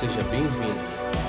Seja 0.00 0.22
bem-vindo. 0.30 0.80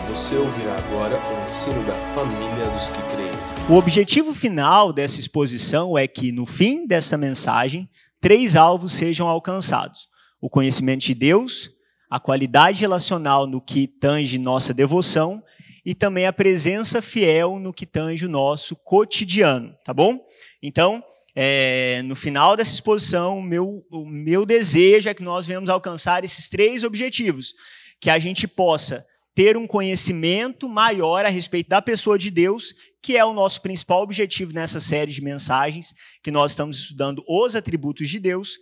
Você 0.08 0.34
ouvirá 0.38 0.78
agora 0.78 1.18
o 1.18 1.44
ensino 1.44 1.86
da 1.86 1.94
família 2.16 2.70
dos 2.70 2.88
que 2.88 3.02
creem. 3.14 3.70
O 3.70 3.74
objetivo 3.74 4.34
final 4.34 4.94
dessa 4.94 5.20
exposição 5.20 5.98
é 5.98 6.08
que, 6.08 6.32
no 6.32 6.46
fim 6.46 6.88
dessa 6.88 7.18
mensagem, 7.18 7.90
três 8.22 8.56
alvos 8.56 8.94
sejam 8.94 9.28
alcançados: 9.28 10.08
o 10.40 10.50
conhecimento 10.50 11.02
de 11.02 11.14
Deus, 11.14 11.70
a 12.10 12.18
qualidade 12.18 12.80
relacional 12.80 13.46
no 13.46 13.60
que 13.60 13.88
tange 13.88 14.38
nossa 14.38 14.74
devoção 14.74 15.44
e 15.86 15.94
também 15.94 16.26
a 16.26 16.32
presença 16.32 17.02
fiel 17.02 17.60
no 17.60 17.74
que 17.74 17.86
tange 17.86 18.26
o 18.26 18.30
nosso 18.30 18.74
cotidiano, 18.78 19.76
tá 19.84 19.94
bom? 19.94 20.18
Então, 20.64 21.04
é, 21.36 22.02
no 22.06 22.16
final 22.16 22.56
dessa 22.56 22.74
exposição, 22.74 23.42
meu, 23.42 23.86
o 23.92 24.06
meu 24.06 24.46
desejo 24.46 25.10
é 25.10 25.14
que 25.14 25.24
nós 25.24 25.46
venhamos 25.46 25.70
alcançar 25.70 26.24
esses 26.24 26.48
três 26.48 26.86
objetivos 26.86 27.54
que 28.02 28.10
a 28.10 28.18
gente 28.18 28.48
possa 28.48 29.06
ter 29.34 29.56
um 29.56 29.66
conhecimento 29.66 30.68
maior 30.68 31.24
a 31.24 31.30
respeito 31.30 31.70
da 31.70 31.82
pessoa 31.82 32.18
de 32.18 32.30
Deus, 32.30 32.74
que 33.02 33.16
é 33.16 33.24
o 33.24 33.34
nosso 33.34 33.62
principal 33.62 34.02
objetivo 34.02 34.54
nessa 34.54 34.80
série 34.80 35.12
de 35.12 35.24
mensagens, 35.24 35.94
que 36.22 36.32
nós 36.32 36.52
estamos 36.52 36.80
estudando 36.80 37.24
os 37.28 37.56
atributos 37.56 38.10
de 38.10 38.20
Deus. 38.20 38.58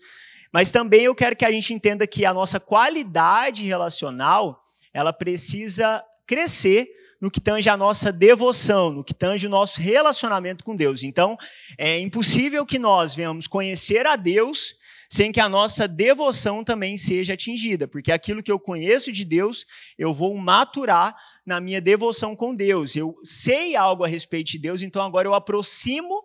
Mas 0.53 0.71
também 0.71 1.03
eu 1.03 1.15
quero 1.15 1.35
que 1.35 1.45
a 1.45 1.51
gente 1.51 1.73
entenda 1.73 2.05
que 2.05 2.25
a 2.25 2.33
nossa 2.33 2.59
qualidade 2.59 3.65
relacional, 3.65 4.61
ela 4.93 5.13
precisa 5.13 6.03
crescer 6.27 6.87
no 7.21 7.31
que 7.31 7.41
tange 7.41 7.69
a 7.69 7.77
nossa 7.77 8.11
devoção, 8.11 8.91
no 8.91 9.03
que 9.03 9.13
tange 9.13 9.47
o 9.47 9.49
nosso 9.49 9.81
relacionamento 9.81 10.63
com 10.63 10.75
Deus. 10.75 11.03
Então, 11.03 11.37
é 11.77 11.99
impossível 11.99 12.65
que 12.65 12.79
nós 12.79 13.15
venhamos 13.15 13.47
conhecer 13.47 14.05
a 14.05 14.15
Deus 14.15 14.75
sem 15.09 15.31
que 15.31 15.39
a 15.39 15.49
nossa 15.49 15.87
devoção 15.87 16.63
também 16.63 16.95
seja 16.95 17.33
atingida, 17.33 17.87
porque 17.87 18.11
aquilo 18.11 18.43
que 18.43 18.51
eu 18.51 18.59
conheço 18.59 19.11
de 19.11 19.25
Deus, 19.25 19.65
eu 19.97 20.13
vou 20.13 20.37
maturar 20.37 21.15
na 21.43 21.59
minha 21.59 21.81
devoção 21.81 22.35
com 22.35 22.53
Deus. 22.53 22.95
Eu 22.95 23.15
sei 23.23 23.75
algo 23.75 24.03
a 24.03 24.07
respeito 24.07 24.51
de 24.51 24.59
Deus, 24.59 24.83
então 24.83 25.01
agora 25.01 25.27
eu 25.27 25.33
aproximo 25.33 26.23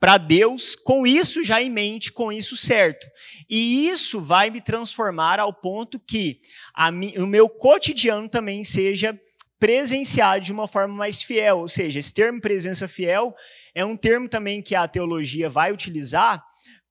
para 0.00 0.18
Deus 0.18 0.74
com 0.74 1.06
isso 1.06 1.44
já 1.44 1.62
em 1.62 1.70
mente, 1.70 2.10
com 2.10 2.32
isso 2.32 2.56
certo. 2.56 3.06
E 3.48 3.88
isso 3.88 4.20
vai 4.20 4.50
me 4.50 4.60
transformar 4.60 5.38
ao 5.38 5.52
ponto 5.52 6.00
que 6.00 6.40
o 7.16 7.26
meu 7.26 7.48
cotidiano 7.48 8.28
também 8.28 8.64
seja 8.64 9.18
presenciado 9.60 10.44
de 10.44 10.52
uma 10.52 10.66
forma 10.66 10.94
mais 10.94 11.22
fiel. 11.22 11.58
Ou 11.58 11.68
seja, 11.68 12.00
esse 12.00 12.12
termo 12.12 12.40
presença 12.40 12.88
fiel 12.88 13.32
é 13.74 13.84
um 13.84 13.96
termo 13.96 14.28
também 14.28 14.60
que 14.60 14.74
a 14.74 14.88
teologia 14.88 15.48
vai 15.48 15.72
utilizar 15.72 16.44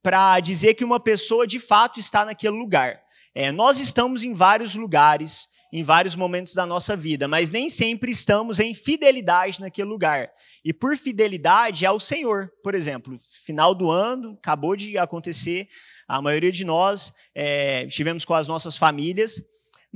para 0.07 0.39
dizer 0.39 0.73
que 0.75 0.85
uma 0.85 1.01
pessoa 1.01 1.45
de 1.45 1.59
fato 1.59 1.99
está 1.99 2.23
naquele 2.23 2.55
lugar. 2.55 3.01
É, 3.35 3.51
nós 3.51 3.77
estamos 3.77 4.23
em 4.23 4.31
vários 4.31 4.73
lugares, 4.73 5.49
em 5.69 5.83
vários 5.83 6.15
momentos 6.15 6.53
da 6.53 6.65
nossa 6.65 6.95
vida, 6.95 7.27
mas 7.27 7.51
nem 7.51 7.69
sempre 7.69 8.09
estamos 8.09 8.57
em 8.57 8.73
fidelidade 8.73 9.59
naquele 9.59 9.89
lugar. 9.89 10.29
E 10.63 10.71
por 10.71 10.95
fidelidade 10.95 11.85
ao 11.85 11.99
Senhor, 11.99 12.49
por 12.63 12.73
exemplo, 12.73 13.17
final 13.43 13.75
do 13.75 13.91
ano, 13.91 14.37
acabou 14.41 14.77
de 14.77 14.97
acontecer, 14.97 15.67
a 16.07 16.21
maioria 16.21 16.53
de 16.53 16.63
nós 16.63 17.11
é, 17.35 17.83
estivemos 17.83 18.23
com 18.23 18.33
as 18.33 18.47
nossas 18.47 18.77
famílias 18.77 19.41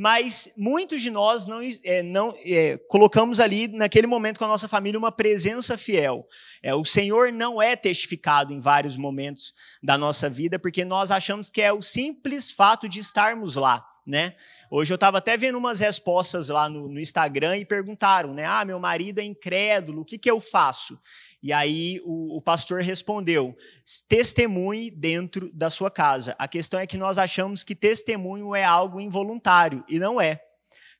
mas 0.01 0.51
muitos 0.57 0.99
de 0.99 1.11
nós 1.11 1.45
não, 1.45 1.61
é, 1.83 2.01
não 2.01 2.33
é, 2.43 2.75
colocamos 2.89 3.39
ali, 3.39 3.67
naquele 3.67 4.07
momento 4.07 4.39
com 4.39 4.45
a 4.45 4.47
nossa 4.47 4.67
família, 4.67 4.97
uma 4.97 5.11
presença 5.11 5.77
fiel. 5.77 6.27
É, 6.63 6.73
o 6.73 6.83
Senhor 6.83 7.31
não 7.31 7.61
é 7.61 7.75
testificado 7.75 8.51
em 8.51 8.59
vários 8.59 8.97
momentos 8.97 9.53
da 9.83 9.99
nossa 9.99 10.27
vida, 10.27 10.57
porque 10.57 10.83
nós 10.83 11.11
achamos 11.11 11.51
que 11.51 11.61
é 11.61 11.71
o 11.71 11.83
simples 11.83 12.49
fato 12.49 12.89
de 12.89 12.97
estarmos 12.99 13.55
lá. 13.55 13.85
Né? 14.03 14.33
Hoje 14.71 14.91
eu 14.91 14.95
estava 14.95 15.19
até 15.19 15.37
vendo 15.37 15.59
umas 15.59 15.79
respostas 15.79 16.49
lá 16.49 16.67
no, 16.67 16.87
no, 16.87 16.99
Instagram 16.99 17.57
e 17.57 17.63
perguntaram, 17.63 18.33
né? 18.33 18.43
Ah, 18.43 18.65
meu 18.65 18.79
marido 18.79 19.19
é 19.19 19.23
incrédulo, 19.23 20.01
o 20.01 20.05
que, 20.05 20.17
que 20.17 20.31
eu 20.31 20.41
faço? 20.41 20.99
E 21.41 21.51
aí 21.51 21.99
o, 22.03 22.37
o, 22.37 22.41
pastor 22.41 22.81
respondeu: 22.81 23.55
testemunhe 24.07 24.91
dentro 24.91 25.51
da 25.53 25.69
sua 25.69 25.89
casa. 25.89 26.35
A 26.37 26.47
questão 26.47 26.79
é 26.79 26.85
que 26.85 26.97
nós 26.97 27.17
achamos 27.17 27.63
que 27.63 27.75
testemunho 27.75 28.55
é 28.55 28.63
algo 28.63 29.01
involuntário, 29.01 29.83
e 29.89 29.97
não 29.97 30.21
é. 30.21 30.39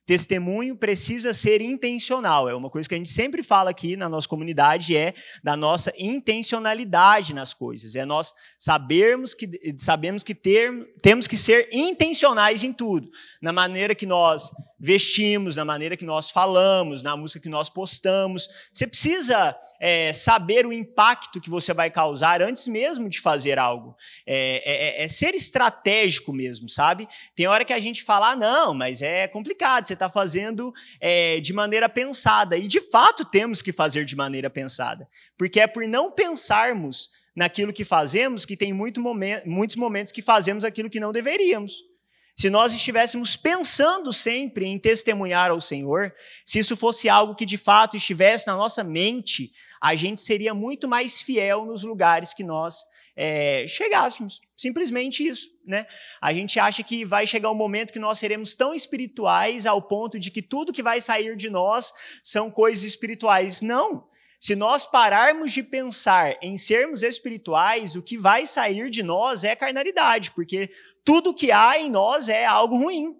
Testemunho 0.04 0.74
precisa 0.76 1.32
ser 1.32 1.60
intencional. 1.60 2.48
É 2.48 2.54
uma 2.54 2.68
coisa 2.68 2.88
que 2.88 2.94
a 2.94 2.98
gente 2.98 3.10
sempre 3.10 3.40
fala 3.40 3.70
aqui 3.70 3.96
na 3.96 4.08
nossa 4.08 4.26
comunidade 4.26 4.96
é 4.96 5.14
da 5.44 5.56
nossa 5.56 5.92
intencionalidade 5.96 7.32
nas 7.32 7.54
coisas. 7.54 7.94
É 7.94 8.04
nós 8.04 8.32
sabermos 8.58 9.32
que 9.32 9.48
sabemos 9.78 10.24
que 10.24 10.34
ter, 10.34 10.72
temos 11.00 11.28
que 11.28 11.36
ser 11.36 11.68
intencionais 11.72 12.64
em 12.64 12.72
tudo, 12.72 13.08
na 13.40 13.52
maneira 13.52 13.94
que 13.94 14.04
nós 14.04 14.50
vestimos, 14.84 15.54
na 15.54 15.64
maneira 15.64 15.96
que 15.96 16.04
nós 16.04 16.28
falamos, 16.28 17.04
na 17.04 17.16
música 17.16 17.38
que 17.38 17.48
nós 17.48 17.68
postamos. 17.68 18.48
Você 18.72 18.84
precisa 18.84 19.56
é, 19.78 20.12
saber 20.12 20.66
o 20.66 20.72
impacto 20.72 21.40
que 21.40 21.48
você 21.48 21.72
vai 21.72 21.88
causar 21.88 22.42
antes 22.42 22.66
mesmo 22.66 23.08
de 23.08 23.20
fazer 23.20 23.60
algo. 23.60 23.96
É, 24.26 24.62
é, 24.64 25.04
é, 25.04 25.08
ser 25.08 25.36
estratégico 25.36 26.32
mesmo, 26.32 26.68
sabe? 26.68 27.06
Tem 27.36 27.46
hora 27.46 27.64
que 27.64 27.72
a 27.72 27.78
gente 27.78 28.02
fala, 28.02 28.32
ah, 28.32 28.36
não, 28.36 28.74
mas 28.74 29.00
é 29.00 29.28
complicado, 29.28 29.86
você 29.86 29.92
está 29.92 30.10
fazendo 30.10 30.72
é, 31.00 31.38
de 31.38 31.52
maneira 31.52 31.88
pensada. 31.88 32.56
E 32.56 32.66
de 32.66 32.80
fato 32.80 33.24
temos 33.24 33.62
que 33.62 33.72
fazer 33.72 34.04
de 34.04 34.16
maneira 34.16 34.50
pensada. 34.50 35.08
Porque 35.38 35.60
é 35.60 35.68
por 35.68 35.86
não 35.86 36.10
pensarmos 36.10 37.08
naquilo 37.36 37.72
que 37.72 37.84
fazemos 37.84 38.44
que 38.44 38.56
tem 38.56 38.72
muito 38.72 39.00
muitos 39.46 39.76
momentos 39.76 40.12
que 40.12 40.20
fazemos 40.20 40.64
aquilo 40.64 40.90
que 40.90 40.98
não 40.98 41.12
deveríamos. 41.12 41.91
Se 42.36 42.48
nós 42.48 42.72
estivéssemos 42.72 43.36
pensando 43.36 44.12
sempre 44.12 44.66
em 44.66 44.78
testemunhar 44.78 45.50
ao 45.50 45.60
Senhor, 45.60 46.14
se 46.44 46.58
isso 46.58 46.76
fosse 46.76 47.08
algo 47.08 47.34
que 47.34 47.44
de 47.44 47.58
fato 47.58 47.96
estivesse 47.96 48.46
na 48.46 48.56
nossa 48.56 48.82
mente, 48.82 49.52
a 49.80 49.94
gente 49.94 50.20
seria 50.20 50.54
muito 50.54 50.88
mais 50.88 51.20
fiel 51.20 51.66
nos 51.66 51.82
lugares 51.82 52.32
que 52.32 52.42
nós 52.42 52.82
é, 53.14 53.66
chegássemos. 53.66 54.40
Simplesmente 54.56 55.26
isso, 55.26 55.48
né? 55.66 55.86
A 56.20 56.32
gente 56.32 56.58
acha 56.58 56.82
que 56.82 57.04
vai 57.04 57.26
chegar 57.26 57.50
um 57.50 57.54
momento 57.54 57.92
que 57.92 57.98
nós 57.98 58.18
seremos 58.18 58.54
tão 58.54 58.74
espirituais 58.74 59.66
ao 59.66 59.82
ponto 59.82 60.18
de 60.18 60.30
que 60.30 60.40
tudo 60.40 60.72
que 60.72 60.82
vai 60.82 61.00
sair 61.00 61.36
de 61.36 61.50
nós 61.50 61.92
são 62.22 62.50
coisas 62.50 62.84
espirituais. 62.84 63.60
Não. 63.60 64.04
Se 64.42 64.56
nós 64.56 64.84
pararmos 64.84 65.52
de 65.52 65.62
pensar 65.62 66.36
em 66.42 66.56
sermos 66.56 67.04
espirituais, 67.04 67.94
o 67.94 68.02
que 68.02 68.18
vai 68.18 68.44
sair 68.44 68.90
de 68.90 69.00
nós 69.00 69.44
é 69.44 69.54
carnalidade, 69.54 70.32
porque 70.32 70.68
tudo 71.04 71.32
que 71.32 71.52
há 71.52 71.78
em 71.78 71.88
nós 71.88 72.28
é 72.28 72.44
algo 72.44 72.76
ruim. 72.76 73.16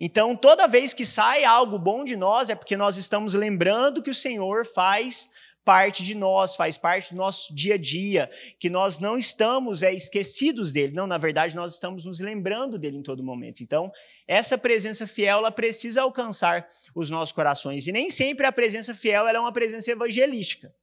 Então, 0.00 0.34
toda 0.34 0.66
vez 0.66 0.92
que 0.92 1.04
sai 1.04 1.44
algo 1.44 1.78
bom 1.78 2.04
de 2.04 2.16
nós, 2.16 2.50
é 2.50 2.56
porque 2.56 2.76
nós 2.76 2.96
estamos 2.96 3.32
lembrando 3.32 4.02
que 4.02 4.10
o 4.10 4.14
Senhor 4.14 4.66
faz 4.66 5.28
parte 5.64 6.04
de 6.04 6.14
nós, 6.14 6.54
faz 6.54 6.76
parte 6.76 7.12
do 7.14 7.16
nosso 7.16 7.54
dia 7.54 7.74
a 7.74 7.78
dia, 7.78 8.30
que 8.58 8.68
nós 8.68 8.98
não 8.98 9.16
estamos 9.16 9.82
é, 9.82 9.92
esquecidos 9.92 10.72
dele. 10.72 10.92
Não, 10.92 11.06
na 11.06 11.18
verdade, 11.18 11.56
nós 11.56 11.74
estamos 11.74 12.04
nos 12.04 12.20
lembrando 12.20 12.78
dele 12.78 12.98
em 12.98 13.02
todo 13.02 13.22
momento. 13.22 13.62
Então, 13.62 13.90
essa 14.28 14.58
presença 14.58 15.06
fiel, 15.06 15.38
ela 15.38 15.50
precisa 15.50 16.02
alcançar 16.02 16.68
os 16.94 17.08
nossos 17.10 17.32
corações. 17.32 17.86
E 17.86 17.92
nem 17.92 18.10
sempre 18.10 18.46
a 18.46 18.52
presença 18.52 18.94
fiel 18.94 19.26
é 19.26 19.40
uma 19.40 19.52
presença 19.52 19.90
evangelística. 19.90 20.74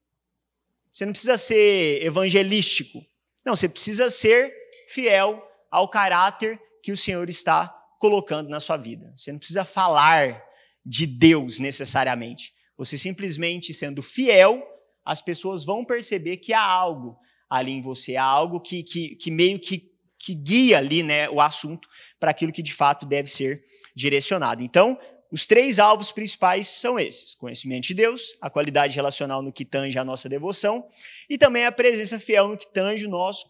Você 0.92 1.06
não 1.06 1.14
precisa 1.14 1.38
ser 1.38 2.04
evangelístico. 2.04 3.06
Não, 3.46 3.56
você 3.56 3.70
precisa 3.70 4.10
ser 4.10 4.54
fiel 4.88 5.42
ao 5.70 5.88
caráter 5.88 6.60
que 6.84 6.92
o 6.92 6.98
Senhor 6.98 7.30
está 7.30 7.68
colocando 8.00 8.50
na 8.50 8.60
sua 8.60 8.78
vida. 8.78 9.14
Você 9.16 9.32
não 9.32 9.40
precisa 9.40 9.64
falar 9.64 10.44
de 10.86 11.06
Deus 11.06 11.60
necessariamente. 11.60 12.54
Você 12.78 12.98
simplesmente 12.98 13.74
sendo 13.74 14.02
fiel, 14.02 14.68
as 15.06 15.22
pessoas 15.22 15.64
vão 15.64 15.84
perceber 15.86 16.38
que 16.38 16.54
há 16.54 16.64
algo 16.64 17.18
ali 17.50 17.72
em 17.72 17.82
você, 17.82 18.16
há 18.16 18.24
algo 18.24 18.60
que, 18.60 18.84
que, 18.84 19.16
que 19.16 19.30
meio 19.30 19.60
que, 19.60 19.92
que 20.18 20.34
guia 20.34 20.78
ali 20.78 21.04
né, 21.04 21.30
o 21.30 21.42
assunto 21.42 21.88
para 22.20 22.32
aquilo 22.32 22.52
que 22.52 22.62
de 22.62 22.74
fato 22.74 23.06
deve 23.06 23.30
ser 23.30 23.62
direcionado. 23.96 24.64
Então, 24.64 24.98
os 25.32 25.48
três 25.48 25.80
alvos 25.80 26.12
principais 26.12 26.68
são 26.68 27.00
esses: 27.00 27.34
conhecimento 27.34 27.88
de 27.88 27.94
Deus, 27.94 28.36
a 28.42 28.50
qualidade 28.50 28.96
relacional 28.96 29.42
no 29.42 29.52
que 29.52 29.64
tange 29.64 29.98
a 29.98 30.04
nossa 30.04 30.28
devoção 30.28 30.88
e 31.30 31.38
também 31.38 31.66
a 31.66 31.72
presença 31.72 32.20
fiel 32.20 32.50
no 32.50 32.58
que 32.58 32.68
tange 32.68 33.06
o 33.06 33.10
nosso 33.10 33.50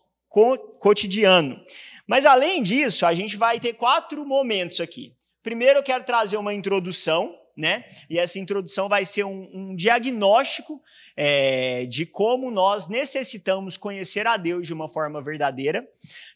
cotidiano. 0.79 1.59
Mas 2.07 2.25
além 2.25 2.63
disso, 2.63 3.05
a 3.05 3.13
gente 3.13 3.35
vai 3.35 3.59
ter 3.59 3.73
quatro 3.73 4.25
momentos 4.25 4.79
aqui. 4.79 5.13
Primeiro, 5.43 5.79
eu 5.79 5.83
quero 5.83 6.03
trazer 6.03 6.37
uma 6.37 6.53
introdução, 6.53 7.35
né? 7.57 7.85
E 8.09 8.17
essa 8.17 8.39
introdução 8.39 8.87
vai 8.87 9.03
ser 9.03 9.23
um, 9.23 9.49
um 9.53 9.75
diagnóstico 9.75 10.81
é, 11.15 11.85
de 11.85 12.05
como 12.05 12.51
nós 12.51 12.87
necessitamos 12.87 13.77
conhecer 13.77 14.27
a 14.27 14.37
Deus 14.37 14.67
de 14.67 14.73
uma 14.73 14.89
forma 14.89 15.21
verdadeira. 15.21 15.87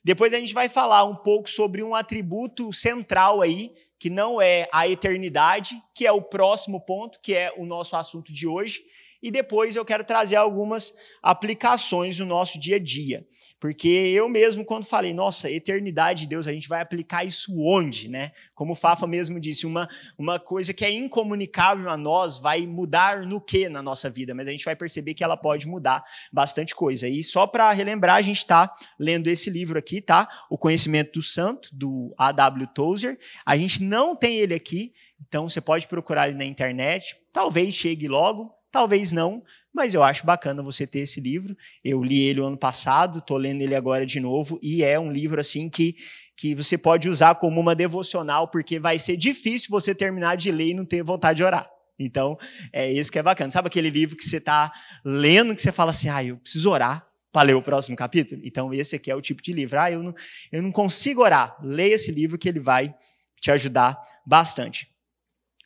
Depois 0.03 0.33
a 0.33 0.39
gente 0.39 0.53
vai 0.53 0.69
falar 0.69 1.03
um 1.05 1.15
pouco 1.15 1.49
sobre 1.49 1.83
um 1.83 1.95
atributo 1.95 2.71
central 2.73 3.41
aí, 3.41 3.73
que 3.97 4.09
não 4.09 4.41
é 4.41 4.67
a 4.71 4.87
eternidade, 4.87 5.81
que 5.93 6.05
é 6.05 6.11
o 6.11 6.21
próximo 6.21 6.81
ponto, 6.81 7.19
que 7.21 7.33
é 7.33 7.53
o 7.57 7.65
nosso 7.65 7.95
assunto 7.95 8.31
de 8.31 8.47
hoje. 8.47 8.81
E 9.25 9.31
depois 9.31 9.75
eu 9.75 9.83
quero 9.83 10.03
trazer 10.03 10.35
algumas 10.35 10.93
aplicações 11.19 12.19
no 12.19 12.27
nosso 12.27 12.59
dia 12.59 12.75
a 12.75 12.79
dia. 12.79 13.25
Porque 13.59 13.87
eu 13.87 14.29
mesmo, 14.29 14.63
quando 14.63 14.85
falei, 14.85 15.15
nossa, 15.15 15.49
eternidade 15.49 16.21
de 16.21 16.27
Deus, 16.27 16.47
a 16.47 16.51
gente 16.51 16.69
vai 16.69 16.79
aplicar 16.79 17.25
isso 17.25 17.59
onde, 17.59 18.07
né? 18.07 18.33
Como 18.53 18.73
o 18.73 18.75
Fafa 18.75 19.07
mesmo 19.07 19.39
disse, 19.39 19.65
uma, 19.65 19.89
uma 20.15 20.39
coisa 20.39 20.75
que 20.75 20.85
é 20.85 20.91
incomunicável 20.91 21.89
a 21.89 21.97
nós 21.97 22.37
vai 22.37 22.67
mudar 22.67 23.25
no 23.25 23.41
que 23.41 23.67
na 23.67 23.81
nossa 23.81 24.11
vida, 24.11 24.35
mas 24.35 24.47
a 24.47 24.51
gente 24.51 24.63
vai 24.63 24.75
perceber 24.75 25.15
que 25.15 25.23
ela 25.23 25.35
pode 25.35 25.67
mudar 25.67 26.03
bastante 26.31 26.75
coisa. 26.75 27.07
E 27.07 27.23
só 27.23 27.47
para 27.47 27.71
relembrar, 27.71 28.17
a 28.17 28.21
gente 28.21 28.37
está 28.37 28.71
lendo 28.99 29.27
esse 29.27 29.49
livro 29.49 29.79
aqui, 29.79 30.01
tá? 30.01 30.29
O 30.51 30.57
Conhecimento 30.59 31.13
do 31.13 31.23
Santo, 31.23 31.69
do 31.73 32.13
A.W. 32.15 32.67
Tozer. 32.75 33.17
A 33.43 33.57
gente 33.57 33.81
não 33.81 34.15
tem 34.15 34.37
ele 34.37 34.53
aqui, 34.53 34.93
então 35.27 35.49
você 35.49 35.59
pode 35.59 35.87
procurar 35.87 36.27
ele 36.27 36.37
na 36.37 36.45
internet. 36.45 37.15
Talvez 37.33 37.73
chegue 37.73 38.07
logo, 38.07 38.53
talvez 38.75 39.13
não, 39.13 39.41
mas 39.73 39.93
eu 39.93 40.03
acho 40.03 40.25
bacana 40.25 40.61
você 40.61 40.85
ter 40.85 40.99
esse 40.99 41.21
livro. 41.21 41.55
Eu 41.81 42.03
li 42.03 42.23
ele 42.23 42.41
o 42.41 42.45
ano 42.45 42.57
passado, 42.57 43.19
estou 43.19 43.37
lendo 43.37 43.61
ele 43.61 43.73
agora 43.73 44.05
de 44.05 44.19
novo, 44.19 44.59
e 44.61 44.83
é 44.83 44.99
um 44.99 45.09
livro 45.09 45.39
assim 45.39 45.69
que, 45.69 45.95
que 46.35 46.53
você 46.53 46.77
pode 46.77 47.07
usar 47.07 47.35
como 47.35 47.61
uma 47.61 47.73
devocional, 47.73 48.49
porque 48.49 48.77
vai 48.77 48.99
ser 48.99 49.15
difícil 49.15 49.69
você 49.69 49.95
terminar 49.95 50.35
de 50.35 50.51
ler 50.51 50.71
e 50.71 50.73
não 50.73 50.83
ter 50.83 51.01
vontade 51.03 51.37
de 51.37 51.43
orar. 51.45 51.71
Então, 51.97 52.37
é 52.73 52.91
isso 52.91 53.09
que 53.09 53.17
é 53.17 53.23
bacana. 53.23 53.49
Sabe 53.49 53.67
aquele 53.67 53.89
livro 53.89 54.17
que 54.17 54.25
você 54.25 54.37
está 54.37 54.73
lendo, 55.05 55.55
que 55.55 55.61
você 55.61 55.71
fala 55.71 55.91
assim, 55.91 56.09
ah, 56.09 56.21
eu 56.21 56.35
preciso 56.35 56.69
orar 56.69 57.07
para 57.31 57.43
ler 57.43 57.53
o 57.53 57.61
próximo 57.61 57.95
capítulo? 57.95 58.41
Então, 58.43 58.73
esse 58.73 58.97
aqui 58.97 59.09
é 59.09 59.15
o 59.15 59.21
tipo 59.21 59.41
de 59.41 59.53
livro. 59.53 59.79
Ah, 59.79 59.89
eu 59.89 60.03
não, 60.03 60.13
eu 60.51 60.61
não 60.61 60.71
consigo 60.73 61.21
orar. 61.21 61.55
Leia 61.63 61.93
esse 61.93 62.11
livro 62.11 62.37
que 62.37 62.49
ele 62.49 62.59
vai 62.59 62.93
te 63.39 63.49
ajudar 63.51 63.97
bastante. 64.25 64.89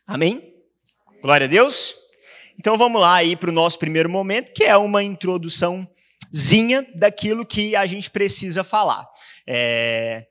Amém? 0.05 0.53
Glória 1.23 1.45
a 1.45 1.49
Deus. 1.49 2.08
Então 2.59 2.77
vamos 2.77 2.99
lá 2.99 3.15
aí 3.15 3.37
para 3.37 3.49
o 3.49 3.53
nosso 3.53 3.79
primeiro 3.79 4.09
momento, 4.09 4.51
que 4.51 4.65
é 4.65 4.75
uma 4.75 5.01
introduçãozinha 5.01 6.85
daquilo 6.93 7.45
que 7.45 7.73
a 7.73 7.85
gente 7.85 8.11
precisa 8.11 8.65
falar. 8.65 9.07
É... 9.47 10.25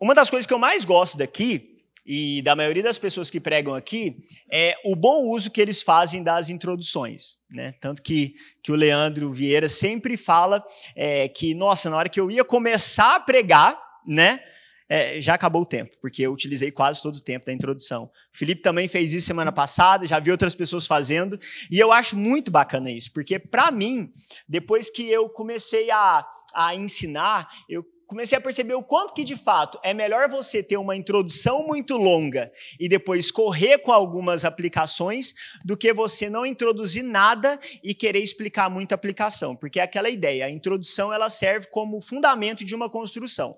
Uma 0.00 0.14
das 0.14 0.30
coisas 0.30 0.46
que 0.46 0.54
eu 0.54 0.58
mais 0.58 0.86
gosto 0.86 1.18
daqui 1.18 1.76
e 2.06 2.40
da 2.40 2.56
maioria 2.56 2.82
das 2.82 2.96
pessoas 2.96 3.28
que 3.28 3.38
pregam 3.38 3.74
aqui 3.74 4.16
é 4.50 4.76
o 4.82 4.96
bom 4.96 5.24
uso 5.24 5.50
que 5.50 5.60
eles 5.60 5.82
fazem 5.82 6.22
das 6.22 6.48
introduções. 6.48 7.34
Né? 7.50 7.74
Tanto 7.82 8.00
que, 8.00 8.34
que 8.62 8.72
o 8.72 8.74
Leandro 8.74 9.30
Vieira 9.30 9.68
sempre 9.68 10.16
fala 10.16 10.64
é, 10.96 11.28
que, 11.28 11.52
nossa, 11.52 11.90
na 11.90 11.98
hora 11.98 12.08
que 12.08 12.18
eu 12.18 12.30
ia 12.30 12.44
começar 12.44 13.16
a 13.16 13.20
pregar, 13.20 13.78
né? 14.06 14.40
É, 14.88 15.20
já 15.20 15.34
acabou 15.34 15.62
o 15.62 15.66
tempo, 15.66 15.96
porque 16.00 16.22
eu 16.22 16.32
utilizei 16.32 16.70
quase 16.70 17.02
todo 17.02 17.16
o 17.16 17.20
tempo 17.20 17.46
da 17.46 17.52
introdução. 17.52 18.04
O 18.04 18.38
Felipe 18.38 18.62
também 18.62 18.88
fez 18.88 19.12
isso 19.12 19.26
semana 19.26 19.52
passada, 19.52 20.06
já 20.06 20.18
vi 20.18 20.30
outras 20.30 20.54
pessoas 20.54 20.86
fazendo, 20.86 21.38
e 21.70 21.78
eu 21.78 21.92
acho 21.92 22.16
muito 22.16 22.50
bacana 22.50 22.90
isso, 22.90 23.12
porque 23.12 23.38
para 23.38 23.70
mim, 23.70 24.10
depois 24.48 24.88
que 24.88 25.08
eu 25.08 25.28
comecei 25.28 25.90
a, 25.90 26.26
a 26.54 26.74
ensinar, 26.74 27.48
eu 27.68 27.84
comecei 28.06 28.38
a 28.38 28.40
perceber 28.40 28.72
o 28.72 28.82
quanto 28.82 29.12
que 29.12 29.22
de 29.22 29.36
fato 29.36 29.78
é 29.82 29.92
melhor 29.92 30.30
você 30.30 30.62
ter 30.62 30.78
uma 30.78 30.96
introdução 30.96 31.66
muito 31.66 31.94
longa 31.98 32.50
e 32.80 32.88
depois 32.88 33.30
correr 33.30 33.76
com 33.78 33.92
algumas 33.92 34.46
aplicações 34.46 35.34
do 35.62 35.76
que 35.76 35.92
você 35.92 36.30
não 36.30 36.46
introduzir 36.46 37.04
nada 37.04 37.60
e 37.84 37.94
querer 37.94 38.20
explicar 38.20 38.70
muito 38.70 38.92
a 38.92 38.94
aplicação, 38.94 39.54
porque 39.54 39.78
é 39.78 39.82
aquela 39.82 40.08
ideia, 40.08 40.46
a 40.46 40.50
introdução 40.50 41.12
ela 41.12 41.28
serve 41.28 41.66
como 41.70 42.00
fundamento 42.00 42.64
de 42.64 42.74
uma 42.74 42.88
construção. 42.88 43.54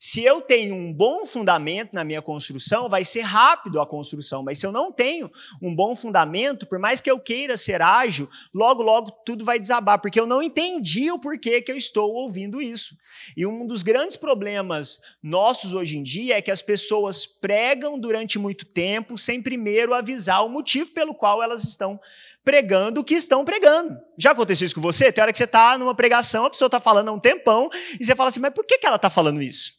Se 0.00 0.22
eu 0.22 0.40
tenho 0.40 0.76
um 0.76 0.92
bom 0.92 1.26
fundamento 1.26 1.92
na 1.92 2.04
minha 2.04 2.22
construção, 2.22 2.88
vai 2.88 3.04
ser 3.04 3.22
rápido 3.22 3.80
a 3.80 3.86
construção, 3.86 4.44
mas 4.44 4.58
se 4.58 4.64
eu 4.64 4.70
não 4.70 4.92
tenho 4.92 5.28
um 5.60 5.74
bom 5.74 5.96
fundamento, 5.96 6.66
por 6.66 6.78
mais 6.78 7.00
que 7.00 7.10
eu 7.10 7.18
queira 7.18 7.56
ser 7.56 7.82
ágil, 7.82 8.28
logo, 8.54 8.80
logo 8.80 9.10
tudo 9.10 9.44
vai 9.44 9.58
desabar, 9.58 10.00
porque 10.00 10.20
eu 10.20 10.26
não 10.26 10.40
entendi 10.40 11.10
o 11.10 11.18
porquê 11.18 11.60
que 11.60 11.72
eu 11.72 11.76
estou 11.76 12.12
ouvindo 12.12 12.62
isso. 12.62 12.96
E 13.36 13.44
um 13.44 13.66
dos 13.66 13.82
grandes 13.82 14.16
problemas 14.16 15.00
nossos 15.20 15.72
hoje 15.72 15.98
em 15.98 16.02
dia 16.04 16.38
é 16.38 16.42
que 16.42 16.52
as 16.52 16.62
pessoas 16.62 17.26
pregam 17.26 17.98
durante 17.98 18.38
muito 18.38 18.64
tempo 18.64 19.18
sem 19.18 19.42
primeiro 19.42 19.94
avisar 19.94 20.46
o 20.46 20.48
motivo 20.48 20.92
pelo 20.92 21.12
qual 21.12 21.42
elas 21.42 21.64
estão 21.64 21.98
pregando 22.44 23.00
o 23.00 23.04
que 23.04 23.14
estão 23.14 23.44
pregando. 23.44 23.98
Já 24.16 24.30
aconteceu 24.30 24.64
isso 24.64 24.74
com 24.76 24.80
você? 24.80 25.12
Tem 25.12 25.20
hora 25.20 25.32
que 25.32 25.38
você 25.38 25.44
está 25.44 25.76
numa 25.76 25.94
pregação, 25.94 26.46
a 26.46 26.50
pessoa 26.50 26.68
está 26.68 26.78
falando 26.78 27.08
há 27.08 27.12
um 27.12 27.18
tempão, 27.18 27.68
e 28.00 28.04
você 28.04 28.14
fala 28.14 28.28
assim, 28.28 28.40
mas 28.40 28.54
por 28.54 28.64
que, 28.64 28.78
que 28.78 28.86
ela 28.86 28.96
está 28.96 29.10
falando 29.10 29.42
isso? 29.42 29.77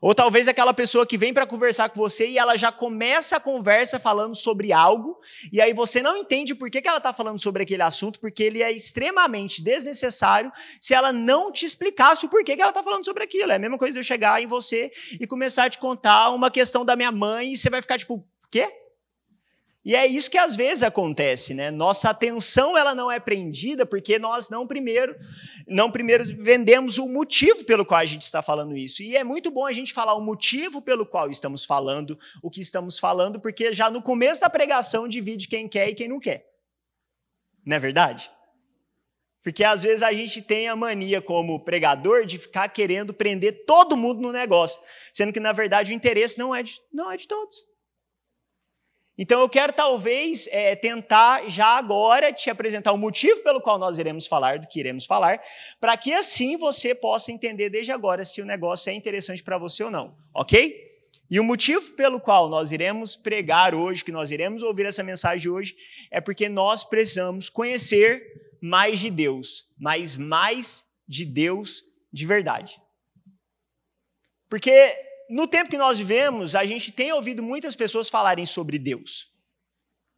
Ou 0.00 0.14
talvez 0.14 0.46
aquela 0.48 0.72
pessoa 0.72 1.06
que 1.06 1.18
vem 1.18 1.32
para 1.32 1.46
conversar 1.46 1.88
com 1.90 1.96
você 1.96 2.28
e 2.28 2.38
ela 2.38 2.56
já 2.56 2.70
começa 2.70 3.36
a 3.36 3.40
conversa 3.40 3.98
falando 3.98 4.36
sobre 4.36 4.72
algo, 4.72 5.20
e 5.52 5.60
aí 5.60 5.72
você 5.72 6.02
não 6.02 6.16
entende 6.16 6.54
por 6.54 6.70
que, 6.70 6.80
que 6.80 6.88
ela 6.88 6.98
está 6.98 7.12
falando 7.12 7.40
sobre 7.40 7.62
aquele 7.62 7.82
assunto, 7.82 8.20
porque 8.20 8.42
ele 8.42 8.62
é 8.62 8.70
extremamente 8.70 9.62
desnecessário 9.62 10.52
se 10.80 10.94
ela 10.94 11.12
não 11.12 11.50
te 11.50 11.66
explicasse 11.66 12.26
o 12.26 12.28
porquê 12.28 12.54
que 12.54 12.62
ela 12.62 12.70
está 12.70 12.82
falando 12.82 13.04
sobre 13.04 13.24
aquilo. 13.24 13.52
É 13.52 13.56
a 13.56 13.58
mesma 13.58 13.78
coisa 13.78 13.98
eu 13.98 14.02
chegar 14.02 14.42
em 14.42 14.46
você 14.46 14.90
e 15.20 15.26
começar 15.26 15.64
a 15.64 15.70
te 15.70 15.78
contar 15.78 16.30
uma 16.30 16.50
questão 16.50 16.84
da 16.84 16.94
minha 16.94 17.12
mãe 17.12 17.52
e 17.52 17.56
você 17.56 17.68
vai 17.68 17.82
ficar 17.82 17.98
tipo, 17.98 18.24
quê? 18.50 18.87
E 19.84 19.94
é 19.94 20.06
isso 20.06 20.30
que 20.30 20.36
às 20.36 20.56
vezes 20.56 20.82
acontece, 20.82 21.54
né? 21.54 21.70
Nossa 21.70 22.10
atenção 22.10 22.76
ela 22.76 22.94
não 22.94 23.10
é 23.10 23.18
prendida 23.18 23.86
porque 23.86 24.18
nós 24.18 24.50
não 24.50 24.66
primeiro, 24.66 25.16
não 25.66 25.90
primeiro 25.90 26.24
vendemos 26.24 26.98
o 26.98 27.08
motivo 27.08 27.64
pelo 27.64 27.86
qual 27.86 28.00
a 28.00 28.04
gente 28.04 28.22
está 28.22 28.42
falando 28.42 28.76
isso. 28.76 29.02
E 29.02 29.16
é 29.16 29.24
muito 29.24 29.50
bom 29.50 29.64
a 29.64 29.72
gente 29.72 29.92
falar 29.92 30.14
o 30.14 30.20
motivo 30.20 30.82
pelo 30.82 31.06
qual 31.06 31.30
estamos 31.30 31.64
falando 31.64 32.18
o 32.42 32.50
que 32.50 32.60
estamos 32.60 32.98
falando, 32.98 33.40
porque 33.40 33.72
já 33.72 33.88
no 33.88 34.02
começo 34.02 34.40
da 34.40 34.50
pregação 34.50 35.08
divide 35.08 35.48
quem 35.48 35.68
quer 35.68 35.88
e 35.88 35.94
quem 35.94 36.08
não 36.08 36.18
quer. 36.18 36.44
Não 37.64 37.76
é 37.76 37.78
verdade? 37.78 38.30
Porque 39.42 39.62
às 39.62 39.84
vezes 39.84 40.02
a 40.02 40.12
gente 40.12 40.42
tem 40.42 40.68
a 40.68 40.76
mania 40.76 41.22
como 41.22 41.64
pregador 41.64 42.26
de 42.26 42.36
ficar 42.36 42.68
querendo 42.68 43.14
prender 43.14 43.64
todo 43.64 43.96
mundo 43.96 44.20
no 44.20 44.32
negócio, 44.32 44.80
sendo 45.12 45.32
que 45.32 45.40
na 45.40 45.52
verdade 45.52 45.92
o 45.92 45.96
interesse 45.96 46.38
não 46.38 46.54
é 46.54 46.62
de, 46.62 46.80
não 46.92 47.10
é 47.10 47.16
de 47.16 47.26
todos. 47.26 47.67
Então 49.18 49.40
eu 49.40 49.48
quero 49.48 49.72
talvez 49.72 50.48
é, 50.52 50.76
tentar 50.76 51.48
já 51.48 51.76
agora 51.76 52.32
te 52.32 52.48
apresentar 52.48 52.92
o 52.92 52.96
motivo 52.96 53.42
pelo 53.42 53.60
qual 53.60 53.76
nós 53.76 53.98
iremos 53.98 54.28
falar 54.28 54.60
do 54.60 54.68
que 54.68 54.78
iremos 54.78 55.04
falar, 55.04 55.40
para 55.80 55.96
que 55.96 56.12
assim 56.12 56.56
você 56.56 56.94
possa 56.94 57.32
entender 57.32 57.68
desde 57.68 57.90
agora 57.90 58.24
se 58.24 58.40
o 58.40 58.44
negócio 58.44 58.90
é 58.90 58.94
interessante 58.94 59.42
para 59.42 59.58
você 59.58 59.82
ou 59.82 59.90
não, 59.90 60.16
ok? 60.32 60.86
E 61.28 61.40
o 61.40 61.44
motivo 61.44 61.90
pelo 61.92 62.20
qual 62.20 62.48
nós 62.48 62.70
iremos 62.70 63.16
pregar 63.16 63.74
hoje, 63.74 64.04
que 64.04 64.12
nós 64.12 64.30
iremos 64.30 64.62
ouvir 64.62 64.86
essa 64.86 65.02
mensagem 65.02 65.50
hoje, 65.50 65.76
é 66.10 66.20
porque 66.20 66.48
nós 66.48 66.84
precisamos 66.84 67.50
conhecer 67.50 68.22
mais 68.62 69.00
de 69.00 69.10
Deus, 69.10 69.68
mas 69.76 70.16
mais 70.16 70.84
de 71.06 71.24
Deus 71.24 71.82
de 72.12 72.24
verdade. 72.24 72.80
Porque 74.48 74.90
no 75.28 75.46
tempo 75.46 75.70
que 75.70 75.78
nós 75.78 75.98
vivemos, 75.98 76.54
a 76.54 76.64
gente 76.64 76.90
tem 76.90 77.12
ouvido 77.12 77.42
muitas 77.42 77.76
pessoas 77.76 78.08
falarem 78.08 78.46
sobre 78.46 78.78
Deus. 78.78 79.32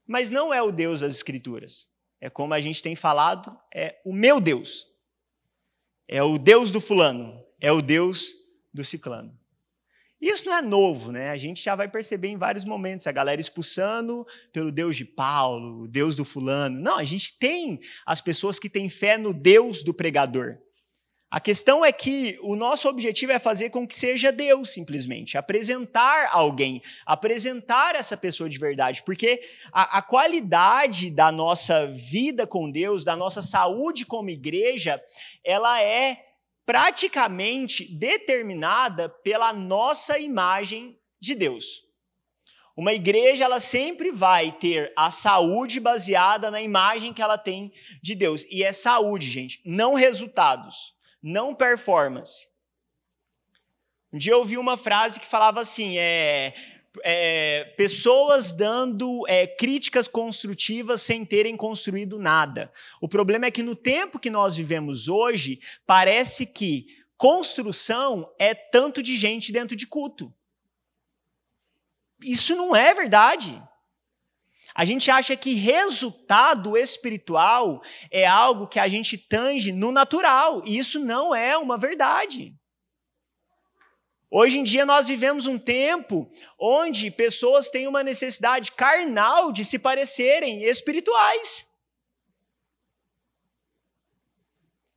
Mas 0.07 0.31
não 0.31 0.52
é 0.52 0.62
o 0.62 0.73
Deus 0.73 1.00
das 1.00 1.14
Escrituras. 1.14 1.88
É 2.21 2.29
como 2.29 2.52
a 2.55 2.61
gente 2.61 2.83
tem 2.83 2.95
falado, 2.95 3.59
é 3.75 4.00
o 4.05 4.12
meu 4.12 4.40
Deus. 4.40 4.87
É 6.07 6.23
o 6.23 6.38
Deus 6.38 6.73
do 6.73 6.81
fulano, 6.81 7.40
é 7.61 7.71
o 7.73 7.81
Deus 7.81 8.33
do 8.75 8.85
ciclano. 8.85 9.38
Isso 10.21 10.45
não 10.47 10.55
é 10.55 10.61
novo, 10.61 11.11
né? 11.11 11.31
A 11.31 11.37
gente 11.38 11.62
já 11.62 11.75
vai 11.75 11.88
perceber 11.88 12.29
em 12.29 12.37
vários 12.37 12.64
momentos 12.64 13.07
a 13.07 13.12
galera 13.12 13.40
expulsando 13.40 14.26
pelo 14.52 14.71
Deus 14.71 14.97
de 14.97 15.05
Paulo, 15.05 15.85
o 15.85 15.88
Deus 15.88 16.14
do 16.14 16.26
fulano. 16.26 16.79
Não, 16.79 16.99
a 16.99 17.05
gente 17.05 17.38
tem 17.38 17.81
as 18.05 18.21
pessoas 18.21 18.59
que 18.59 18.69
têm 18.69 18.90
fé 18.90 19.17
no 19.17 19.33
Deus 19.33 19.83
do 19.83 19.95
pregador. 19.95 20.59
A 21.30 21.38
questão 21.38 21.84
é 21.84 21.92
que 21.92 22.37
o 22.42 22.56
nosso 22.56 22.88
objetivo 22.88 23.30
é 23.30 23.38
fazer 23.38 23.70
com 23.70 23.87
que 23.87 23.94
seja 23.94 24.32
Deus, 24.32 24.70
simplesmente. 24.72 25.38
Apresentar 25.38 26.28
alguém, 26.32 26.82
apresentar 27.06 27.94
essa 27.94 28.16
pessoa 28.16 28.50
de 28.50 28.58
verdade. 28.58 29.04
Porque 29.04 29.40
a, 29.70 29.99
a, 29.99 30.02
qualidade 30.02 31.08
da 31.08 31.30
nossa 31.30 31.87
vida 31.87 32.49
com 32.49 32.68
Deus, 32.68 33.04
da 33.04 33.14
nossa 33.14 33.42
saúde 33.42 34.04
como 34.04 34.28
igreja, 34.28 35.00
ela 35.44 35.80
é 35.80 36.20
praticamente 36.66 37.84
determinada 37.84 39.08
pela 39.08 39.52
nossa 39.52 40.18
imagem 40.18 40.99
de 41.20 41.37
Deus. 41.37 41.84
Uma 42.76 42.92
igreja, 42.92 43.44
ela 43.44 43.60
sempre 43.60 44.10
vai 44.10 44.50
ter 44.50 44.92
a 44.96 45.12
saúde 45.12 45.78
baseada 45.78 46.50
na 46.50 46.60
imagem 46.60 47.12
que 47.12 47.22
ela 47.22 47.38
tem 47.38 47.72
de 48.02 48.16
Deus. 48.16 48.44
E 48.50 48.64
é 48.64 48.72
saúde, 48.72 49.30
gente, 49.30 49.60
não 49.64 49.94
resultados 49.94 50.99
não 51.23 51.55
performance. 51.55 52.49
Um 54.12 54.19
dia 54.19 54.33
eu 54.33 54.39
ouvi 54.39 54.59
uma 54.59 54.77
frase 54.77 55.21
que 55.21 55.27
falava 55.27 55.61
assim: 55.61 55.99
é, 55.99 56.55
é, 57.03 57.65
pessoas 57.77 58.53
dando 58.53 59.25
é, 59.29 59.47
críticas 59.47 60.09
construtivas 60.09 61.00
sem 61.03 61.25
terem 61.25 61.57
construído 61.57 62.19
nada. 62.19 62.73
O 63.00 63.09
problema 63.09 63.47
é 63.47 63.50
que 63.50 63.62
no 63.62 63.77
tempo 63.77 64.19
que 64.19 64.31
nós 64.31 64.57
vivemos 64.57 65.07
hoje, 65.07 65.61
parece 65.87 66.47
que 66.47 66.87
construção 67.17 68.33
é 68.39 68.55
tanto 68.55 69.03
de 69.03 69.17
gente 69.17 69.53
dentro 69.53 69.77
de 69.77 69.87
culto. 69.87 70.33
Isso 72.23 72.57
não 72.57 72.75
é 72.75 72.93
verdade. 72.93 73.62
A 74.80 74.84
gente 74.87 75.10
acha 75.10 75.37
que 75.37 75.52
resultado 75.52 76.75
espiritual 76.75 77.82
é 78.10 78.25
algo 78.25 78.66
que 78.66 78.78
a 78.78 78.88
gente 78.88 79.18
tange 79.18 79.72
no 79.72 79.92
natural, 79.92 80.62
e 80.64 80.78
isso 80.78 80.99
não 80.99 81.34
é 81.34 81.54
uma 81.58 81.76
verdade. 81.76 82.54
Hoje 84.30 84.58
em 84.58 84.62
dia 84.62 84.87
nós 84.87 85.06
vivemos 85.06 85.46
um 85.46 85.58
tempo 85.58 86.26
onde 86.58 87.10
pessoas 87.10 87.68
têm 87.68 87.87
uma 87.87 88.02
necessidade 88.02 88.72
carnal 88.72 89.52
de 89.52 89.66
se 89.66 89.78
parecerem 89.78 90.62
espirituais. 90.62 91.70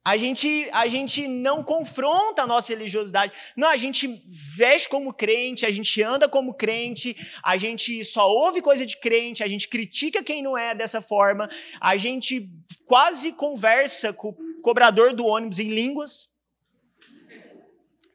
A 0.05 0.17
gente, 0.17 0.69
a 0.73 0.85
gente 0.87 1.29
não 1.29 1.63
confronta 1.63 2.41
a 2.41 2.47
nossa 2.47 2.73
religiosidade. 2.73 3.31
Não, 3.55 3.69
a 3.69 3.77
gente 3.77 4.21
veste 4.27 4.89
como 4.89 5.13
crente, 5.13 5.65
a 5.65 5.71
gente 5.71 6.03
anda 6.03 6.27
como 6.27 6.53
crente, 6.53 7.15
a 7.41 7.55
gente 7.55 8.03
só 8.03 8.27
ouve 8.27 8.61
coisa 8.61 8.85
de 8.85 8.97
crente, 8.97 9.43
a 9.43 9.47
gente 9.47 9.69
critica 9.69 10.21
quem 10.21 10.41
não 10.41 10.57
é 10.57 10.75
dessa 10.75 11.01
forma, 11.01 11.49
a 11.79 11.95
gente 11.95 12.49
quase 12.85 13.31
conversa 13.31 14.11
com 14.11 14.29
o 14.29 14.61
cobrador 14.61 15.13
do 15.13 15.25
ônibus 15.25 15.59
em 15.59 15.69
línguas, 15.69 16.33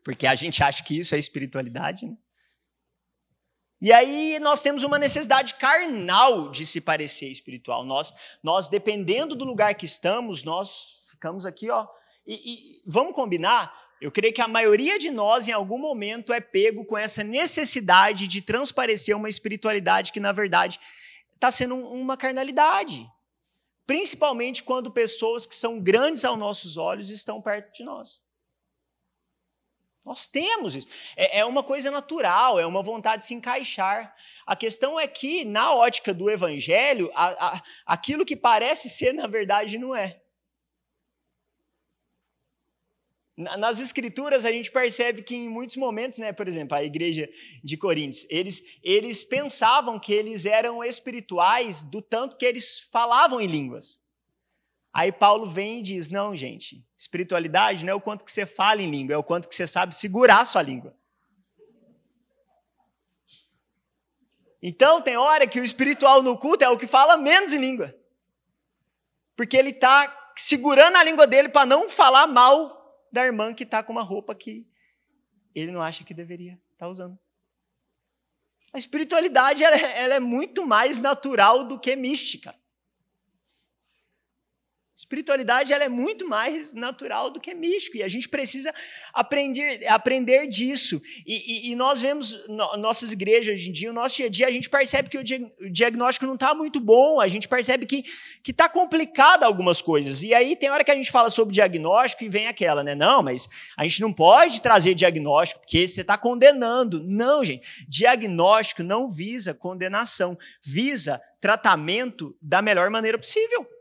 porque 0.04 0.26
a 0.26 0.34
gente 0.34 0.62
acha 0.62 0.84
que 0.84 0.98
isso 0.98 1.14
é 1.14 1.18
espiritualidade, 1.18 2.06
né? 2.06 2.16
E 3.80 3.92
aí 3.92 4.40
nós 4.40 4.60
temos 4.60 4.82
uma 4.82 4.98
necessidade 4.98 5.54
carnal 5.54 6.50
de 6.50 6.66
se 6.66 6.80
parecer 6.80 7.30
espiritual. 7.30 7.84
Nós, 7.84 8.12
nós 8.42 8.68
dependendo 8.68 9.36
do 9.36 9.44
lugar 9.44 9.74
que 9.76 9.86
estamos, 9.86 10.42
nós 10.42 10.97
ficamos 11.18 11.44
aqui, 11.44 11.68
ó. 11.68 11.86
E, 12.24 12.34
e 12.34 12.82
vamos 12.86 13.12
combinar? 13.12 13.74
Eu 14.00 14.12
creio 14.12 14.32
que 14.32 14.40
a 14.40 14.46
maioria 14.46 14.98
de 14.98 15.10
nós, 15.10 15.48
em 15.48 15.52
algum 15.52 15.78
momento, 15.78 16.32
é 16.32 16.40
pego 16.40 16.84
com 16.84 16.96
essa 16.96 17.24
necessidade 17.24 18.28
de 18.28 18.40
transparecer 18.40 19.16
uma 19.16 19.28
espiritualidade 19.28 20.12
que, 20.12 20.20
na 20.20 20.30
verdade, 20.30 20.78
está 21.34 21.50
sendo 21.50 21.76
uma 21.76 22.16
carnalidade. 22.16 23.04
Principalmente 23.84 24.62
quando 24.62 24.92
pessoas 24.92 25.44
que 25.44 25.54
são 25.54 25.80
grandes 25.80 26.24
aos 26.24 26.38
nossos 26.38 26.76
olhos 26.76 27.10
estão 27.10 27.42
perto 27.42 27.72
de 27.72 27.82
nós. 27.82 28.22
Nós 30.04 30.28
temos 30.28 30.74
isso. 30.74 30.86
É, 31.16 31.40
é, 31.40 31.44
uma 31.44 31.62
coisa 31.62 31.90
natural, 31.90 32.58
é 32.58 32.66
uma 32.66 32.82
vontade 32.82 33.22
de 33.22 33.28
se 33.28 33.34
encaixar. 33.34 34.14
A 34.46 34.54
questão 34.54 34.98
é 34.98 35.06
que, 35.08 35.44
na 35.44 35.74
ótica 35.74 36.14
do 36.14 36.30
evangelho, 36.30 37.10
a, 37.14 37.56
a, 37.56 37.62
aquilo 37.84 38.24
que 38.24 38.36
parece 38.36 38.88
ser, 38.88 39.12
na 39.12 39.26
verdade, 39.26 39.76
não 39.76 39.94
é. 39.94 40.20
Nas 43.38 43.78
escrituras 43.78 44.44
a 44.44 44.50
gente 44.50 44.68
percebe 44.68 45.22
que 45.22 45.36
em 45.36 45.48
muitos 45.48 45.76
momentos, 45.76 46.18
né, 46.18 46.32
por 46.32 46.48
exemplo, 46.48 46.76
a 46.76 46.82
igreja 46.82 47.30
de 47.62 47.76
Coríntios, 47.76 48.26
eles, 48.28 48.60
eles 48.82 49.22
pensavam 49.22 49.96
que 49.96 50.12
eles 50.12 50.44
eram 50.44 50.82
espirituais 50.82 51.84
do 51.84 52.02
tanto 52.02 52.36
que 52.36 52.44
eles 52.44 52.80
falavam 52.90 53.40
em 53.40 53.46
línguas. 53.46 54.02
Aí 54.92 55.12
Paulo 55.12 55.46
vem 55.46 55.78
e 55.78 55.82
diz: 55.82 56.10
"Não, 56.10 56.34
gente, 56.34 56.84
espiritualidade 56.98 57.84
não 57.84 57.92
é 57.92 57.94
o 57.94 58.00
quanto 58.00 58.24
que 58.24 58.32
você 58.32 58.44
fala 58.44 58.82
em 58.82 58.90
língua, 58.90 59.14
é 59.14 59.16
o 59.16 59.22
quanto 59.22 59.48
que 59.48 59.54
você 59.54 59.68
sabe 59.68 59.94
segurar 59.94 60.40
a 60.40 60.46
sua 60.46 60.62
língua". 60.62 60.92
Então, 64.60 65.00
tem 65.00 65.16
hora 65.16 65.46
que 65.46 65.60
o 65.60 65.64
espiritual 65.64 66.24
no 66.24 66.36
culto 66.36 66.64
é 66.64 66.68
o 66.68 66.76
que 66.76 66.88
fala 66.88 67.16
menos 67.16 67.52
em 67.52 67.58
língua. 67.58 67.94
Porque 69.36 69.56
ele 69.56 69.70
está 69.70 70.32
segurando 70.34 70.96
a 70.96 71.04
língua 71.04 71.24
dele 71.24 71.48
para 71.48 71.64
não 71.64 71.88
falar 71.88 72.26
mal 72.26 72.77
da 73.12 73.24
irmã 73.24 73.54
que 73.54 73.64
está 73.64 73.82
com 73.82 73.92
uma 73.92 74.02
roupa 74.02 74.34
que 74.34 74.66
ele 75.54 75.72
não 75.72 75.82
acha 75.82 76.04
que 76.04 76.14
deveria 76.14 76.52
estar 76.52 76.86
tá 76.86 76.88
usando. 76.88 77.18
A 78.72 78.78
espiritualidade 78.78 79.64
ela, 79.64 79.76
é, 79.76 80.02
ela 80.02 80.14
é 80.14 80.20
muito 80.20 80.66
mais 80.66 80.98
natural 80.98 81.64
do 81.64 81.78
que 81.80 81.94
mística. 81.96 82.54
Espiritualidade 84.98 85.72
ela 85.72 85.84
é 85.84 85.88
muito 85.88 86.28
mais 86.28 86.74
natural 86.74 87.30
do 87.30 87.38
que 87.38 87.54
místico 87.54 87.98
e 87.98 88.02
a 88.02 88.08
gente 88.08 88.28
precisa 88.28 88.74
aprender, 89.14 89.86
aprender 89.86 90.48
disso. 90.48 91.00
E, 91.24 91.68
e, 91.68 91.70
e 91.70 91.76
nós 91.76 92.00
vemos 92.00 92.48
no, 92.48 92.76
nossas 92.78 93.12
igrejas 93.12 93.54
hoje 93.54 93.68
em 93.68 93.72
dia, 93.72 93.90
o 93.90 93.92
nosso 93.92 94.16
dia 94.16 94.26
a 94.26 94.28
dia, 94.28 94.48
a 94.48 94.50
gente 94.50 94.68
percebe 94.68 95.08
que 95.08 95.16
o, 95.16 95.22
o 95.60 95.70
diagnóstico 95.70 96.26
não 96.26 96.34
está 96.34 96.52
muito 96.52 96.80
bom, 96.80 97.20
a 97.20 97.28
gente 97.28 97.46
percebe 97.46 97.86
que 97.86 98.02
está 98.44 98.68
complicado 98.68 99.44
algumas 99.44 99.80
coisas. 99.80 100.20
E 100.24 100.34
aí 100.34 100.56
tem 100.56 100.68
hora 100.68 100.82
que 100.82 100.90
a 100.90 100.96
gente 100.96 101.12
fala 101.12 101.30
sobre 101.30 101.54
diagnóstico 101.54 102.24
e 102.24 102.28
vem 102.28 102.48
aquela, 102.48 102.82
né? 102.82 102.96
Não, 102.96 103.22
mas 103.22 103.48
a 103.76 103.84
gente 103.84 104.00
não 104.00 104.12
pode 104.12 104.60
trazer 104.60 104.94
diagnóstico 104.94 105.60
porque 105.60 105.86
você 105.86 106.00
está 106.00 106.18
condenando. 106.18 107.00
Não, 107.04 107.44
gente. 107.44 107.86
Diagnóstico 107.88 108.82
não 108.82 109.08
visa 109.08 109.54
condenação, 109.54 110.36
visa 110.60 111.22
tratamento 111.40 112.36
da 112.42 112.60
melhor 112.60 112.90
maneira 112.90 113.16
possível. 113.16 113.77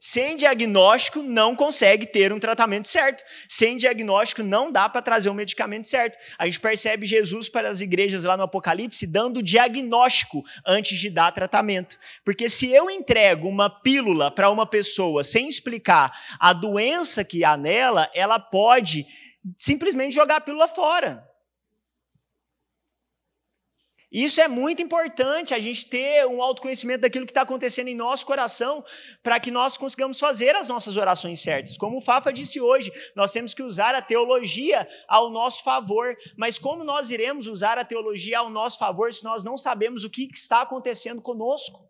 Sem 0.00 0.36
diagnóstico, 0.36 1.22
não 1.22 1.56
consegue 1.56 2.06
ter 2.06 2.32
um 2.32 2.38
tratamento 2.38 2.86
certo. 2.86 3.24
Sem 3.48 3.76
diagnóstico, 3.76 4.42
não 4.42 4.70
dá 4.70 4.88
para 4.88 5.02
trazer 5.02 5.28
um 5.28 5.34
medicamento 5.34 5.86
certo. 5.86 6.16
A 6.38 6.46
gente 6.46 6.60
percebe 6.60 7.04
Jesus 7.04 7.48
para 7.48 7.68
as 7.68 7.80
igrejas 7.80 8.24
lá 8.24 8.36
no 8.36 8.44
Apocalipse 8.44 9.06
dando 9.06 9.42
diagnóstico 9.42 10.44
antes 10.64 10.98
de 10.98 11.10
dar 11.10 11.32
tratamento. 11.32 11.98
Porque 12.24 12.48
se 12.48 12.72
eu 12.72 12.88
entrego 12.88 13.48
uma 13.48 13.68
pílula 13.68 14.30
para 14.30 14.50
uma 14.50 14.66
pessoa 14.66 15.24
sem 15.24 15.48
explicar 15.48 16.12
a 16.38 16.52
doença 16.52 17.24
que 17.24 17.44
há 17.44 17.56
nela, 17.56 18.08
ela 18.14 18.38
pode 18.38 19.04
simplesmente 19.56 20.14
jogar 20.14 20.36
a 20.36 20.40
pílula 20.40 20.68
fora. 20.68 21.27
Isso 24.10 24.40
é 24.40 24.48
muito 24.48 24.80
importante, 24.80 25.52
a 25.52 25.60
gente 25.60 25.84
ter 25.84 26.26
um 26.26 26.42
autoconhecimento 26.42 27.02
daquilo 27.02 27.26
que 27.26 27.30
está 27.30 27.42
acontecendo 27.42 27.88
em 27.88 27.94
nosso 27.94 28.24
coração, 28.24 28.82
para 29.22 29.38
que 29.38 29.50
nós 29.50 29.76
consigamos 29.76 30.18
fazer 30.18 30.56
as 30.56 30.66
nossas 30.66 30.96
orações 30.96 31.40
certas. 31.40 31.76
Como 31.76 31.98
o 31.98 32.00
Fafa 32.00 32.32
disse 32.32 32.58
hoje, 32.58 32.90
nós 33.14 33.32
temos 33.32 33.52
que 33.52 33.62
usar 33.62 33.94
a 33.94 34.00
teologia 34.00 34.88
ao 35.06 35.28
nosso 35.28 35.62
favor. 35.62 36.16
Mas 36.36 36.58
como 36.58 36.82
nós 36.82 37.10
iremos 37.10 37.46
usar 37.46 37.76
a 37.76 37.84
teologia 37.84 38.38
ao 38.38 38.48
nosso 38.48 38.78
favor 38.78 39.12
se 39.12 39.24
nós 39.24 39.44
não 39.44 39.58
sabemos 39.58 40.04
o 40.04 40.10
que 40.10 40.26
está 40.32 40.62
acontecendo 40.62 41.20
conosco? 41.20 41.87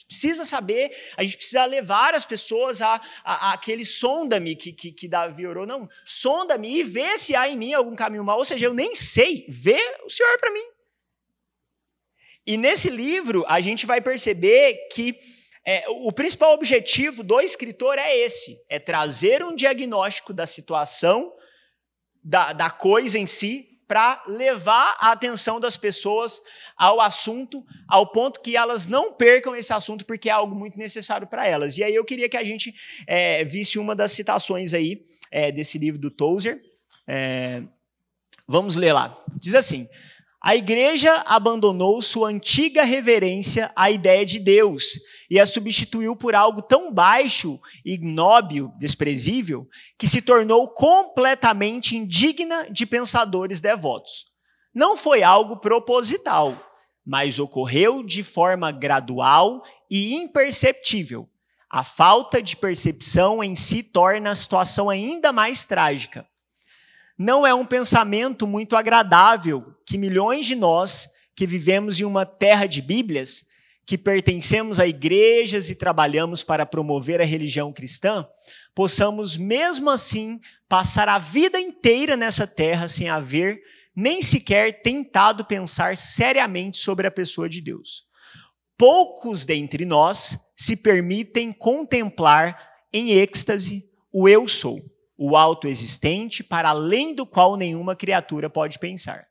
Gente 0.00 0.06
precisa 0.06 0.44
saber, 0.44 0.90
a 1.16 1.22
gente 1.22 1.36
precisa 1.36 1.64
levar 1.64 2.14
as 2.14 2.24
pessoas 2.24 2.80
a, 2.80 2.94
a, 3.24 3.50
a 3.50 3.52
aquele 3.52 3.84
sonda-me 3.84 4.56
que, 4.56 4.72
que, 4.72 4.92
que, 4.92 5.08
Davi 5.08 5.46
orou. 5.46 5.66
Não, 5.66 5.88
sonda-me 6.04 6.80
e 6.80 6.84
vê 6.84 7.18
se 7.18 7.36
há 7.36 7.48
em 7.48 7.56
mim 7.56 7.74
algum 7.74 7.94
caminho 7.94 8.24
mau. 8.24 8.38
Ou 8.38 8.44
seja, 8.44 8.66
eu 8.66 8.74
nem 8.74 8.94
sei, 8.94 9.44
vê 9.48 9.78
o 10.04 10.08
Senhor 10.08 10.38
para 10.38 10.52
mim. 10.52 10.64
E 12.46 12.56
nesse 12.56 12.88
livro 12.88 13.44
a 13.46 13.60
gente 13.60 13.84
vai 13.84 14.00
perceber 14.00 14.88
que 14.92 15.18
é, 15.64 15.84
o 15.88 16.10
principal 16.10 16.54
objetivo 16.54 17.22
do 17.22 17.40
escritor 17.40 17.98
é 17.98 18.16
esse: 18.16 18.56
é 18.68 18.78
trazer 18.78 19.44
um 19.44 19.54
diagnóstico 19.54 20.32
da 20.32 20.46
situação, 20.46 21.32
da, 22.24 22.52
da 22.52 22.70
coisa 22.70 23.18
em 23.18 23.26
si, 23.26 23.69
para 23.90 24.22
levar 24.28 24.96
a 25.00 25.10
atenção 25.10 25.58
das 25.58 25.76
pessoas 25.76 26.40
ao 26.76 27.00
assunto, 27.00 27.66
ao 27.88 28.12
ponto 28.12 28.40
que 28.40 28.56
elas 28.56 28.86
não 28.86 29.12
percam 29.12 29.56
esse 29.56 29.72
assunto, 29.72 30.06
porque 30.06 30.28
é 30.28 30.32
algo 30.32 30.54
muito 30.54 30.78
necessário 30.78 31.26
para 31.26 31.44
elas. 31.44 31.76
E 31.76 31.82
aí 31.82 31.92
eu 31.92 32.04
queria 32.04 32.28
que 32.28 32.36
a 32.36 32.44
gente 32.44 32.72
é, 33.04 33.44
visse 33.44 33.80
uma 33.80 33.96
das 33.96 34.12
citações 34.12 34.74
aí 34.74 35.04
é, 35.28 35.50
desse 35.50 35.76
livro 35.76 36.00
do 36.00 36.08
Tozer. 36.08 36.62
É, 37.04 37.64
vamos 38.46 38.76
ler 38.76 38.92
lá. 38.92 39.20
Diz 39.34 39.56
assim. 39.56 39.88
A 40.42 40.56
igreja 40.56 41.22
abandonou 41.26 42.00
sua 42.00 42.30
antiga 42.30 42.82
reverência 42.82 43.70
à 43.76 43.90
ideia 43.90 44.24
de 44.24 44.38
Deus 44.38 44.98
e 45.28 45.38
a 45.38 45.44
substituiu 45.44 46.16
por 46.16 46.34
algo 46.34 46.62
tão 46.62 46.90
baixo, 46.90 47.60
ignóbil, 47.84 48.72
desprezível, 48.78 49.68
que 49.98 50.08
se 50.08 50.22
tornou 50.22 50.66
completamente 50.68 51.94
indigna 51.94 52.66
de 52.70 52.86
pensadores 52.86 53.60
devotos. 53.60 54.24
Não 54.74 54.96
foi 54.96 55.22
algo 55.22 55.58
proposital, 55.58 56.56
mas 57.04 57.38
ocorreu 57.38 58.02
de 58.02 58.22
forma 58.22 58.72
gradual 58.72 59.62
e 59.90 60.14
imperceptível. 60.14 61.28
A 61.68 61.84
falta 61.84 62.42
de 62.42 62.56
percepção 62.56 63.44
em 63.44 63.54
si 63.54 63.82
torna 63.82 64.30
a 64.30 64.34
situação 64.34 64.88
ainda 64.88 65.32
mais 65.32 65.66
trágica 65.66 66.26
não 67.22 67.46
é 67.46 67.52
um 67.52 67.66
pensamento 67.66 68.46
muito 68.46 68.74
agradável 68.74 69.69
que 69.90 69.98
milhões 69.98 70.46
de 70.46 70.54
nós 70.54 71.08
que 71.34 71.44
vivemos 71.44 71.98
em 71.98 72.04
uma 72.04 72.24
terra 72.24 72.64
de 72.66 72.80
Bíblias, 72.80 73.46
que 73.84 73.98
pertencemos 73.98 74.78
a 74.78 74.86
igrejas 74.86 75.68
e 75.68 75.74
trabalhamos 75.74 76.44
para 76.44 76.64
promover 76.64 77.20
a 77.20 77.24
religião 77.24 77.72
cristã, 77.72 78.24
possamos 78.72 79.36
mesmo 79.36 79.90
assim 79.90 80.38
passar 80.68 81.08
a 81.08 81.18
vida 81.18 81.60
inteira 81.60 82.16
nessa 82.16 82.46
terra 82.46 82.86
sem 82.86 83.08
haver 83.08 83.60
nem 83.96 84.22
sequer 84.22 84.80
tentado 84.80 85.44
pensar 85.44 85.96
seriamente 85.96 86.76
sobre 86.76 87.08
a 87.08 87.10
pessoa 87.10 87.48
de 87.48 87.60
Deus. 87.60 88.04
Poucos 88.78 89.44
dentre 89.44 89.84
nós 89.84 90.38
se 90.56 90.76
permitem 90.76 91.52
contemplar 91.52 92.56
em 92.92 93.10
êxtase 93.10 93.82
o 94.12 94.28
eu 94.28 94.46
sou 94.46 94.78
o 95.18 95.36
autoexistente, 95.36 96.44
para 96.44 96.68
além 96.68 97.12
do 97.12 97.26
qual 97.26 97.56
nenhuma 97.56 97.96
criatura 97.96 98.48
pode 98.48 98.78
pensar. 98.78 99.29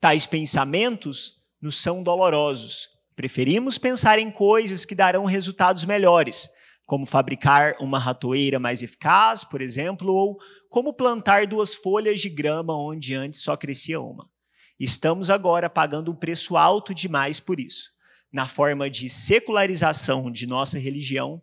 Tais 0.00 0.26
pensamentos 0.26 1.42
nos 1.60 1.76
são 1.76 2.02
dolorosos. 2.02 2.88
Preferimos 3.16 3.78
pensar 3.78 4.18
em 4.18 4.30
coisas 4.30 4.84
que 4.84 4.94
darão 4.94 5.24
resultados 5.24 5.84
melhores, 5.84 6.48
como 6.86 7.04
fabricar 7.04 7.74
uma 7.80 7.98
ratoeira 7.98 8.60
mais 8.60 8.80
eficaz, 8.82 9.42
por 9.42 9.60
exemplo, 9.60 10.14
ou 10.14 10.38
como 10.70 10.94
plantar 10.94 11.46
duas 11.46 11.74
folhas 11.74 12.20
de 12.20 12.28
grama 12.28 12.76
onde 12.76 13.14
antes 13.14 13.42
só 13.42 13.56
crescia 13.56 14.00
uma. 14.00 14.30
Estamos 14.78 15.30
agora 15.30 15.68
pagando 15.68 16.12
um 16.12 16.14
preço 16.14 16.56
alto 16.56 16.94
demais 16.94 17.40
por 17.40 17.58
isso, 17.58 17.90
na 18.32 18.46
forma 18.46 18.88
de 18.88 19.10
secularização 19.10 20.30
de 20.30 20.46
nossa 20.46 20.78
religião 20.78 21.42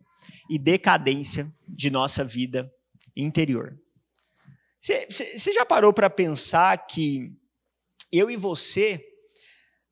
e 0.49 0.57
decadência 0.57 1.45
de 1.67 1.89
nossa 1.89 2.23
vida 2.23 2.71
interior. 3.15 3.77
Você 4.81 5.51
já 5.51 5.65
parou 5.65 5.91
para 5.91 6.09
pensar 6.09 6.77
que 6.87 7.33
eu 8.17 8.29
e 8.29 8.35
você, 8.35 9.03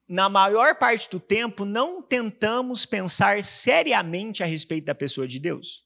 na 0.08 0.30
maior 0.30 0.76
parte 0.76 1.10
do 1.10 1.20
tempo, 1.20 1.66
não 1.66 2.02
tentamos 2.02 2.86
pensar 2.86 3.44
seriamente 3.44 4.44
a 4.44 4.46
respeito 4.46 4.86
da 4.86 4.96
pessoa 4.96 5.28
de 5.28 5.40
Deus? 5.40 5.86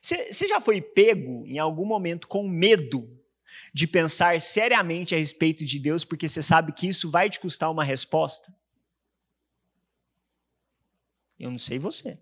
Você 0.00 0.48
já 0.48 0.60
foi 0.60 0.80
pego 0.80 1.46
em 1.46 1.58
algum 1.58 1.84
momento 1.84 2.26
com 2.26 2.48
medo 2.48 3.18
de 3.72 3.86
pensar 3.86 4.40
seriamente 4.40 5.14
a 5.14 5.18
respeito 5.18 5.64
de 5.64 5.78
Deus 5.78 6.04
porque 6.04 6.28
você 6.28 6.42
sabe 6.42 6.72
que 6.72 6.88
isso 6.88 7.10
vai 7.10 7.28
te 7.28 7.38
custar 7.38 7.70
uma 7.70 7.84
resposta? 7.84 8.54
Eu 11.38 11.50
não 11.50 11.58
sei 11.58 11.78
você, 11.78 12.18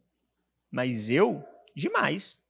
mas 0.71 1.11
eu, 1.11 1.45
demais. 1.75 2.48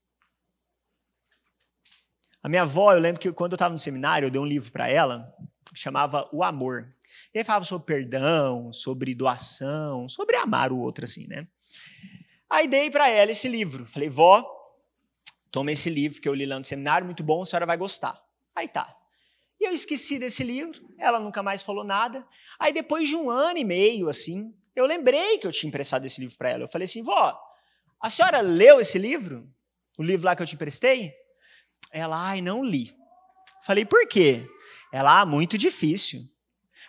Minha 2.49 2.63
avó, 2.63 2.95
eu 2.95 2.99
lembro 2.99 3.21
que 3.21 3.31
quando 3.31 3.53
eu 3.53 3.57
estava 3.57 3.73
no 3.73 3.79
seminário, 3.79 4.25
eu 4.25 4.31
dei 4.31 4.41
um 4.41 4.47
livro 4.47 4.73
para 4.73 4.89
ela, 4.89 5.31
chamava 5.75 6.27
O 6.33 6.43
Amor. 6.43 6.89
E 7.35 7.39
ele 7.39 7.45
falava 7.45 7.67
sobre 7.67 7.85
perdão, 7.85 8.73
sobre 8.73 9.15
doação, 9.15 10.09
sobre 10.09 10.35
amar 10.35 10.73
o 10.73 10.79
outro, 10.79 11.05
assim, 11.05 11.27
né? 11.27 11.47
Aí 12.49 12.67
dei 12.67 12.91
para 12.91 13.11
ela 13.11 13.31
esse 13.31 13.47
livro. 13.47 13.85
Falei, 13.85 14.09
vó, 14.09 14.43
toma 15.51 15.73
esse 15.73 15.91
livro 15.91 16.23
que 16.23 16.29
eu 16.29 16.35
li 16.35 16.47
lá 16.47 16.59
no 16.59 16.65
seminário, 16.65 17.05
muito 17.05 17.23
bom, 17.23 17.43
a 17.43 17.45
senhora 17.45 17.67
vai 17.67 17.77
gostar. 17.77 18.19
Aí 18.57 18.67
tá. 18.67 18.97
E 19.61 19.69
eu 19.69 19.75
esqueci 19.75 20.19
desse 20.19 20.43
livro, 20.43 20.81
ela 20.99 21.21
nunca 21.21 21.43
mais 21.43 21.63
falou 21.63 21.85
nada. 21.85 22.27
Aí 22.59 22.73
depois 22.73 23.11
de 23.11 23.15
um 23.15 23.29
ano 23.29 23.59
e 23.59 23.65
meio, 23.65 24.09
assim, 24.09 24.55
eu 24.75 24.87
lembrei 24.87 25.37
que 25.37 25.47
eu 25.47 25.53
tinha 25.53 25.69
emprestado 25.69 26.07
esse 26.07 26.19
livro 26.19 26.39
para 26.39 26.49
ela. 26.49 26.65
Eu 26.65 26.69
falei 26.69 26.87
assim, 26.87 27.03
vó, 27.03 27.39
a 28.01 28.09
senhora 28.09 28.41
leu 28.41 28.81
esse 28.81 28.99
livro? 28.99 29.47
O 29.99 30.03
livro 30.03 30.25
lá 30.25 30.35
que 30.35 30.43
eu 30.43 30.47
te 30.47 30.55
emprestei? 30.55 31.13
Ela, 31.93 32.31
ai, 32.31 32.41
não 32.41 32.65
li. 32.65 32.95
Falei, 33.63 33.85
por 33.85 34.07
quê? 34.07 34.47
Ela, 34.93 35.21
ah, 35.21 35.27
muito 35.27 35.59
difícil. 35.59 36.23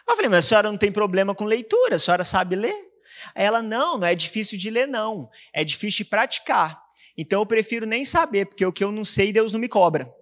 Eu 0.07 0.15
falei, 0.15 0.29
mas 0.29 0.45
a 0.45 0.47
senhora 0.47 0.71
não 0.71 0.77
tem 0.77 0.91
problema 0.91 1.35
com 1.35 1.45
leitura, 1.45 1.95
a 1.95 1.99
senhora 1.99 2.23
sabe 2.23 2.55
ler? 2.55 2.89
Ela, 3.35 3.61
não, 3.61 3.97
não 3.97 4.07
é 4.07 4.15
difícil 4.15 4.57
de 4.57 4.69
ler, 4.69 4.87
não. 4.87 5.29
É 5.53 5.63
difícil 5.63 6.03
de 6.03 6.09
praticar. 6.09 6.81
Então 7.17 7.41
eu 7.41 7.45
prefiro 7.45 7.85
nem 7.85 8.05
saber, 8.05 8.45
porque 8.45 8.65
o 8.65 8.71
que 8.71 8.83
eu 8.83 8.91
não 8.91 9.03
sei, 9.03 9.33
Deus 9.33 9.51
não 9.51 9.59
me 9.59 9.67
cobra. 9.67 10.13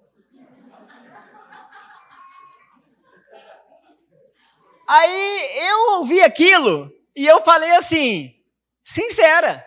Aí 4.89 5.67
eu 5.67 5.97
ouvi 5.97 6.21
aquilo 6.21 6.91
e 7.15 7.25
eu 7.25 7.41
falei 7.41 7.71
assim, 7.71 8.33
sincera. 8.85 9.66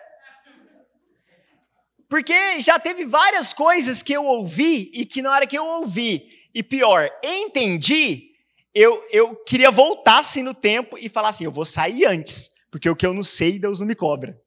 Porque 2.11 2.59
já 2.59 2.77
teve 2.77 3.05
várias 3.05 3.53
coisas 3.53 4.03
que 4.03 4.11
eu 4.11 4.25
ouvi 4.25 4.91
e 4.93 5.05
que 5.05 5.21
na 5.21 5.31
hora 5.31 5.47
que 5.47 5.57
eu 5.57 5.65
ouvi, 5.65 6.45
e 6.53 6.61
pior, 6.61 7.09
entendi, 7.23 8.35
eu, 8.75 9.01
eu 9.13 9.33
queria 9.45 9.71
voltar 9.71 10.19
assim 10.19 10.43
no 10.43 10.53
tempo 10.53 10.97
e 10.97 11.07
falar 11.07 11.29
assim: 11.29 11.45
eu 11.45 11.51
vou 11.53 11.63
sair 11.63 12.05
antes, 12.05 12.51
porque 12.69 12.89
o 12.89 12.97
que 12.97 13.05
eu 13.05 13.13
não 13.13 13.23
sei, 13.23 13.57
Deus 13.57 13.79
não 13.79 13.87
me 13.87 13.95
cobra. 13.95 14.37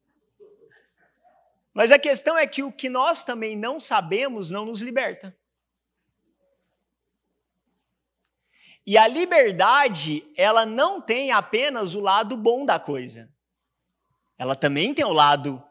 Mas 1.73 1.91
a 1.91 1.97
questão 1.97 2.37
é 2.37 2.45
que 2.45 2.61
o 2.61 2.71
que 2.71 2.87
nós 2.87 3.23
também 3.23 3.55
não 3.55 3.79
sabemos 3.79 4.51
não 4.51 4.63
nos 4.63 4.81
liberta. 4.81 5.35
E 8.85 8.95
a 8.95 9.07
liberdade, 9.07 10.23
ela 10.37 10.67
não 10.67 11.01
tem 11.01 11.31
apenas 11.31 11.95
o 11.95 11.99
lado 11.99 12.37
bom 12.37 12.63
da 12.63 12.79
coisa. 12.79 13.27
Ela 14.37 14.55
também 14.55 14.93
tem 14.93 15.03
o 15.03 15.11
lado 15.11 15.63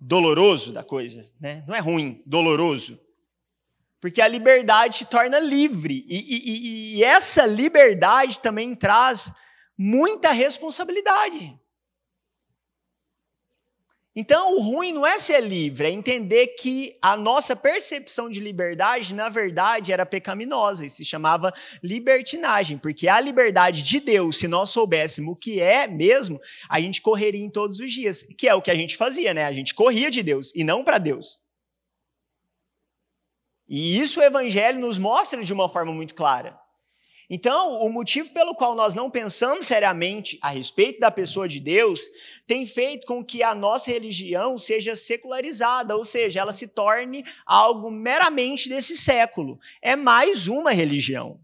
doloroso 0.00 0.72
da 0.72 0.82
coisa, 0.82 1.30
né? 1.38 1.62
Não 1.68 1.74
é 1.74 1.80
ruim, 1.80 2.22
doloroso. 2.24 2.98
Porque 4.00 4.22
a 4.22 4.28
liberdade 4.28 4.98
te 4.98 5.04
torna 5.04 5.38
livre. 5.38 6.06
E, 6.08 6.16
e, 6.16 6.96
e 6.96 7.04
essa 7.04 7.44
liberdade 7.44 8.40
também 8.40 8.74
traz 8.74 9.30
muita 9.76 10.30
responsabilidade. 10.30 11.54
Então, 14.14 14.56
o 14.56 14.60
ruim 14.60 14.92
não 14.92 15.06
é 15.06 15.18
ser 15.18 15.40
livre, 15.40 15.86
é 15.86 15.90
entender 15.90 16.48
que 16.48 16.98
a 17.00 17.16
nossa 17.16 17.54
percepção 17.54 18.28
de 18.28 18.40
liberdade, 18.40 19.14
na 19.14 19.28
verdade, 19.28 19.92
era 19.92 20.04
pecaminosa 20.04 20.84
e 20.84 20.90
se 20.90 21.04
chamava 21.04 21.52
libertinagem, 21.80 22.76
porque 22.76 23.06
a 23.06 23.20
liberdade 23.20 23.82
de 23.82 24.00
Deus, 24.00 24.36
se 24.36 24.48
nós 24.48 24.70
soubéssemos 24.70 25.32
o 25.32 25.36
que 25.36 25.60
é 25.60 25.86
mesmo, 25.86 26.40
a 26.68 26.80
gente 26.80 27.00
correria 27.00 27.44
em 27.44 27.50
todos 27.50 27.78
os 27.78 27.92
dias, 27.92 28.24
que 28.36 28.48
é 28.48 28.54
o 28.54 28.60
que 28.60 28.72
a 28.72 28.74
gente 28.74 28.96
fazia, 28.96 29.32
né? 29.32 29.44
A 29.44 29.52
gente 29.52 29.74
corria 29.74 30.10
de 30.10 30.24
Deus 30.24 30.52
e 30.56 30.64
não 30.64 30.82
para 30.82 30.98
Deus. 30.98 31.38
E 33.68 34.00
isso 34.00 34.18
o 34.18 34.22
evangelho 34.24 34.80
nos 34.80 34.98
mostra 34.98 35.44
de 35.44 35.52
uma 35.52 35.68
forma 35.68 35.92
muito 35.92 36.16
clara. 36.16 36.59
Então, 37.32 37.80
o 37.80 37.88
motivo 37.88 38.32
pelo 38.32 38.56
qual 38.56 38.74
nós 38.74 38.96
não 38.96 39.08
pensamos 39.08 39.66
seriamente 39.66 40.36
a 40.42 40.48
respeito 40.48 40.98
da 40.98 41.12
pessoa 41.12 41.46
de 41.46 41.60
Deus 41.60 42.08
tem 42.44 42.66
feito 42.66 43.06
com 43.06 43.24
que 43.24 43.40
a 43.40 43.54
nossa 43.54 43.88
religião 43.88 44.58
seja 44.58 44.96
secularizada, 44.96 45.96
ou 45.96 46.04
seja, 46.04 46.40
ela 46.40 46.50
se 46.50 46.74
torne 46.74 47.24
algo 47.46 47.88
meramente 47.88 48.68
desse 48.68 48.96
século. 48.96 49.60
É 49.80 49.94
mais 49.94 50.48
uma 50.48 50.72
religião. 50.72 51.38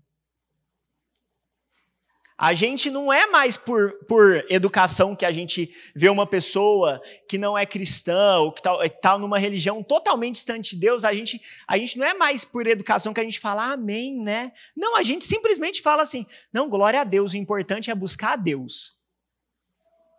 A 2.39 2.53
gente 2.53 2.91
não 2.91 3.11
é 3.11 3.27
mais 3.27 3.57
por, 3.57 3.95
por 4.07 4.45
educação 4.51 5.17
que 5.17 5.25
a 5.25 5.33
gente 5.33 5.75
vê 5.95 6.11
uma 6.11 6.27
pessoa 6.27 7.01
que 7.27 7.39
não 7.39 7.57
é 7.57 7.65
cristã 7.65 8.39
ou 8.41 8.53
que 8.53 8.61
está 8.61 8.89
tá 8.91 9.19
numa 9.19 9.39
religião 9.39 9.83
totalmente 9.83 10.35
distante 10.35 10.75
de 10.75 10.81
Deus. 10.81 11.03
A 11.03 11.15
gente, 11.15 11.41
a 11.67 11.79
gente 11.79 11.97
não 11.97 12.05
é 12.05 12.13
mais 12.13 12.45
por 12.45 12.67
educação 12.67 13.15
que 13.15 13.21
a 13.21 13.25
gente 13.25 13.41
fala 13.41 13.73
amém, 13.73 14.23
né? 14.23 14.53
Não, 14.77 14.97
a 14.97 15.03
gente 15.03 15.25
simplesmente 15.25 15.81
fala 15.81 16.03
assim: 16.03 16.27
não, 16.53 16.69
glória 16.69 17.01
a 17.01 17.05
Deus, 17.05 17.33
o 17.33 17.39
importante 17.39 17.91
é 17.91 17.95
buscar 17.95 18.35
a 18.35 18.37
Deus. 18.37 18.97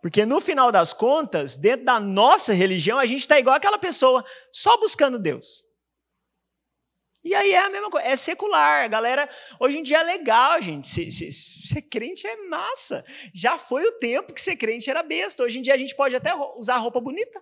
Porque 0.02 0.26
no 0.26 0.40
final 0.40 0.72
das 0.72 0.92
contas, 0.92 1.56
dentro 1.56 1.84
da 1.84 2.00
nossa 2.00 2.52
religião, 2.52 2.98
a 2.98 3.06
gente 3.06 3.20
está 3.20 3.38
igual 3.38 3.54
aquela 3.54 3.78
pessoa, 3.78 4.24
só 4.52 4.76
buscando 4.78 5.20
Deus. 5.20 5.67
E 7.28 7.34
aí 7.34 7.52
é 7.52 7.58
a 7.58 7.68
mesma 7.68 7.90
coisa, 7.90 8.06
é 8.08 8.16
secular. 8.16 8.84
A 8.84 8.88
galera, 8.88 9.28
hoje 9.60 9.76
em 9.76 9.82
dia 9.82 9.98
é 9.98 10.02
legal, 10.02 10.62
gente. 10.62 10.88
Ser, 10.88 11.10
ser, 11.10 11.30
ser, 11.30 11.82
crente 11.82 12.26
é 12.26 12.36
massa. 12.48 13.04
Já 13.34 13.58
foi 13.58 13.84
o 13.84 13.98
tempo 13.98 14.32
que 14.32 14.40
ser 14.40 14.56
crente 14.56 14.88
era 14.88 15.02
besta. 15.02 15.42
Hoje 15.42 15.58
em 15.58 15.62
dia 15.62 15.74
a 15.74 15.76
gente 15.76 15.94
pode 15.94 16.16
até 16.16 16.34
usar 16.56 16.78
roupa 16.78 17.02
bonita. 17.02 17.38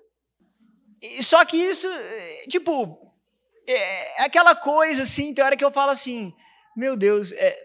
E, 1.00 1.22
só 1.22 1.44
que 1.44 1.56
isso, 1.56 1.86
eh, 1.86 2.46
tipo, 2.48 3.14
é, 3.64 4.22
é, 4.22 4.24
aquela 4.24 4.56
coisa 4.56 5.04
assim, 5.04 5.32
tem 5.32 5.44
hora 5.44 5.56
que 5.56 5.64
eu 5.64 5.70
falo 5.70 5.92
assim, 5.92 6.34
meu 6.76 6.96
Deus, 6.96 7.30
é, 7.30 7.46
é, 7.46 7.56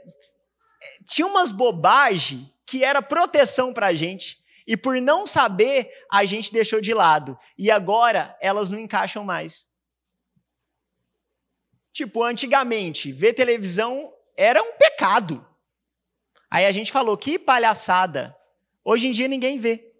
tinha 1.07 1.25
umas 1.25 1.51
bobagens 1.51 2.47
que 2.67 2.83
era 2.83 3.01
proteção 3.01 3.73
pra 3.73 3.95
gente. 3.95 4.37
E 4.67 4.77
por 4.77 5.01
não 5.01 5.25
saber, 5.25 5.89
a 6.11 6.23
gente 6.23 6.53
deixou 6.53 6.79
de 6.79 6.93
lado. 6.93 7.35
E 7.57 7.71
agora 7.71 8.37
elas 8.39 8.69
não 8.69 8.77
encaixam 8.77 9.23
mais. 9.23 9.70
Tipo, 11.91 12.23
antigamente, 12.23 13.11
ver 13.11 13.33
televisão 13.33 14.13
era 14.35 14.61
um 14.61 14.73
pecado. 14.73 15.45
Aí 16.49 16.65
a 16.65 16.71
gente 16.71 16.91
falou, 16.91 17.17
que 17.17 17.37
palhaçada. 17.37 18.35
Hoje 18.83 19.07
em 19.07 19.11
dia 19.11 19.27
ninguém 19.27 19.57
vê. 19.57 19.93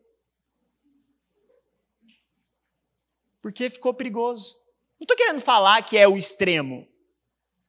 Porque 3.41 3.69
ficou 3.69 3.93
perigoso. 3.93 4.55
Não 4.99 5.05
estou 5.05 5.17
querendo 5.17 5.41
falar 5.41 5.81
que 5.83 5.97
é 5.97 6.07
o 6.07 6.17
extremo. 6.17 6.87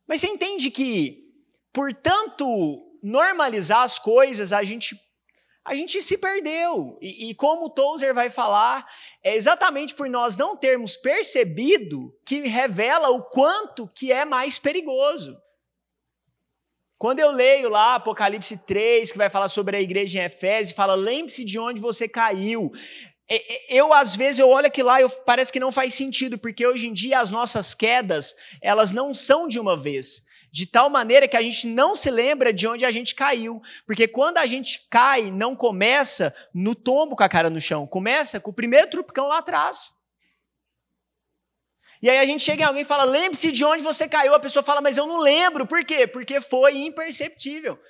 Mas 0.06 0.20
você 0.20 0.26
entende 0.26 0.70
que, 0.70 1.32
por 1.72 1.94
tanto 1.94 2.98
normalizar 3.02 3.82
as 3.82 3.98
coisas, 3.98 4.52
a 4.52 4.62
gente 4.62 5.00
a 5.64 5.75
gente 5.75 6.03
se 6.03 6.18
perdeu. 6.18 6.98
E, 7.01 7.31
e, 7.31 7.35
como 7.35 7.66
o 7.66 7.70
Tozer 7.70 8.12
vai 8.14 8.31
falar, 8.31 8.87
é 9.22 9.35
exatamente 9.35 9.94
por 9.94 10.09
nós 10.09 10.37
não 10.37 10.57
termos 10.57 10.96
percebido 10.96 12.12
que 12.25 12.40
revela 12.48 13.11
o 13.11 13.22
quanto 13.22 13.87
que 13.88 14.11
é 14.11 14.25
mais 14.25 14.59
perigoso. 14.59 15.37
Quando 16.98 17.20
eu 17.20 17.31
leio 17.31 17.68
lá 17.68 17.96
Apocalipse 17.96 18.59
3, 18.59 19.11
que 19.11 19.18
vai 19.18 19.29
falar 19.29 19.48
sobre 19.48 19.77
a 19.77 19.81
igreja 19.81 20.20
em 20.20 20.25
Efésios, 20.25 20.77
fala, 20.77 20.94
lembre-se 20.94 21.44
de 21.44 21.59
onde 21.59 21.81
você 21.81 22.09
caiu. 22.09 22.70
Eu, 23.68 23.92
às 23.92 24.14
vezes, 24.14 24.38
eu 24.38 24.48
olho 24.48 24.66
aquilo 24.66 24.88
lá 24.88 25.01
e 25.01 25.09
parece 25.25 25.53
que 25.53 25.59
não 25.61 25.72
faz 25.72 25.94
sentido, 25.94 26.38
porque 26.38 26.66
hoje 26.66 26.87
em 26.87 26.92
dia 26.92 27.18
as 27.18 27.31
nossas 27.31 27.75
quedas, 27.75 28.35
elas 28.61 28.92
não 28.92 29.14
são 29.14 29.48
de 29.48 29.59
uma 29.59 29.77
vez. 29.77 30.27
De 30.52 30.66
tal 30.66 30.90
maneira 30.90 31.26
que 31.26 31.36
a 31.36 31.40
gente 31.40 31.66
não 31.66 31.96
se 31.96 32.10
lembra 32.10 32.52
de 32.52 32.68
onde 32.68 32.84
a 32.84 32.90
gente 32.90 33.14
caiu. 33.14 33.62
Porque 33.86 34.06
quando 34.06 34.36
a 34.36 34.44
gente 34.44 34.86
cai, 34.90 35.30
não 35.30 35.56
começa 35.56 36.34
no 36.52 36.74
tombo 36.74 37.16
com 37.16 37.24
a 37.24 37.28
cara 37.28 37.48
no 37.48 37.60
chão, 37.60 37.86
começa 37.86 38.38
com 38.38 38.50
o 38.50 38.54
primeiro 38.54 38.90
trupicão 38.90 39.28
lá 39.28 39.38
atrás. 39.38 39.92
E 42.02 42.10
aí 42.10 42.18
a 42.18 42.26
gente 42.26 42.42
chega 42.42 42.64
em 42.64 42.66
alguém 42.66 42.82
e 42.82 42.86
fala: 42.86 43.04
lembre-se 43.04 43.50
de 43.50 43.64
onde 43.64 43.82
você 43.82 44.06
caiu. 44.06 44.34
A 44.34 44.40
pessoa 44.40 44.62
fala, 44.62 44.82
mas 44.82 44.98
eu 44.98 45.06
não 45.06 45.18
lembro. 45.18 45.66
Por 45.66 45.82
quê? 45.84 46.06
Porque 46.06 46.40
foi 46.40 46.76
imperceptível. 46.76 47.80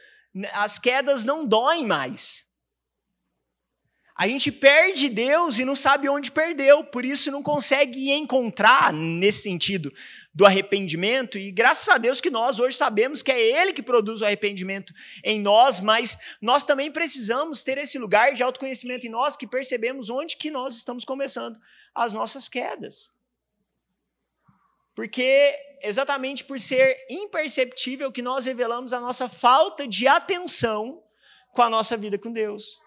As 0.53 0.79
quedas 0.79 1.25
não 1.25 1.45
doem 1.45 1.85
mais. 1.85 2.45
A 4.23 4.29
gente 4.29 4.53
perde 4.53 5.09
Deus 5.09 5.59
e 5.59 5.65
não 5.65 5.75
sabe 5.75 6.09
onde 6.09 6.31
perdeu, 6.31 6.85
por 6.85 7.05
isso 7.05 7.29
não 7.29 7.43
consegue 7.43 8.13
encontrar 8.13 8.93
nesse 8.93 9.43
sentido 9.43 9.93
do 10.33 10.47
arrependimento. 10.47 11.37
E 11.37 11.51
graças 11.51 11.89
a 11.89 11.99
Deus 11.99 12.21
que 12.21 12.31
nós 12.31 12.61
hoje 12.61 12.77
sabemos 12.77 13.21
que 13.21 13.33
é 13.33 13.41
Ele 13.41 13.73
que 13.73 13.83
produz 13.83 14.21
o 14.21 14.25
arrependimento 14.25 14.95
em 15.25 15.41
nós, 15.41 15.81
mas 15.81 16.17
nós 16.41 16.65
também 16.65 16.89
precisamos 16.89 17.65
ter 17.65 17.79
esse 17.79 17.99
lugar 17.99 18.33
de 18.33 18.45
autoconhecimento 18.45 19.05
em 19.05 19.11
nós 19.11 19.37
que 19.37 19.45
percebemos 19.45 20.09
onde 20.09 20.37
que 20.37 20.53
nós 20.53 20.77
estamos 20.77 21.05
começando 21.05 21.59
as 21.93 22.13
nossas 22.13 22.49
quedas. 22.49 23.11
Porque 24.95 25.53
exatamente 25.83 26.45
por 26.45 26.61
ser 26.61 26.97
imperceptível 27.11 28.13
que 28.13 28.23
nós 28.23 28.47
revelamos 28.47 28.93
a 28.93 29.01
nossa 29.01 29.29
falta 29.29 29.85
de 29.85 30.07
atenção 30.07 31.03
com 31.53 31.63
a 31.63 31.69
nossa 31.69 31.97
vida 31.97 32.17
com 32.17 32.33
Deus. 32.33 32.81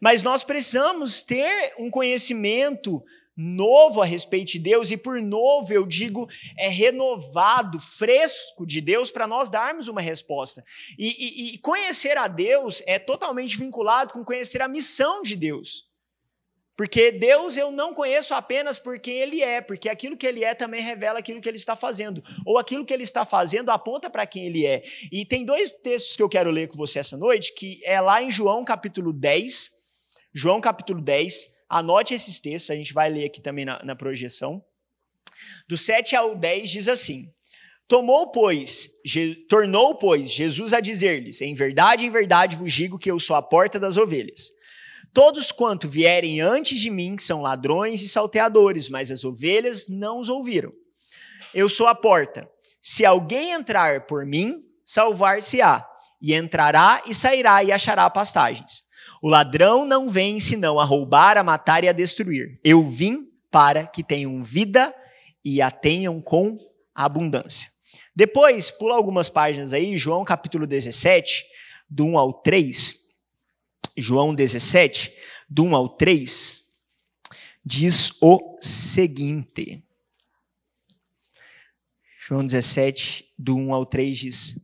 Mas 0.00 0.22
nós 0.22 0.42
precisamos 0.42 1.22
ter 1.22 1.74
um 1.78 1.90
conhecimento 1.90 3.02
novo 3.36 4.02
a 4.02 4.04
respeito 4.04 4.52
de 4.52 4.58
Deus, 4.58 4.90
e 4.90 4.96
por 4.96 5.20
novo 5.22 5.72
eu 5.72 5.86
digo 5.86 6.28
é 6.56 6.68
renovado, 6.68 7.80
fresco 7.80 8.66
de 8.66 8.80
Deus, 8.80 9.10
para 9.10 9.26
nós 9.26 9.48
darmos 9.48 9.88
uma 9.88 10.00
resposta. 10.00 10.64
E, 10.98 11.06
e, 11.08 11.54
e, 11.54 11.58
conhecer 11.58 12.18
a 12.18 12.28
Deus 12.28 12.82
é 12.86 12.98
totalmente 12.98 13.56
vinculado 13.56 14.12
com 14.12 14.24
conhecer 14.24 14.60
a 14.60 14.68
missão 14.68 15.22
de 15.22 15.34
Deus. 15.34 15.90
Porque 16.82 17.12
Deus 17.12 17.56
eu 17.56 17.70
não 17.70 17.94
conheço 17.94 18.34
apenas 18.34 18.76
porque 18.76 19.08
Ele 19.08 19.40
é, 19.40 19.60
porque 19.60 19.88
aquilo 19.88 20.16
que 20.16 20.26
Ele 20.26 20.42
é 20.42 20.52
também 20.52 20.80
revela 20.80 21.20
aquilo 21.20 21.40
que 21.40 21.48
Ele 21.48 21.56
está 21.56 21.76
fazendo, 21.76 22.20
ou 22.44 22.58
aquilo 22.58 22.84
que 22.84 22.92
Ele 22.92 23.04
está 23.04 23.24
fazendo 23.24 23.70
aponta 23.70 24.10
para 24.10 24.26
quem 24.26 24.46
Ele 24.46 24.66
é. 24.66 24.82
E 25.12 25.24
tem 25.24 25.44
dois 25.44 25.70
textos 25.70 26.16
que 26.16 26.22
eu 26.24 26.28
quero 26.28 26.50
ler 26.50 26.66
com 26.66 26.76
você 26.76 26.98
essa 26.98 27.16
noite, 27.16 27.54
que 27.54 27.80
é 27.84 28.00
lá 28.00 28.20
em 28.20 28.32
João 28.32 28.64
capítulo 28.64 29.12
10, 29.12 29.70
João 30.34 30.60
capítulo 30.60 31.00
10, 31.00 31.50
anote 31.68 32.14
esses 32.14 32.40
textos, 32.40 32.72
a 32.72 32.74
gente 32.74 32.92
vai 32.92 33.08
ler 33.08 33.26
aqui 33.26 33.40
também 33.40 33.64
na, 33.64 33.80
na 33.84 33.94
projeção. 33.94 34.60
Do 35.68 35.78
7 35.78 36.16
ao 36.16 36.34
10 36.34 36.68
diz 36.68 36.88
assim: 36.88 37.32
Tomou, 37.86 38.32
pois, 38.32 38.90
tornou, 39.48 39.94
pois, 39.94 40.28
Jesus 40.28 40.72
a 40.72 40.80
dizer-lhes: 40.80 41.42
Em 41.42 41.54
verdade, 41.54 42.04
em 42.04 42.10
verdade 42.10 42.56
vos 42.56 42.72
digo 42.72 42.98
que 42.98 43.08
eu 43.08 43.20
sou 43.20 43.36
a 43.36 43.42
porta 43.42 43.78
das 43.78 43.96
ovelhas. 43.96 44.50
Todos 45.12 45.52
quanto 45.52 45.88
vierem 45.88 46.40
antes 46.40 46.80
de 46.80 46.90
mim 46.90 47.18
são 47.18 47.42
ladrões 47.42 48.02
e 48.02 48.08
salteadores, 48.08 48.88
mas 48.88 49.10
as 49.10 49.24
ovelhas 49.24 49.88
não 49.88 50.20
os 50.20 50.28
ouviram. 50.28 50.72
Eu 51.54 51.68
sou 51.68 51.86
a 51.86 51.94
porta. 51.94 52.48
Se 52.80 53.04
alguém 53.04 53.52
entrar 53.52 54.06
por 54.06 54.24
mim, 54.24 54.64
salvar-se-á, 54.84 55.86
e 56.22 56.34
entrará 56.34 57.02
e 57.06 57.12
sairá 57.12 57.64
e 57.64 57.72
achará 57.72 58.08
pastagens. 58.08 58.84
O 59.20 59.28
ladrão 59.28 59.84
não 59.84 60.08
vem 60.08 60.38
senão 60.38 60.78
a 60.78 60.84
roubar, 60.84 61.36
a 61.36 61.42
matar 61.42 61.82
e 61.82 61.88
a 61.88 61.92
destruir. 61.92 62.60
Eu 62.62 62.86
vim 62.86 63.28
para 63.50 63.86
que 63.86 64.04
tenham 64.04 64.40
vida 64.40 64.94
e 65.44 65.60
a 65.60 65.70
tenham 65.70 66.20
com 66.20 66.56
abundância. 66.94 67.68
Depois, 68.14 68.70
pula 68.70 68.94
algumas 68.94 69.28
páginas 69.28 69.72
aí, 69.72 69.98
João 69.98 70.24
capítulo 70.24 70.66
17, 70.66 71.44
do 71.88 72.06
1 72.06 72.18
ao 72.18 72.32
3. 72.32 73.01
João 73.96 74.34
17, 74.34 75.12
do 75.48 75.64
1 75.64 75.76
ao 75.76 75.88
3, 75.88 76.60
diz 77.64 78.12
o 78.20 78.58
seguinte. 78.60 79.84
João 82.26 82.44
17, 82.44 83.26
do 83.38 83.56
1 83.56 83.74
ao 83.74 83.84
3 83.84 84.18
diz: 84.18 84.54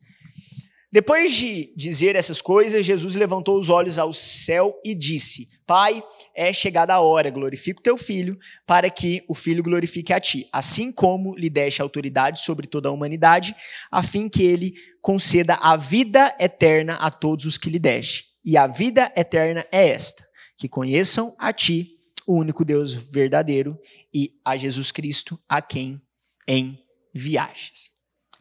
Depois 0.91 1.35
de 1.35 1.75
dizer 1.77 2.17
essas 2.17 2.41
coisas, 2.41 2.87
Jesus 2.87 3.15
levantou 3.15 3.59
os 3.59 3.69
olhos 3.69 3.99
ao 3.99 4.13
céu 4.13 4.81
e 4.85 4.95
disse: 4.95 5.49
Pai, 5.67 6.03
é 6.35 6.51
chegada 6.53 6.95
a 6.95 7.01
hora, 7.01 7.29
glorifica 7.29 7.81
o 7.81 7.83
teu 7.83 7.97
filho, 7.99 8.39
para 8.65 8.89
que 8.89 9.23
o 9.29 9.35
filho 9.35 9.63
glorifique 9.63 10.13
a 10.13 10.21
ti, 10.21 10.49
assim 10.51 10.91
como 10.91 11.37
lhe 11.37 11.51
deste 11.51 11.83
autoridade 11.83 12.41
sobre 12.41 12.67
toda 12.67 12.89
a 12.89 12.93
humanidade, 12.93 13.55
a 13.91 14.03
fim 14.03 14.29
que 14.29 14.43
ele 14.43 14.73
conceda 15.03 15.55
a 15.57 15.77
vida 15.77 16.35
eterna 16.41 16.95
a 16.95 17.11
todos 17.11 17.45
os 17.45 17.59
que 17.59 17.69
lhe 17.69 17.79
deste. 17.79 18.28
E 18.49 18.57
a 18.57 18.67
vida 18.67 19.13
eterna 19.15 19.67
é 19.71 19.89
esta: 19.89 20.27
que 20.57 20.71
conheçam 20.71 21.37
a 21.39 21.53
Ti, 21.53 21.99
o 22.27 22.35
único 22.35 22.65
Deus 22.65 22.95
verdadeiro, 22.95 23.79
e 24.13 24.41
a 24.43 24.57
Jesus 24.57 24.91
Cristo, 24.91 25.39
a 25.47 25.61
quem 25.61 26.01
enviaste. 26.49 27.91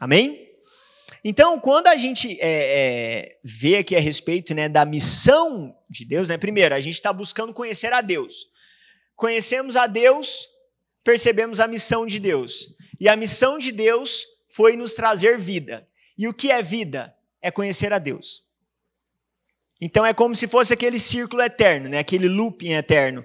Amém? 0.00 0.48
Então, 1.22 1.60
quando 1.60 1.88
a 1.88 1.96
gente 1.98 2.40
é, 2.40 2.46
é, 2.48 3.38
vê 3.44 3.76
aqui 3.76 3.94
a 3.94 4.00
respeito 4.00 4.54
né, 4.54 4.66
da 4.66 4.86
missão 4.86 5.76
de 5.90 6.06
Deus, 6.06 6.30
né, 6.30 6.38
primeiro, 6.38 6.74
a 6.74 6.80
gente 6.80 6.94
está 6.94 7.12
buscando 7.12 7.52
conhecer 7.52 7.92
a 7.92 8.00
Deus. 8.00 8.46
Conhecemos 9.14 9.76
a 9.76 9.86
Deus, 9.86 10.46
percebemos 11.04 11.60
a 11.60 11.68
missão 11.68 12.06
de 12.06 12.18
Deus. 12.18 12.74
E 12.98 13.10
a 13.10 13.16
missão 13.16 13.58
de 13.58 13.70
Deus 13.70 14.24
foi 14.48 14.74
nos 14.74 14.94
trazer 14.94 15.36
vida. 15.36 15.86
E 16.16 16.26
o 16.26 16.32
que 16.32 16.50
é 16.50 16.62
vida? 16.62 17.14
É 17.42 17.50
conhecer 17.50 17.92
a 17.92 17.98
Deus. 17.98 18.47
Então 19.80 20.04
é 20.04 20.12
como 20.12 20.34
se 20.34 20.46
fosse 20.46 20.74
aquele 20.74 20.98
círculo 20.98 21.42
eterno, 21.42 21.88
né? 21.88 21.98
aquele 21.98 22.28
looping 22.28 22.72
eterno. 22.72 23.24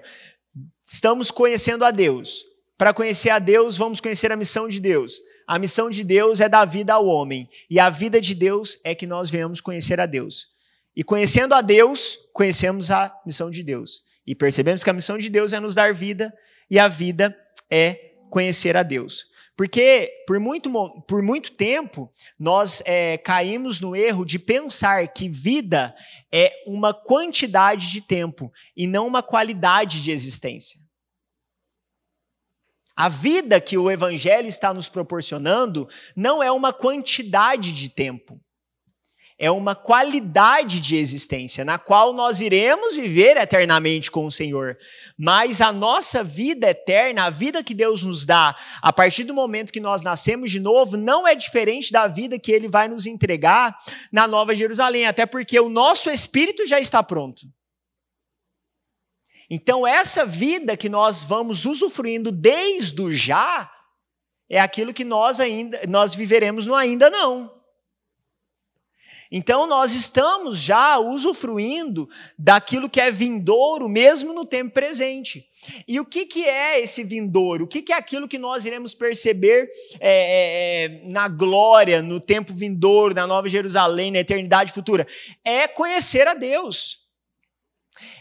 Estamos 0.84 1.30
conhecendo 1.30 1.84
a 1.84 1.90
Deus. 1.90 2.44
Para 2.76 2.92
conhecer 2.92 3.30
a 3.30 3.38
Deus, 3.38 3.76
vamos 3.76 4.00
conhecer 4.00 4.30
a 4.30 4.36
missão 4.36 4.68
de 4.68 4.80
Deus. 4.80 5.20
A 5.46 5.58
missão 5.58 5.90
de 5.90 6.02
Deus 6.02 6.40
é 6.40 6.48
dar 6.48 6.64
vida 6.64 6.94
ao 6.94 7.06
homem. 7.06 7.48
E 7.68 7.78
a 7.78 7.90
vida 7.90 8.20
de 8.20 8.34
Deus 8.34 8.78
é 8.84 8.94
que 8.94 9.06
nós 9.06 9.30
venhamos 9.30 9.60
conhecer 9.60 10.00
a 10.00 10.06
Deus. 10.06 10.48
E 10.96 11.02
conhecendo 11.02 11.54
a 11.54 11.60
Deus, 11.60 12.18
conhecemos 12.32 12.90
a 12.90 13.14
missão 13.26 13.50
de 13.50 13.62
Deus. 13.62 14.02
E 14.26 14.34
percebemos 14.34 14.84
que 14.84 14.90
a 14.90 14.92
missão 14.92 15.18
de 15.18 15.28
Deus 15.28 15.52
é 15.52 15.60
nos 15.60 15.74
dar 15.74 15.92
vida, 15.92 16.32
e 16.70 16.78
a 16.78 16.88
vida 16.88 17.36
é 17.70 18.12
conhecer 18.30 18.76
a 18.76 18.82
Deus. 18.82 19.26
Porque 19.56 20.24
por 20.26 20.40
muito, 20.40 20.70
por 21.06 21.22
muito 21.22 21.52
tempo 21.52 22.12
nós 22.38 22.82
é, 22.84 23.16
caímos 23.18 23.80
no 23.80 23.94
erro 23.94 24.24
de 24.24 24.38
pensar 24.38 25.06
que 25.08 25.28
vida 25.28 25.94
é 26.32 26.52
uma 26.66 26.92
quantidade 26.92 27.90
de 27.90 28.00
tempo 28.00 28.52
e 28.76 28.86
não 28.86 29.06
uma 29.06 29.22
qualidade 29.22 30.02
de 30.02 30.10
existência. 30.10 30.80
A 32.96 33.08
vida 33.08 33.60
que 33.60 33.76
o 33.76 33.90
Evangelho 33.90 34.48
está 34.48 34.72
nos 34.72 34.88
proporcionando 34.88 35.88
não 36.14 36.42
é 36.42 36.50
uma 36.50 36.72
quantidade 36.72 37.72
de 37.72 37.88
tempo, 37.88 38.40
é 39.36 39.50
uma 39.50 39.74
qualidade 39.74 40.78
de 40.78 40.96
existência 40.96 41.64
na 41.64 41.76
qual 41.76 42.12
nós 42.12 42.40
iremos 42.40 42.94
viver 42.94 43.36
eternamente 43.36 44.10
com 44.10 44.26
o 44.26 44.30
Senhor. 44.30 44.78
Mas 45.18 45.60
a 45.60 45.72
nossa 45.72 46.22
vida 46.22 46.70
eterna, 46.70 47.24
a 47.24 47.30
vida 47.30 47.62
que 47.62 47.74
Deus 47.74 48.02
nos 48.04 48.24
dá 48.24 48.56
a 48.80 48.92
partir 48.92 49.24
do 49.24 49.34
momento 49.34 49.72
que 49.72 49.80
nós 49.80 50.02
nascemos 50.02 50.50
de 50.50 50.60
novo, 50.60 50.96
não 50.96 51.26
é 51.26 51.34
diferente 51.34 51.90
da 51.90 52.06
vida 52.06 52.38
que 52.38 52.52
Ele 52.52 52.68
vai 52.68 52.86
nos 52.86 53.06
entregar 53.06 53.76
na 54.12 54.28
Nova 54.28 54.54
Jerusalém, 54.54 55.06
até 55.06 55.26
porque 55.26 55.58
o 55.58 55.68
nosso 55.68 56.10
espírito 56.10 56.66
já 56.66 56.78
está 56.78 57.02
pronto. 57.02 57.46
Então, 59.50 59.86
essa 59.86 60.24
vida 60.24 60.76
que 60.76 60.88
nós 60.88 61.22
vamos 61.22 61.66
usufruindo 61.66 62.30
desde 62.30 63.00
o 63.02 63.12
já 63.12 63.70
é 64.48 64.60
aquilo 64.60 64.94
que 64.94 65.04
nós 65.04 65.40
ainda 65.40 65.80
nós 65.88 66.14
viveremos 66.14 66.66
no 66.66 66.74
ainda 66.74 67.10
não. 67.10 67.52
Então 69.36 69.66
nós 69.66 69.94
estamos 69.94 70.56
já 70.56 70.96
usufruindo 70.96 72.08
daquilo 72.38 72.88
que 72.88 73.00
é 73.00 73.10
vindouro, 73.10 73.88
mesmo 73.88 74.32
no 74.32 74.44
tempo 74.44 74.72
presente. 74.72 75.44
E 75.88 75.98
o 75.98 76.04
que, 76.04 76.24
que 76.24 76.44
é 76.44 76.80
esse 76.80 77.02
vindouro? 77.02 77.64
O 77.64 77.66
que, 77.66 77.82
que 77.82 77.92
é 77.92 77.96
aquilo 77.96 78.28
que 78.28 78.38
nós 78.38 78.64
iremos 78.64 78.94
perceber 78.94 79.68
é, 79.98 80.08
é, 80.08 80.84
é, 80.84 81.00
na 81.06 81.26
glória, 81.26 82.00
no 82.00 82.20
tempo 82.20 82.54
vindouro, 82.54 83.12
na 83.12 83.26
Nova 83.26 83.48
Jerusalém, 83.48 84.12
na 84.12 84.20
eternidade 84.20 84.72
futura? 84.72 85.04
É 85.44 85.66
conhecer 85.66 86.28
a 86.28 86.34
Deus. 86.34 87.00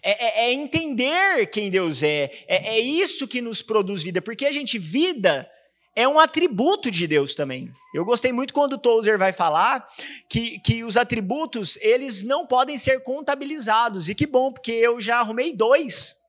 É, 0.01 0.45
é, 0.45 0.45
é 0.45 0.53
entender 0.53 1.45
quem 1.51 1.69
Deus 1.69 2.01
é. 2.01 2.31
é. 2.47 2.77
É 2.77 2.79
isso 2.79 3.27
que 3.27 3.39
nos 3.39 3.61
produz 3.61 4.01
vida. 4.01 4.19
Porque 4.19 4.47
a 4.47 4.51
gente, 4.51 4.79
vida 4.79 5.47
é 5.95 6.07
um 6.07 6.19
atributo 6.19 6.89
de 6.89 7.07
Deus 7.07 7.35
também. 7.35 7.71
Eu 7.93 8.03
gostei 8.03 8.31
muito 8.31 8.53
quando 8.53 8.73
o 8.73 8.77
Tozer 8.77 9.17
vai 9.17 9.31
falar 9.31 9.87
que, 10.27 10.59
que 10.59 10.83
os 10.83 10.97
atributos, 10.97 11.77
eles 11.77 12.23
não 12.23 12.47
podem 12.47 12.77
ser 12.77 13.01
contabilizados. 13.01 14.09
E 14.09 14.15
que 14.15 14.25
bom, 14.25 14.51
porque 14.51 14.71
eu 14.71 14.99
já 14.99 15.19
arrumei 15.19 15.53
dois 15.53 16.23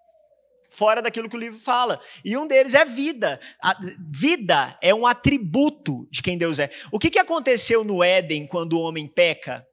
fora 0.69 1.01
daquilo 1.01 1.29
que 1.31 1.37
o 1.37 1.41
livro 1.41 1.59
fala. 1.59 2.01
E 2.25 2.37
um 2.37 2.47
deles 2.47 2.75
é 2.75 2.85
vida. 2.85 3.41
A 3.63 3.75
vida 4.11 4.77
é 4.83 4.95
um 4.95 5.07
atributo 5.07 6.07
de 6.11 6.21
quem 6.21 6.37
Deus 6.37 6.59
é. 6.59 6.69
O 6.93 6.99
que, 6.99 7.11
que 7.11 7.19
aconteceu 7.19 7.85
no 7.85 8.03
Éden 8.03 8.47
quando 8.47 8.75
o 8.75 8.81
homem 8.81 9.07
peca? 9.07 9.67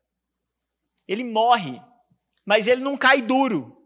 Ele 1.07 1.23
morre, 1.23 1.81
mas 2.45 2.67
ele 2.67 2.81
não 2.81 2.95
cai 2.95 3.21
duro. 3.21 3.77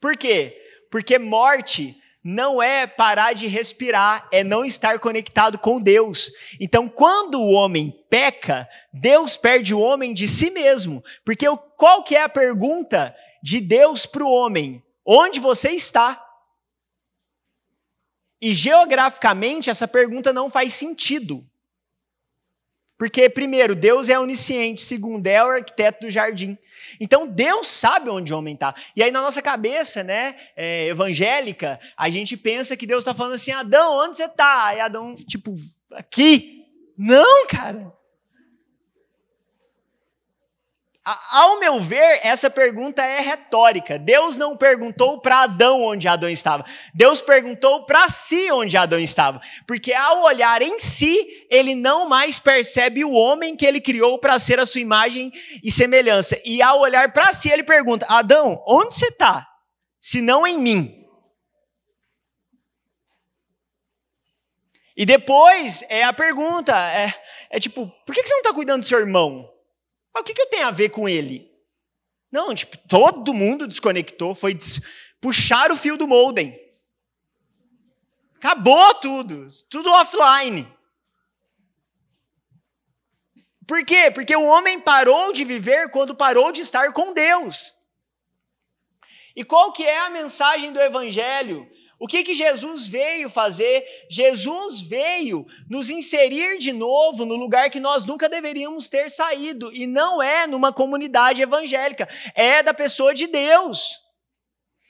Por 0.00 0.16
quê? 0.16 0.58
Porque 0.90 1.18
morte 1.18 1.96
não 2.22 2.62
é 2.62 2.86
parar 2.86 3.32
de 3.32 3.48
respirar, 3.48 4.28
é 4.30 4.44
não 4.44 4.64
estar 4.64 4.98
conectado 4.98 5.58
com 5.58 5.80
Deus. 5.80 6.30
Então, 6.60 6.88
quando 6.88 7.40
o 7.40 7.50
homem 7.50 7.90
peca, 8.08 8.68
Deus 8.92 9.36
perde 9.36 9.74
o 9.74 9.80
homem 9.80 10.14
de 10.14 10.28
si 10.28 10.50
mesmo. 10.50 11.02
Porque 11.24 11.46
qual 11.76 12.04
que 12.04 12.14
é 12.14 12.22
a 12.22 12.28
pergunta 12.28 13.14
de 13.42 13.60
Deus 13.60 14.06
para 14.06 14.24
o 14.24 14.30
homem? 14.30 14.82
Onde 15.04 15.40
você 15.40 15.70
está? 15.70 16.24
E 18.40 18.54
geograficamente 18.54 19.70
essa 19.70 19.88
pergunta 19.88 20.32
não 20.32 20.50
faz 20.50 20.74
sentido. 20.74 21.46
Porque, 23.02 23.28
primeiro, 23.28 23.74
Deus 23.74 24.08
é 24.08 24.16
onisciente, 24.16 24.80
segundo, 24.80 25.26
é 25.26 25.44
o 25.44 25.50
arquiteto 25.50 26.06
do 26.06 26.08
jardim. 26.08 26.56
Então, 27.00 27.26
Deus 27.26 27.66
sabe 27.66 28.08
onde 28.08 28.32
o 28.32 28.38
homem 28.38 28.54
está. 28.54 28.72
E 28.94 29.02
aí, 29.02 29.10
na 29.10 29.20
nossa 29.20 29.42
cabeça, 29.42 30.04
né, 30.04 30.36
é, 30.54 30.86
evangélica, 30.86 31.80
a 31.96 32.08
gente 32.08 32.36
pensa 32.36 32.76
que 32.76 32.86
Deus 32.86 33.00
está 33.00 33.12
falando 33.12 33.32
assim: 33.32 33.50
Adão, 33.50 33.98
onde 34.04 34.16
você 34.16 34.26
está? 34.26 34.66
Aí 34.66 34.78
Adão, 34.78 35.16
tipo, 35.16 35.52
aqui. 35.90 36.64
Não, 36.96 37.44
cara. 37.48 37.92
Ao 41.04 41.58
meu 41.58 41.80
ver, 41.80 42.20
essa 42.22 42.48
pergunta 42.48 43.04
é 43.04 43.18
retórica. 43.20 43.98
Deus 43.98 44.36
não 44.36 44.56
perguntou 44.56 45.20
para 45.20 45.42
Adão 45.42 45.82
onde 45.82 46.06
Adão 46.06 46.28
estava. 46.28 46.64
Deus 46.94 47.20
perguntou 47.20 47.84
para 47.84 48.08
si 48.08 48.52
onde 48.52 48.76
Adão 48.76 49.00
estava. 49.00 49.40
Porque 49.66 49.92
ao 49.92 50.22
olhar 50.22 50.62
em 50.62 50.78
si, 50.78 51.44
ele 51.50 51.74
não 51.74 52.08
mais 52.08 52.38
percebe 52.38 53.04
o 53.04 53.10
homem 53.10 53.56
que 53.56 53.66
ele 53.66 53.80
criou 53.80 54.16
para 54.16 54.38
ser 54.38 54.60
a 54.60 54.66
sua 54.66 54.80
imagem 54.80 55.32
e 55.64 55.72
semelhança. 55.72 56.40
E 56.44 56.62
ao 56.62 56.78
olhar 56.78 57.12
para 57.12 57.32
si, 57.32 57.50
ele 57.50 57.64
pergunta: 57.64 58.06
Adão, 58.08 58.62
onde 58.64 58.94
você 58.94 59.06
está? 59.06 59.44
Se 60.00 60.20
não 60.20 60.46
em 60.46 60.56
mim. 60.56 61.04
E 64.96 65.04
depois 65.04 65.82
é 65.88 66.04
a 66.04 66.12
pergunta: 66.12 66.72
é, 66.92 67.12
é 67.50 67.58
tipo, 67.58 67.90
por 68.06 68.14
que 68.14 68.24
você 68.24 68.34
não 68.34 68.40
está 68.40 68.54
cuidando 68.54 68.82
do 68.82 68.86
seu 68.86 69.00
irmão? 69.00 69.51
Mas 70.12 70.22
o 70.22 70.24
que, 70.24 70.34
que 70.34 70.42
eu 70.42 70.50
tenho 70.50 70.66
a 70.66 70.70
ver 70.70 70.90
com 70.90 71.08
ele? 71.08 71.50
Não, 72.30 72.54
tipo, 72.54 72.76
todo 72.88 73.34
mundo 73.34 73.66
desconectou, 73.66 74.34
foi 74.34 74.54
des... 74.54 74.80
puxar 75.20 75.70
o 75.70 75.76
fio 75.76 75.96
do 75.96 76.08
modem. 76.08 76.58
Acabou 78.36 78.94
tudo, 78.94 79.48
tudo 79.68 79.90
offline. 79.90 80.66
Por 83.66 83.84
quê? 83.84 84.10
Porque 84.10 84.34
o 84.34 84.44
homem 84.44 84.80
parou 84.80 85.32
de 85.32 85.44
viver 85.44 85.90
quando 85.90 86.14
parou 86.14 86.50
de 86.50 86.60
estar 86.60 86.92
com 86.92 87.12
Deus. 87.12 87.72
E 89.36 89.44
qual 89.44 89.72
que 89.72 89.84
é 89.84 89.98
a 90.00 90.10
mensagem 90.10 90.72
do 90.72 90.80
evangelho? 90.80 91.70
O 92.02 92.08
que, 92.08 92.24
que 92.24 92.34
Jesus 92.34 92.88
veio 92.88 93.30
fazer? 93.30 93.86
Jesus 94.10 94.80
veio 94.80 95.46
nos 95.70 95.88
inserir 95.88 96.58
de 96.58 96.72
novo 96.72 97.24
no 97.24 97.36
lugar 97.36 97.70
que 97.70 97.78
nós 97.78 98.04
nunca 98.04 98.28
deveríamos 98.28 98.88
ter 98.88 99.08
saído, 99.08 99.72
e 99.72 99.86
não 99.86 100.20
é 100.20 100.48
numa 100.48 100.72
comunidade 100.72 101.40
evangélica, 101.40 102.08
é 102.34 102.60
da 102.60 102.74
pessoa 102.74 103.14
de 103.14 103.28
Deus. 103.28 104.00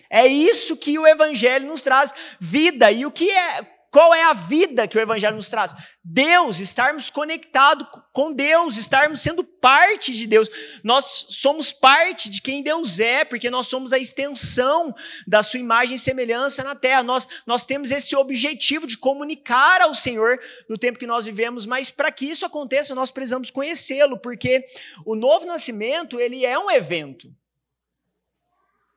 É 0.08 0.26
isso 0.26 0.74
que 0.74 0.98
o 0.98 1.06
Evangelho 1.06 1.66
nos 1.66 1.82
traz, 1.82 2.14
vida. 2.40 2.90
E 2.90 3.04
o 3.04 3.10
que 3.10 3.30
é, 3.30 3.60
qual 3.92 4.14
é 4.14 4.22
a 4.22 4.32
vida 4.32 4.88
que 4.88 4.96
o 4.96 5.00
Evangelho 5.02 5.36
nos 5.36 5.50
traz? 5.50 5.74
Deus, 6.02 6.60
estarmos 6.60 7.10
conectados 7.10 7.86
com 8.10 8.32
Deus, 8.32 8.78
estarmos 8.78 9.20
sendo 9.20 9.44
parte 9.44 10.14
de 10.14 10.26
Deus. 10.26 10.48
Nós 10.82 11.26
somos 11.28 11.72
parte 11.72 12.30
de 12.30 12.40
quem 12.40 12.62
Deus 12.62 12.98
é, 12.98 13.22
porque 13.22 13.50
nós 13.50 13.66
somos 13.66 13.92
a 13.92 13.98
extensão 13.98 14.94
da 15.26 15.42
sua 15.42 15.60
imagem 15.60 15.96
e 15.96 15.98
semelhança 15.98 16.64
na 16.64 16.74
terra. 16.74 17.02
Nós, 17.02 17.28
nós 17.46 17.66
temos 17.66 17.90
esse 17.90 18.16
objetivo 18.16 18.86
de 18.86 18.96
comunicar 18.96 19.82
ao 19.82 19.94
Senhor 19.94 20.40
no 20.70 20.78
tempo 20.78 20.98
que 20.98 21.06
nós 21.06 21.26
vivemos, 21.26 21.66
mas 21.66 21.90
para 21.90 22.10
que 22.10 22.24
isso 22.24 22.46
aconteça, 22.46 22.94
nós 22.94 23.10
precisamos 23.10 23.50
conhecê-lo, 23.50 24.18
porque 24.18 24.64
o 25.04 25.14
novo 25.14 25.44
nascimento, 25.44 26.18
ele 26.18 26.46
é 26.46 26.58
um 26.58 26.70
evento. 26.70 27.30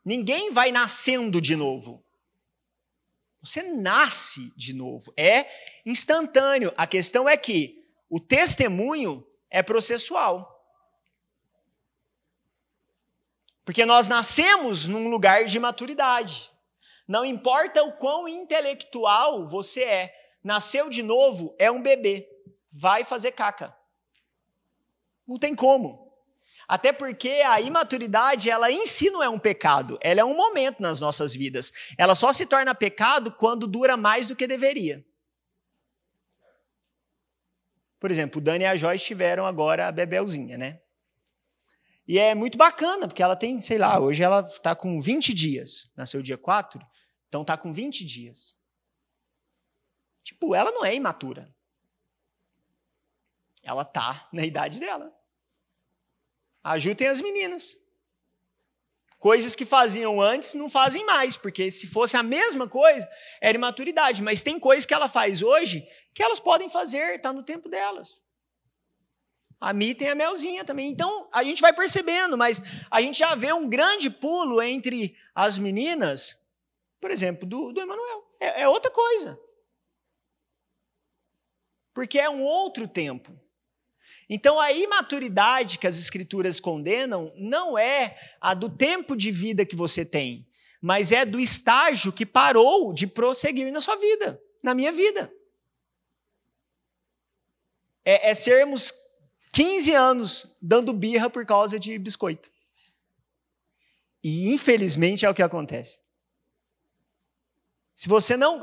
Ninguém 0.06 0.52
vai 0.52 0.72
nascendo 0.72 1.42
de 1.42 1.54
novo. 1.54 2.05
Você 3.46 3.62
nasce 3.62 4.52
de 4.58 4.74
novo. 4.74 5.14
É 5.16 5.46
instantâneo. 5.86 6.74
A 6.76 6.88
questão 6.88 7.30
é 7.30 7.38
que 7.38 7.86
o 8.10 8.20
testemunho 8.20 9.26
é 9.50 9.62
processual. 9.62 10.52
Porque 13.64 13.86
nós 13.86 14.08
nascemos 14.08 14.88
num 14.88 15.10
lugar 15.10 15.46
de 15.46 15.60
maturidade. 15.60 16.52
Não 17.08 17.24
importa 17.24 17.84
o 17.84 17.94
quão 17.94 18.28
intelectual 18.28 19.46
você 19.46 19.84
é, 19.84 20.16
nasceu 20.44 20.90
de 20.90 21.04
novo 21.04 21.56
é 21.60 21.70
um 21.70 21.82
bebê. 21.82 22.28
Vai 22.72 23.04
fazer 23.04 23.32
caca. 23.32 23.76
Não 25.28 25.38
tem 25.38 25.56
como. 25.56 26.05
Até 26.68 26.92
porque 26.92 27.30
a 27.30 27.62
imaturidade, 27.62 28.50
ela 28.50 28.72
em 28.72 28.86
si 28.86 29.10
não 29.10 29.22
é 29.22 29.30
um 29.30 29.40
pecado, 29.40 29.98
ela 30.02 30.22
é 30.22 30.24
um 30.24 30.36
momento 30.36 30.82
nas 30.82 31.00
nossas 31.00 31.34
vidas. 31.34 31.72
Ela 31.98 32.16
só 32.16 32.34
se 32.34 32.46
torna 32.46 32.74
pecado 32.74 33.32
quando 33.32 33.68
dura 33.68 33.96
mais 33.96 34.28
do 34.28 34.36
que 34.36 34.48
deveria. 34.48 35.06
Por 38.00 38.12
exemplo, 38.12 38.40
o 38.40 38.44
Dani 38.44 38.64
e 38.64 38.68
a 38.68 38.76
Joyce 38.76 39.06
tiveram 39.06 39.46
agora 39.46 39.88
a 39.88 39.92
Bebelzinha, 39.92 40.58
né? 40.58 40.80
E 42.08 42.20
é 42.20 42.36
muito 42.36 42.58
bacana, 42.58 43.08
porque 43.08 43.24
ela 43.24 43.36
tem, 43.36 43.60
sei 43.60 43.78
lá, 43.78 44.00
hoje 44.00 44.22
ela 44.22 44.42
está 44.42 44.76
com 44.76 45.00
20 45.00 45.34
dias. 45.34 45.92
Nasceu 45.96 46.22
dia 46.22 46.38
4, 46.38 46.80
então 47.28 47.42
está 47.42 47.58
com 47.58 47.72
20 47.72 48.06
dias. 48.06 48.56
Tipo, 50.24 50.54
ela 50.54 50.72
não 50.72 50.86
é 50.86 50.94
imatura. 50.94 51.54
Ela 53.64 53.84
tá 53.84 54.28
na 54.32 54.46
idade 54.46 54.80
dela. 54.80 55.12
Ajudem 56.66 57.08
as 57.08 57.22
meninas. 57.22 57.78
Coisas 59.20 59.56
que 59.56 59.66
faziam 59.68 60.20
antes 60.20 60.56
não 60.56 60.68
fazem 60.68 61.06
mais, 61.06 61.38
porque 61.38 61.70
se 61.70 61.86
fosse 61.86 62.18
a 62.18 62.24
mesma 62.24 62.68
coisa, 62.68 63.08
era 63.40 63.56
imaturidade. 63.56 64.24
Mas 64.24 64.42
tem 64.42 64.60
coisas 64.60 64.84
que 64.84 64.94
ela 64.94 65.08
faz 65.08 65.44
hoje 65.44 65.88
que 66.12 66.24
elas 66.24 66.40
podem 66.40 66.68
fazer, 66.68 67.16
está 67.16 67.32
no 67.32 67.44
tempo 67.44 67.70
delas. 67.70 68.20
A 69.62 69.74
Mi 69.74 69.94
tem 69.94 70.10
a 70.10 70.16
Melzinha 70.16 70.66
também. 70.66 70.90
Então, 70.90 71.30
a 71.32 71.44
gente 71.44 71.62
vai 71.62 71.72
percebendo, 71.72 72.36
mas 72.36 72.60
a 72.90 73.00
gente 73.00 73.20
já 73.20 73.36
vê 73.36 73.54
um 73.54 73.70
grande 73.70 74.10
pulo 74.10 74.60
entre 74.60 75.16
as 75.36 75.60
meninas, 75.60 76.52
por 77.00 77.12
exemplo, 77.12 77.48
do, 77.48 77.72
do 77.74 77.80
Emanuel. 77.80 78.26
É, 78.40 78.64
é 78.64 78.68
outra 78.68 78.90
coisa. 78.90 79.40
Porque 81.94 82.18
é 82.18 82.28
um 82.28 82.42
outro 82.42 82.88
tempo. 82.88 83.40
Então, 84.30 84.60
a 84.60 84.72
imaturidade 84.72 85.78
que 85.78 85.88
as 85.88 86.00
Escrituras 86.00 86.60
condenam 86.60 87.32
não 87.38 87.78
é 87.78 88.18
a 88.42 88.54
do 88.54 88.70
tempo 88.70 89.16
de 89.16 89.32
vida 89.32 89.66
que 89.66 89.76
você 89.76 90.04
tem, 90.04 90.48
mas 90.82 91.12
é 91.12 91.26
do 91.26 91.40
estágio 91.40 92.12
que 92.12 92.26
parou 92.26 92.94
de 92.94 93.06
prosseguir 93.08 93.72
na 93.72 93.82
sua 93.82 93.96
vida, 93.96 94.42
na 94.64 94.74
minha 94.74 94.92
vida. 94.92 95.32
É, 98.04 98.32
é 98.32 98.34
sermos 98.34 98.92
15 99.52 99.94
anos 99.94 100.58
dando 100.62 100.92
birra 100.92 101.30
por 101.30 101.46
causa 101.46 101.80
de 101.80 101.98
biscoito. 101.98 102.50
E, 104.24 104.52
infelizmente, 104.52 105.26
é 105.26 105.30
o 105.30 105.36
que 105.36 105.44
acontece. 105.44 106.00
Se 107.96 108.10
você 108.10 108.36
não. 108.36 108.62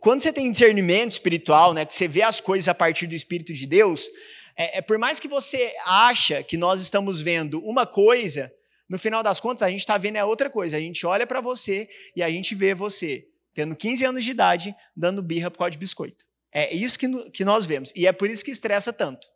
Quando 0.00 0.22
você 0.22 0.32
tem 0.32 0.50
discernimento 0.50 1.12
espiritual, 1.12 1.74
né, 1.74 1.84
que 1.84 1.92
você 1.92 2.08
vê 2.08 2.22
as 2.22 2.40
coisas 2.40 2.66
a 2.66 2.74
partir 2.74 3.06
do 3.06 3.14
Espírito 3.14 3.52
de 3.52 3.66
Deus, 3.66 4.08
é, 4.56 4.78
é, 4.78 4.82
por 4.82 4.98
mais 4.98 5.20
que 5.20 5.28
você 5.28 5.74
acha 5.84 6.42
que 6.42 6.56
nós 6.56 6.80
estamos 6.80 7.20
vendo 7.20 7.60
uma 7.60 7.86
coisa, 7.86 8.52
no 8.88 8.98
final 8.98 9.22
das 9.22 9.40
contas 9.40 9.62
a 9.62 9.68
gente 9.68 9.80
está 9.80 9.98
vendo 9.98 10.16
é 10.16 10.24
outra 10.24 10.48
coisa. 10.48 10.76
A 10.76 10.80
gente 10.80 11.04
olha 11.04 11.26
para 11.26 11.40
você 11.40 11.88
e 12.16 12.22
a 12.22 12.30
gente 12.30 12.54
vê 12.54 12.74
você 12.74 13.28
tendo 13.52 13.76
15 13.76 14.04
anos 14.04 14.24
de 14.24 14.30
idade 14.30 14.74
dando 14.96 15.22
birra 15.22 15.50
por 15.50 15.58
causa 15.58 15.72
de 15.72 15.78
biscoito. 15.78 16.24
É 16.50 16.72
isso 16.72 16.98
que, 16.98 17.30
que 17.30 17.44
nós 17.44 17.66
vemos. 17.66 17.92
E 17.96 18.06
é 18.06 18.12
por 18.12 18.30
isso 18.30 18.44
que 18.44 18.50
estressa 18.50 18.92
tanto. 18.92 19.26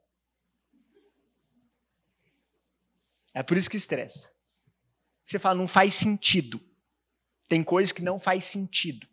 É 3.35 3.43
por 3.43 3.57
isso 3.57 3.69
que 3.69 3.77
estressa. 3.77 4.31
Você 5.25 5.39
fala, 5.39 5.57
não 5.57 5.69
faz 5.69 5.95
sentido. 5.95 6.61
Tem 7.49 7.63
coisas 7.63 7.93
que 7.93 8.03
não 8.03 8.19
faz 8.19 8.45
sentido. 8.45 9.07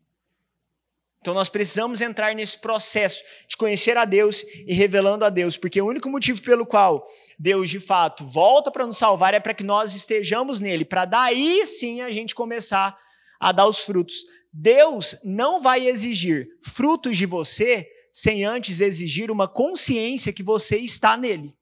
Então 1.25 1.33
nós 1.33 1.49
precisamos 1.49 2.01
entrar 2.01 2.35
nesse 2.35 2.59
processo 2.59 3.23
de 3.47 3.57
conhecer 3.57 3.97
a 3.97 4.05
Deus 4.05 4.43
e 4.67 4.75
revelando 4.75 5.25
a 5.25 5.29
Deus, 5.31 5.57
porque 5.57 5.81
o 5.81 5.87
único 5.87 6.07
motivo 6.07 6.39
pelo 6.43 6.67
qual 6.67 7.03
Deus 7.39 7.67
de 7.67 7.79
fato 7.79 8.23
volta 8.23 8.69
para 8.69 8.85
nos 8.85 8.95
salvar 8.95 9.33
é 9.33 9.39
para 9.39 9.55
que 9.55 9.63
nós 9.63 9.95
estejamos 9.95 10.59
nele, 10.59 10.85
para 10.85 11.03
daí 11.03 11.65
sim 11.65 12.01
a 12.01 12.11
gente 12.11 12.35
começar 12.35 12.95
a 13.39 13.51
dar 13.51 13.65
os 13.65 13.79
frutos. 13.79 14.17
Deus 14.53 15.19
não 15.23 15.59
vai 15.59 15.87
exigir 15.87 16.47
frutos 16.61 17.17
de 17.17 17.25
você 17.25 17.89
sem 18.13 18.45
antes 18.45 18.79
exigir 18.79 19.31
uma 19.31 19.47
consciência 19.47 20.31
que 20.31 20.43
você 20.43 20.77
está 20.77 21.17
nele. 21.17 21.55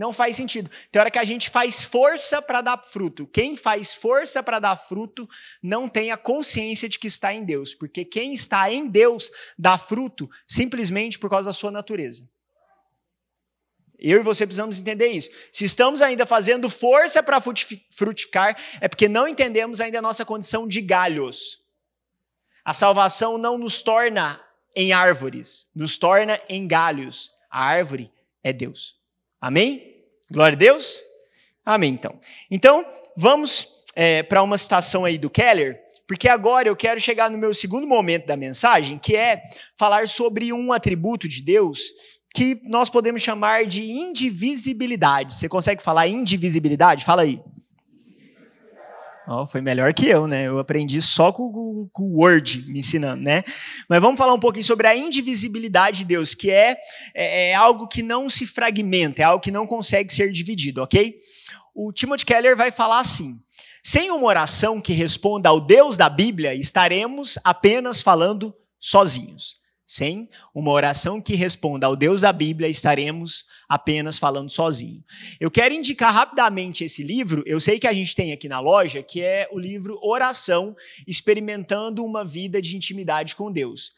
Não 0.00 0.14
faz 0.14 0.34
sentido. 0.34 0.70
Tem 0.90 0.98
hora 0.98 1.10
que 1.10 1.18
a 1.18 1.24
gente 1.24 1.50
faz 1.50 1.82
força 1.82 2.40
para 2.40 2.62
dar 2.62 2.78
fruto. 2.78 3.26
Quem 3.26 3.54
faz 3.54 3.92
força 3.92 4.42
para 4.42 4.58
dar 4.58 4.74
fruto 4.74 5.28
não 5.62 5.90
tem 5.90 6.10
a 6.10 6.16
consciência 6.16 6.88
de 6.88 6.98
que 6.98 7.06
está 7.06 7.34
em 7.34 7.44
Deus, 7.44 7.74
porque 7.74 8.02
quem 8.02 8.32
está 8.32 8.72
em 8.72 8.88
Deus 8.88 9.30
dá 9.58 9.76
fruto 9.76 10.26
simplesmente 10.48 11.18
por 11.18 11.28
causa 11.28 11.50
da 11.50 11.52
sua 11.52 11.70
natureza. 11.70 12.26
Eu 13.98 14.20
e 14.20 14.22
você 14.22 14.46
precisamos 14.46 14.80
entender 14.80 15.08
isso. 15.08 15.28
Se 15.52 15.66
estamos 15.66 16.00
ainda 16.00 16.24
fazendo 16.24 16.70
força 16.70 17.22
para 17.22 17.38
frutificar, 17.90 18.56
é 18.80 18.88
porque 18.88 19.06
não 19.06 19.28
entendemos 19.28 19.82
ainda 19.82 19.98
a 19.98 20.02
nossa 20.02 20.24
condição 20.24 20.66
de 20.66 20.80
galhos. 20.80 21.62
A 22.64 22.72
salvação 22.72 23.36
não 23.36 23.58
nos 23.58 23.82
torna 23.82 24.40
em 24.74 24.94
árvores, 24.94 25.66
nos 25.74 25.98
torna 25.98 26.40
em 26.48 26.66
galhos. 26.66 27.30
A 27.50 27.62
árvore 27.66 28.10
é 28.42 28.50
Deus. 28.50 28.98
Amém? 29.40 29.96
Glória 30.30 30.54
a 30.54 30.58
Deus? 30.58 31.00
Amém, 31.64 31.92
então. 31.92 32.18
Então, 32.50 32.84
vamos 33.16 33.68
é, 33.94 34.22
para 34.22 34.42
uma 34.42 34.58
citação 34.58 35.04
aí 35.04 35.16
do 35.16 35.30
Keller, 35.30 35.80
porque 36.06 36.28
agora 36.28 36.68
eu 36.68 36.76
quero 36.76 37.00
chegar 37.00 37.30
no 37.30 37.38
meu 37.38 37.54
segundo 37.54 37.86
momento 37.86 38.26
da 38.26 38.36
mensagem, 38.36 38.98
que 38.98 39.16
é 39.16 39.42
falar 39.78 40.08
sobre 40.08 40.52
um 40.52 40.72
atributo 40.72 41.28
de 41.28 41.42
Deus 41.42 41.80
que 42.34 42.60
nós 42.64 42.88
podemos 42.88 43.22
chamar 43.22 43.66
de 43.66 43.82
indivisibilidade. 43.82 45.34
Você 45.34 45.48
consegue 45.48 45.82
falar 45.82 46.06
indivisibilidade? 46.06 47.04
Fala 47.04 47.22
aí. 47.22 47.40
Oh, 49.32 49.46
foi 49.46 49.60
melhor 49.60 49.94
que 49.94 50.08
eu, 50.08 50.26
né? 50.26 50.48
Eu 50.48 50.58
aprendi 50.58 51.00
só 51.00 51.30
com, 51.30 51.88
com 51.92 52.02
o 52.02 52.20
Word 52.20 52.64
me 52.66 52.80
ensinando, 52.80 53.22
né? 53.22 53.44
Mas 53.88 54.00
vamos 54.00 54.18
falar 54.18 54.34
um 54.34 54.40
pouquinho 54.40 54.64
sobre 54.64 54.88
a 54.88 54.96
indivisibilidade 54.96 55.98
de 55.98 56.04
Deus, 56.04 56.34
que 56.34 56.50
é, 56.50 56.76
é, 57.14 57.50
é 57.50 57.54
algo 57.54 57.86
que 57.86 58.02
não 58.02 58.28
se 58.28 58.44
fragmenta, 58.44 59.22
é 59.22 59.24
algo 59.24 59.40
que 59.40 59.52
não 59.52 59.68
consegue 59.68 60.12
ser 60.12 60.32
dividido, 60.32 60.82
ok? 60.82 61.14
O 61.72 61.92
Timothy 61.92 62.26
Keller 62.26 62.56
vai 62.56 62.72
falar 62.72 62.98
assim: 62.98 63.36
sem 63.84 64.10
uma 64.10 64.26
oração 64.26 64.80
que 64.80 64.92
responda 64.92 65.48
ao 65.48 65.60
Deus 65.60 65.96
da 65.96 66.10
Bíblia, 66.10 66.52
estaremos 66.52 67.38
apenas 67.44 68.02
falando 68.02 68.52
sozinhos. 68.80 69.59
Sem 69.92 70.28
uma 70.54 70.70
oração 70.70 71.20
que 71.20 71.34
responda 71.34 71.84
ao 71.84 71.96
Deus 71.96 72.20
da 72.20 72.32
Bíblia, 72.32 72.68
estaremos 72.68 73.44
apenas 73.68 74.18
falando 74.18 74.48
sozinho. 74.48 75.02
Eu 75.40 75.50
quero 75.50 75.74
indicar 75.74 76.14
rapidamente 76.14 76.84
esse 76.84 77.02
livro. 77.02 77.42
Eu 77.44 77.58
sei 77.58 77.80
que 77.80 77.88
a 77.88 77.92
gente 77.92 78.14
tem 78.14 78.32
aqui 78.32 78.48
na 78.48 78.60
loja, 78.60 79.02
que 79.02 79.20
é 79.20 79.48
o 79.50 79.58
livro 79.58 79.98
Oração, 80.00 80.76
experimentando 81.08 82.04
uma 82.04 82.24
vida 82.24 82.62
de 82.62 82.76
intimidade 82.76 83.34
com 83.34 83.50
Deus. 83.50 83.92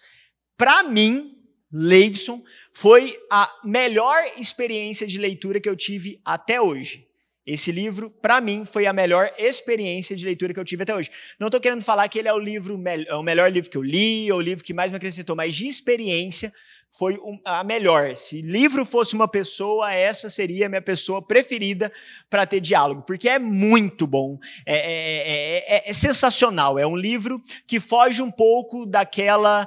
Para 0.57 0.83
mim, 0.83 1.37
Leivson, 1.70 2.42
foi 2.72 3.14
a 3.31 3.46
melhor 3.62 4.16
experiência 4.38 5.07
de 5.07 5.18
leitura 5.18 5.61
que 5.61 5.68
eu 5.68 5.76
tive 5.76 6.18
até 6.24 6.59
hoje. 6.59 7.07
Esse 7.44 7.72
livro, 7.72 8.09
para 8.09 8.40
mim, 8.40 8.64
foi 8.64 8.87
a 8.87 8.92
melhor 8.92 9.33
experiência 9.37 10.14
de 10.14 10.24
leitura 10.24 10.55
que 10.55 10.61
eu 10.61 10.64
tive 10.64 10.85
até 10.85 10.94
hoje. 10.94 11.11
Não 11.40 11.48
estou 11.48 11.61
querendo 11.61 11.83
falar 11.83 12.09
que 12.09 12.18
ele 12.18 12.28
é 12.28 12.33
o 12.33 12.38
livro 12.38 12.81
é 12.87 13.14
o 13.16 13.22
melhor 13.22 13.50
livro 13.50 13.68
que 13.68 13.76
eu 13.76 13.83
li, 13.83 14.31
ou 14.31 14.38
o 14.38 14.40
livro 14.40 14.64
que 14.64 14.72
mais 14.72 14.90
me 14.92 14.96
acrescentou, 14.96 15.35
mas 15.35 15.55
de 15.55 15.66
experiência 15.66 16.52
foi 16.92 17.18
a 17.44 17.64
melhor. 17.64 18.14
Se 18.14 18.42
livro 18.42 18.85
fosse 18.85 19.14
uma 19.14 19.26
pessoa, 19.26 19.92
essa 19.92 20.28
seria 20.28 20.66
a 20.66 20.68
minha 20.68 20.83
pessoa 20.83 21.22
preferida 21.22 21.90
para 22.28 22.46
ter 22.46 22.61
diálogo, 22.61 23.02
porque 23.02 23.28
é 23.28 23.38
muito 23.38 24.07
bom, 24.07 24.38
é, 24.66 24.76
é, 24.76 25.76
é, 25.76 25.90
é, 25.90 25.92
sensacional. 25.92 26.78
É 26.78 26.87
um 26.87 26.96
livro 26.96 27.42
que 27.66 27.81
foge 27.81 28.20
um 28.20 28.31
pouco 28.31 28.85
daquela 28.85 29.66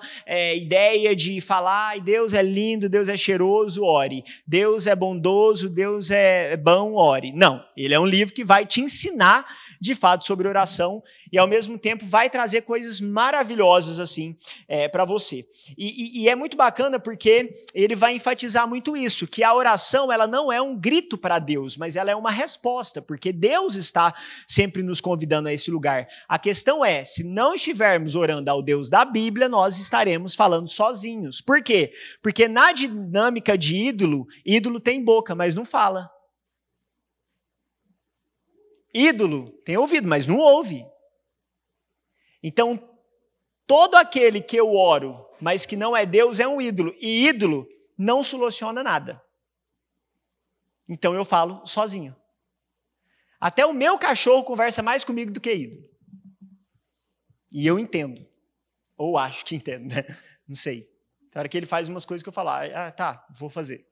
ideia 0.56 1.16
de 1.16 1.42
falar, 1.42 1.90
ai, 1.90 2.02
Deus 2.02 2.34
é 2.34 2.44
lindo, 2.44 2.88
Deus 2.88 3.10
é 3.10 3.18
cheiroso, 3.18 3.84
ore. 3.84 4.24
Deus 4.46 4.86
é 4.86 4.96
bondoso, 4.96 5.68
Deus 5.68 6.12
é 6.12 6.56
bom, 6.56 6.94
ore. 6.94 7.34
Não, 7.34 7.64
ele 7.76 7.94
é 7.94 8.00
um 8.00 8.06
livro 8.06 8.34
que 8.34 8.46
vai 8.46 8.66
te 8.66 8.82
ensinar 8.82 9.46
de 9.80 9.96
fato 9.96 10.26
sobre 10.26 10.48
oração 10.48 11.04
e 11.32 11.38
ao 11.38 11.48
mesmo 11.48 11.78
tempo 11.78 12.06
vai 12.06 12.30
trazer 12.30 12.62
coisas 12.62 13.00
maravilhosas 13.00 14.00
assim 14.00 14.36
é, 14.68 14.88
para 14.88 15.06
você. 15.06 15.46
E, 15.78 16.22
e, 16.22 16.24
e, 16.24 16.30
é 16.30 16.36
muito 16.36 16.58
bacana 16.58 17.00
porque 17.00 17.15
ele 17.74 17.96
vai 17.96 18.16
enfatizar 18.16 18.68
muito 18.68 18.98
isso, 18.98 19.28
que 19.28 19.44
a 19.44 19.54
oração 19.54 20.12
ela 20.12 20.28
não 20.28 20.52
é 20.52 20.62
um 20.62 20.78
grito 20.78 21.18
para 21.18 21.40
Deus, 21.40 21.78
mas 21.78 21.96
ela 21.96 22.12
é 22.12 22.16
uma 22.16 22.32
resposta, 22.32 23.02
porque 23.02 23.32
Deus 23.32 23.76
está 23.76 24.14
sempre 24.48 24.84
nos 24.84 25.00
convidando 25.00 25.48
a 25.48 25.54
esse 25.54 25.70
lugar. 25.72 26.08
A 26.28 26.40
questão 26.40 26.84
é, 26.84 27.04
se 27.04 27.24
não 27.24 27.56
estivermos 27.56 28.16
orando 28.16 28.50
ao 28.50 28.62
Deus 28.62 28.90
da 28.90 29.06
Bíblia, 29.06 29.48
nós 29.48 29.80
estaremos 29.80 30.36
falando 30.36 30.68
sozinhos. 30.68 31.42
Por 31.42 31.62
quê? 31.64 31.94
Porque 32.22 32.48
na 32.48 32.72
dinâmica 32.72 33.58
de 33.58 33.76
ídolo, 33.76 34.28
ídolo 34.46 34.80
tem 34.80 35.04
boca, 35.04 35.36
mas 35.36 35.56
não 35.56 35.66
fala. 35.66 36.10
Ídolo 38.94 39.52
tem 39.66 39.78
ouvido, 39.78 40.08
mas 40.08 40.26
não 40.26 40.38
ouve. 40.38 40.86
Então, 42.42 42.80
todo 43.68 43.96
aquele 43.96 44.40
que 44.40 44.56
eu 44.56 44.74
oro, 44.74 45.25
mas 45.40 45.66
que 45.66 45.76
não 45.76 45.96
é 45.96 46.06
Deus, 46.06 46.40
é 46.40 46.48
um 46.48 46.62
ídolo. 46.62 46.94
E 47.00 47.28
ídolo 47.28 47.68
não 47.98 48.24
soluciona 48.24 48.84
nada. 48.84 49.22
Então 50.88 51.14
eu 51.14 51.26
falo 51.26 51.66
sozinho. 51.66 52.16
Até 53.40 53.66
o 53.66 53.74
meu 53.74 53.98
cachorro 53.98 54.44
conversa 54.44 54.82
mais 54.82 55.04
comigo 55.04 55.32
do 55.32 55.42
que 55.42 55.54
ídolo. 55.54 55.90
E 57.52 57.66
eu 57.66 57.80
entendo. 57.80 58.26
Ou 58.98 59.18
acho 59.18 59.46
que 59.46 59.56
entendo, 59.56 59.94
né? 59.94 60.04
Não 60.48 60.56
sei. 60.56 60.90
Tem 61.32 61.40
hora 61.40 61.50
que 61.50 61.58
ele 61.58 61.66
faz 61.66 61.90
umas 61.90 62.06
coisas 62.06 62.24
que 62.24 62.30
eu 62.30 62.34
falo, 62.34 62.50
ah, 62.50 62.92
tá, 62.92 63.26
vou 63.30 63.50
fazer. 63.50 63.86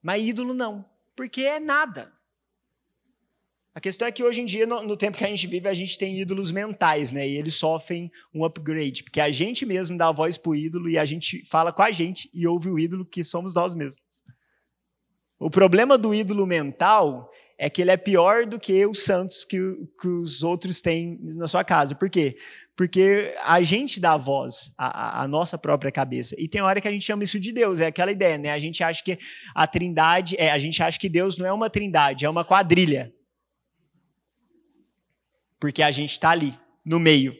Mas 0.00 0.22
ídolo 0.22 0.54
não, 0.54 0.88
porque 1.16 1.40
é 1.40 1.58
nada. 1.58 2.12
A 3.74 3.80
questão 3.80 4.06
é 4.06 4.12
que 4.12 4.22
hoje 4.22 4.40
em 4.40 4.44
dia, 4.44 4.68
no, 4.68 4.84
no, 4.84 4.96
tempo 4.96 5.18
que 5.18 5.24
a 5.24 5.28
gente 5.28 5.48
vive, 5.48 5.68
a 5.68 5.74
gente 5.74 5.98
tem 5.98 6.16
ídolos 6.20 6.52
mentais, 6.52 7.10
né? 7.10 7.28
E 7.28 7.36
eles 7.36 7.56
sofrem 7.56 8.08
um 8.32 8.44
upgrade, 8.44 9.02
porque 9.02 9.20
a 9.20 9.32
gente 9.32 9.66
mesmo 9.66 9.98
dá 9.98 10.08
a 10.08 10.12
voz 10.12 10.38
pro 10.38 10.54
ídolo 10.54 10.88
e 10.88 10.96
a 10.96 11.04
gente 11.04 11.44
fala 11.44 11.72
com 11.72 11.82
a 11.82 11.90
gente 11.90 12.30
e 12.32 12.46
ouve 12.46 12.68
o 12.68 12.78
ídolo 12.78 13.04
que 13.04 13.24
somos 13.24 13.52
nós 13.52 13.74
mesmos. 13.74 14.22
O 15.40 15.50
problema 15.50 15.98
do 15.98 16.14
ídolo 16.14 16.46
mental 16.46 17.28
é 17.58 17.68
que 17.68 17.82
ele 17.82 17.90
é 17.90 17.96
pior 17.96 18.46
do 18.46 18.60
que 18.60 18.86
os 18.86 19.00
santos 19.00 19.44
que, 19.44 19.58
que 20.00 20.06
os 20.06 20.44
outros 20.44 20.80
têm 20.80 21.18
na 21.20 21.48
sua 21.48 21.64
casa. 21.64 21.96
Por 21.96 22.08
quê? 22.08 22.36
Porque 22.76 23.34
a 23.42 23.60
gente 23.64 23.98
dá 23.98 24.12
a 24.12 24.16
voz 24.16 24.72
à, 24.78 25.22
à, 25.22 25.28
nossa 25.28 25.58
própria 25.58 25.90
cabeça. 25.90 26.36
E 26.38 26.46
tem 26.46 26.60
hora 26.60 26.80
que 26.80 26.86
a 26.86 26.92
gente 26.92 27.04
chama 27.04 27.24
isso 27.24 27.40
de 27.40 27.50
Deus, 27.50 27.80
é 27.80 27.86
aquela 27.86 28.12
ideia, 28.12 28.38
né? 28.38 28.50
A 28.52 28.58
gente 28.60 28.84
acha 28.84 29.02
que 29.02 29.18
a 29.52 29.66
trindade, 29.66 30.36
é, 30.38 30.52
a 30.52 30.58
gente 30.58 30.80
acha 30.80 30.98
que 30.98 31.08
Deus 31.08 31.36
não 31.36 31.46
é 31.46 31.52
uma 31.52 31.68
trindade, 31.68 32.24
é 32.24 32.30
uma 32.30 32.44
quadrilha 32.44 33.12
porque 35.64 35.82
a 35.82 35.90
gente 35.90 36.10
está 36.10 36.28
ali, 36.28 36.54
no 36.84 37.00
meio. 37.00 37.34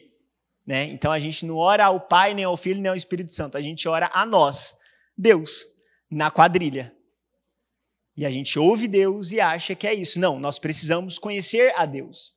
Né? 0.65 0.85
Então 0.85 1.11
a 1.11 1.19
gente 1.19 1.45
não 1.45 1.57
ora 1.57 1.85
ao 1.85 2.01
Pai, 2.01 2.33
nem 2.33 2.43
ao 2.43 2.57
Filho, 2.57 2.81
nem 2.81 2.89
ao 2.89 2.95
Espírito 2.95 3.31
Santo. 3.31 3.55
A 3.55 3.61
gente 3.61 3.87
ora 3.87 4.09
a 4.11 4.25
nós, 4.25 4.73
Deus, 5.15 5.63
na 6.09 6.31
quadrilha. 6.31 6.91
E 8.17 8.25
a 8.25 8.31
gente 8.31 8.57
ouve 8.57 8.87
Deus 8.87 9.31
e 9.31 9.39
acha 9.39 9.75
que 9.75 9.85
é 9.85 9.93
isso. 9.93 10.19
Não, 10.19 10.39
nós 10.39 10.57
precisamos 10.57 11.19
conhecer 11.19 11.71
a 11.77 11.85
Deus. 11.85 12.33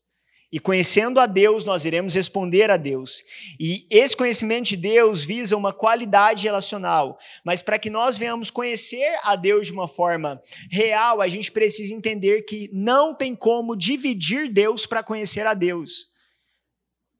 E 0.51 0.59
conhecendo 0.59 1.21
a 1.21 1.27
Deus, 1.27 1.67
nós 1.67 1.85
iremos 1.85 2.15
responder 2.15 2.71
a 2.71 2.79
Deus. 2.79 3.23
E 3.61 3.87
esse 3.91 4.17
conhecimento 4.17 4.69
de 4.69 4.77
Deus 4.77 5.23
visa 5.23 5.57
uma 5.57 5.75
qualidade 5.75 6.45
relacional. 6.45 7.19
Mas 7.45 7.61
para 7.61 7.79
que 7.79 7.91
nós 7.91 8.17
venhamos 8.17 8.51
conhecer 8.51 9.19
a 9.25 9.37
Deus 9.37 9.67
de 9.67 9.73
uma 9.73 9.87
forma 9.87 10.41
real, 10.71 11.21
a 11.21 11.29
gente 11.29 11.53
precisa 11.53 11.93
entender 11.93 12.43
que 12.43 12.71
não 12.73 13.15
tem 13.15 13.35
como 13.37 13.77
dividir 13.77 14.51
Deus 14.51 14.87
para 14.87 15.03
conhecer 15.03 15.47
a 15.47 15.53
Deus. 15.53 16.08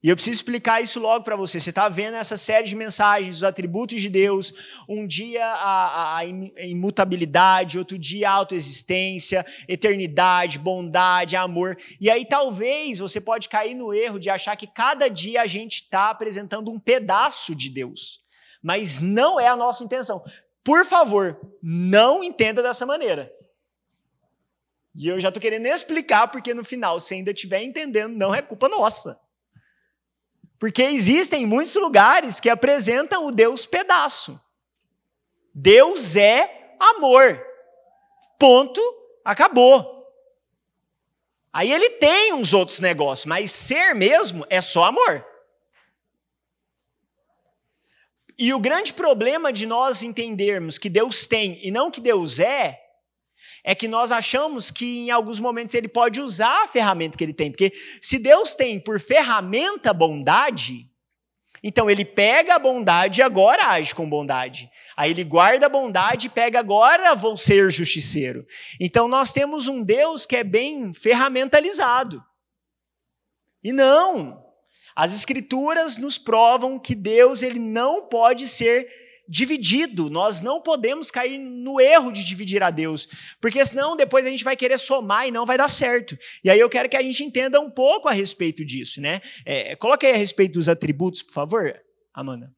E 0.01 0.07
eu 0.07 0.15
preciso 0.15 0.35
explicar 0.35 0.81
isso 0.81 0.97
logo 0.97 1.25
para 1.25 1.35
você. 1.35 1.59
Você 1.59 1.71
está 1.71 1.89
vendo 1.89 2.15
essa 2.15 2.37
série 2.37 2.65
de 2.65 2.75
mensagens, 2.75 3.37
os 3.37 3.43
atributos 3.43 4.01
de 4.01 4.07
Deus, 4.07 4.53
um 4.87 5.05
dia 5.05 5.45
a, 5.45 6.19
a, 6.19 6.25
imutabilidade, 6.25 7.77
outro 7.77 7.97
dia 7.97 8.29
a 8.29 8.33
autoexistência, 8.33 9.45
eternidade, 9.67 10.57
bondade, 10.57 11.35
amor. 11.35 11.77
E 11.99 12.09
aí 12.09 12.25
talvez 12.25 12.99
você 12.99 13.19
pode 13.19 13.49
cair 13.49 13.75
no 13.75 13.93
erro 13.93 14.19
de 14.19 14.29
achar 14.29 14.55
que 14.55 14.67
cada 14.67 15.09
dia 15.09 15.41
a 15.41 15.47
gente 15.47 15.81
está 15.81 16.09
apresentando 16.09 16.71
um 16.71 16.79
pedaço 16.79 17.53
de 17.53 17.69
Deus. 17.69 18.21
Mas 18.63 19.01
não 19.01 19.37
é 19.37 19.47
a 19.47 19.55
nossa 19.55 19.83
intenção. 19.83 20.23
Por 20.63 20.85
favor, 20.85 21.39
não 21.61 22.23
entenda 22.23 22.63
dessa 22.63 22.85
maneira. 22.85 23.29
E 24.95 25.07
eu 25.07 25.19
já 25.19 25.27
estou 25.27 25.41
querendo 25.41 25.65
explicar, 25.65 26.29
porque 26.29 26.53
no 26.53 26.63
final, 26.63 26.99
se 27.01 27.13
ainda 27.13 27.31
estiver 27.31 27.61
entendendo, 27.63 28.15
não 28.15 28.33
é 28.33 28.41
culpa 28.41 28.69
nossa. 28.69 29.19
Porque 30.59 30.83
existem 30.83 31.45
muitos 31.45 31.73
lugares 31.75 32.41
que 32.41 32.49
apresentam 32.49 33.25
o 33.25 33.31
Deus 33.31 33.65
pedaço. 33.65 34.39
Deus 35.55 36.17
é 36.17 36.75
amor. 36.77 37.41
Ponto, 38.37 38.81
acabou. 39.23 39.97
Aí 41.51 41.71
ele 41.71 41.91
tem 41.91 42.33
uns 42.33 42.53
outros 42.53 42.79
negócios, 42.81 43.25
mas 43.25 43.51
ser 43.51 43.95
mesmo 43.95 44.45
é 44.49 44.61
só 44.61 44.83
amor. 44.83 45.25
E 48.37 48.53
o 48.53 48.59
grande 48.59 48.93
problema 48.93 49.51
de 49.51 49.65
nós 49.65 50.03
entendermos 50.03 50.77
que 50.77 50.89
Deus 50.89 51.25
tem 51.25 51.59
e 51.65 51.71
não 51.71 51.89
que 51.89 51.99
Deus 51.99 52.39
é, 52.39 52.79
é 53.63 53.75
que 53.75 53.87
nós 53.87 54.11
achamos 54.11 54.71
que 54.71 55.07
em 55.07 55.11
alguns 55.11 55.39
momentos 55.39 55.73
ele 55.73 55.87
pode 55.87 56.19
usar 56.19 56.63
a 56.63 56.67
ferramenta 56.67 57.17
que 57.17 57.23
ele 57.23 57.33
tem. 57.33 57.51
Porque 57.51 57.71
se 58.01 58.17
Deus 58.17 58.55
tem 58.55 58.79
por 58.79 58.99
ferramenta 58.99 59.93
bondade, 59.93 60.89
então 61.63 61.89
ele 61.89 62.05
pega 62.05 62.55
a 62.55 62.59
bondade 62.59 63.19
e 63.19 63.23
agora 63.23 63.67
age 63.67 63.93
com 63.93 64.09
bondade. 64.09 64.69
Aí 64.95 65.11
ele 65.11 65.23
guarda 65.23 65.65
a 65.65 65.69
bondade 65.69 66.27
e 66.27 66.29
pega 66.29 66.59
agora 66.59 67.15
vou 67.15 67.35
ser 67.35 67.69
justiceiro. 67.71 68.45
Então 68.79 69.07
nós 69.07 69.33
temos 69.33 69.67
um 69.67 69.83
Deus 69.83 70.25
que 70.25 70.37
é 70.37 70.43
bem 70.43 70.93
ferramentalizado. 70.93 72.23
E 73.63 73.73
não. 73.73 74.45
As 74.95 75.13
escrituras 75.13 75.97
nos 75.97 76.17
provam 76.17 76.79
que 76.79 76.95
Deus 76.95 77.43
ele 77.43 77.59
não 77.59 78.07
pode 78.07 78.47
ser 78.47 78.87
dividido. 79.29 80.09
Nós 80.09 80.41
não 80.41 80.59
podemos 80.59 81.11
cair 81.11 81.37
no 81.37 81.79
erro 81.79 82.11
de 82.11 82.25
dividir 82.25 82.63
a 82.63 82.71
Deus, 82.71 83.07
porque 83.39 83.63
senão 83.63 83.95
depois 83.95 84.25
a 84.25 84.29
gente 84.29 84.43
vai 84.43 84.57
querer 84.57 84.79
somar 84.79 85.27
e 85.27 85.31
não 85.31 85.45
vai 85.45 85.57
dar 85.57 85.67
certo. 85.67 86.17
E 86.43 86.49
aí 86.49 86.59
eu 86.59 86.67
quero 86.67 86.89
que 86.89 86.97
a 86.97 87.03
gente 87.03 87.23
entenda 87.23 87.61
um 87.61 87.69
pouco 87.69 88.09
a 88.09 88.11
respeito 88.11 88.65
disso, 88.65 88.99
né? 88.99 89.21
É, 89.45 89.75
coloque 89.75 90.07
aí 90.07 90.13
a 90.13 90.17
respeito 90.17 90.53
dos 90.53 90.67
atributos, 90.67 91.21
por 91.21 91.33
favor, 91.33 91.79
Amanda. 92.11 92.51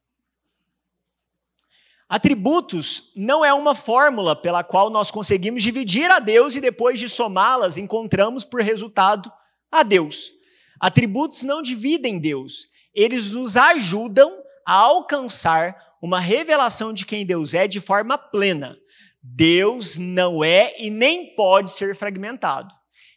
Atributos 2.08 3.12
não 3.16 3.44
é 3.44 3.54
uma 3.54 3.76
fórmula 3.76 4.36
pela 4.36 4.64
qual 4.64 4.90
nós 4.90 5.12
conseguimos 5.12 5.64
dividir 5.64 6.10
a 6.10 6.20
Deus 6.20 6.56
e 6.56 6.62
depois 6.62 7.00
de 7.00 7.08
somá-las 7.08 7.78
encontramos 7.78 8.44
por 8.44 8.62
resultado 8.62 9.32
a 9.72 9.84
Deus. 9.84 10.32
Atributos 10.80 11.44
não 11.44 11.62
dividem 11.62 12.20
Deus, 12.20 12.68
eles 12.94 13.32
nos 13.32 13.56
ajudam 13.56 14.42
a 14.66 14.74
alcançar 14.74 15.91
uma 16.02 16.20
revelação 16.20 16.92
de 16.92 17.06
quem 17.06 17.26
Deus 17.26 17.54
é 17.54 17.68
de 17.68 17.80
forma 17.80 18.18
plena. 18.18 18.78
Deus 19.22 19.98
não 19.98 20.44
é 20.44 20.74
e 20.80 20.90
nem 20.90 21.36
pode 21.36 21.72
ser 21.72 21.96
fragmentado. 21.96 22.74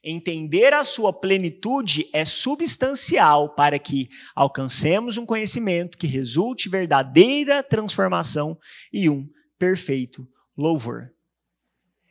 Entender 0.06 0.74
a 0.74 0.84
sua 0.84 1.14
plenitude 1.18 2.10
é 2.12 2.26
substancial 2.26 3.54
para 3.54 3.78
que 3.78 4.10
alcancemos 4.36 5.16
um 5.16 5.24
conhecimento 5.24 5.96
que 5.96 6.06
resulte 6.06 6.68
verdadeira 6.68 7.62
transformação 7.62 8.58
e 8.92 9.08
um 9.08 9.26
perfeito 9.58 10.28
louvor. 10.54 11.10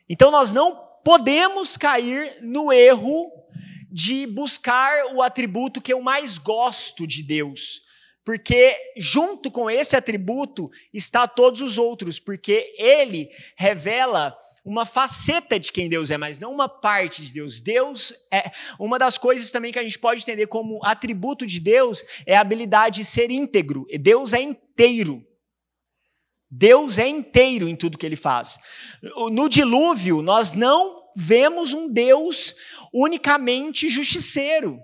Então 0.08 0.32
nós 0.32 0.50
não 0.50 0.76
podemos 1.04 1.76
cair 1.76 2.38
no 2.42 2.72
erro 2.72 3.30
de 3.92 4.26
buscar 4.26 5.14
o 5.14 5.22
atributo 5.22 5.80
que 5.80 5.92
eu 5.92 6.02
mais 6.02 6.36
gosto 6.36 7.06
de 7.06 7.22
Deus, 7.22 7.82
porque 8.24 8.74
junto 8.96 9.50
com 9.50 9.70
esse 9.70 9.94
atributo 9.94 10.70
está 10.92 11.28
todos 11.28 11.60
os 11.60 11.76
outros, 11.76 12.18
porque 12.18 12.74
ele 12.78 13.28
revela 13.56 14.36
uma 14.64 14.86
faceta 14.86 15.60
de 15.60 15.70
quem 15.70 15.90
Deus 15.90 16.10
é, 16.10 16.16
mas 16.16 16.40
não 16.40 16.50
uma 16.50 16.68
parte 16.68 17.22
de 17.22 17.32
Deus. 17.32 17.60
Deus 17.60 18.14
é 18.32 18.50
uma 18.78 18.98
das 18.98 19.18
coisas 19.18 19.50
também 19.50 19.70
que 19.70 19.78
a 19.78 19.82
gente 19.82 19.98
pode 19.98 20.22
entender 20.22 20.46
como 20.46 20.82
atributo 20.82 21.46
de 21.46 21.60
Deus 21.60 22.02
é 22.24 22.34
a 22.34 22.40
habilidade 22.40 23.00
de 23.00 23.04
ser 23.04 23.30
íntegro. 23.30 23.86
Deus 24.00 24.32
é 24.32 24.40
inteiro. 24.40 25.22
Deus 26.50 26.98
é 26.98 27.06
inteiro 27.06 27.68
em 27.68 27.76
tudo 27.76 27.98
que 27.98 28.06
ele 28.06 28.16
faz. 28.16 28.58
No 29.32 29.48
dilúvio, 29.48 30.22
nós 30.22 30.54
não 30.54 31.02
vemos 31.14 31.74
um 31.74 31.92
Deus 31.92 32.54
unicamente 32.92 33.90
justiceiro. 33.90 34.80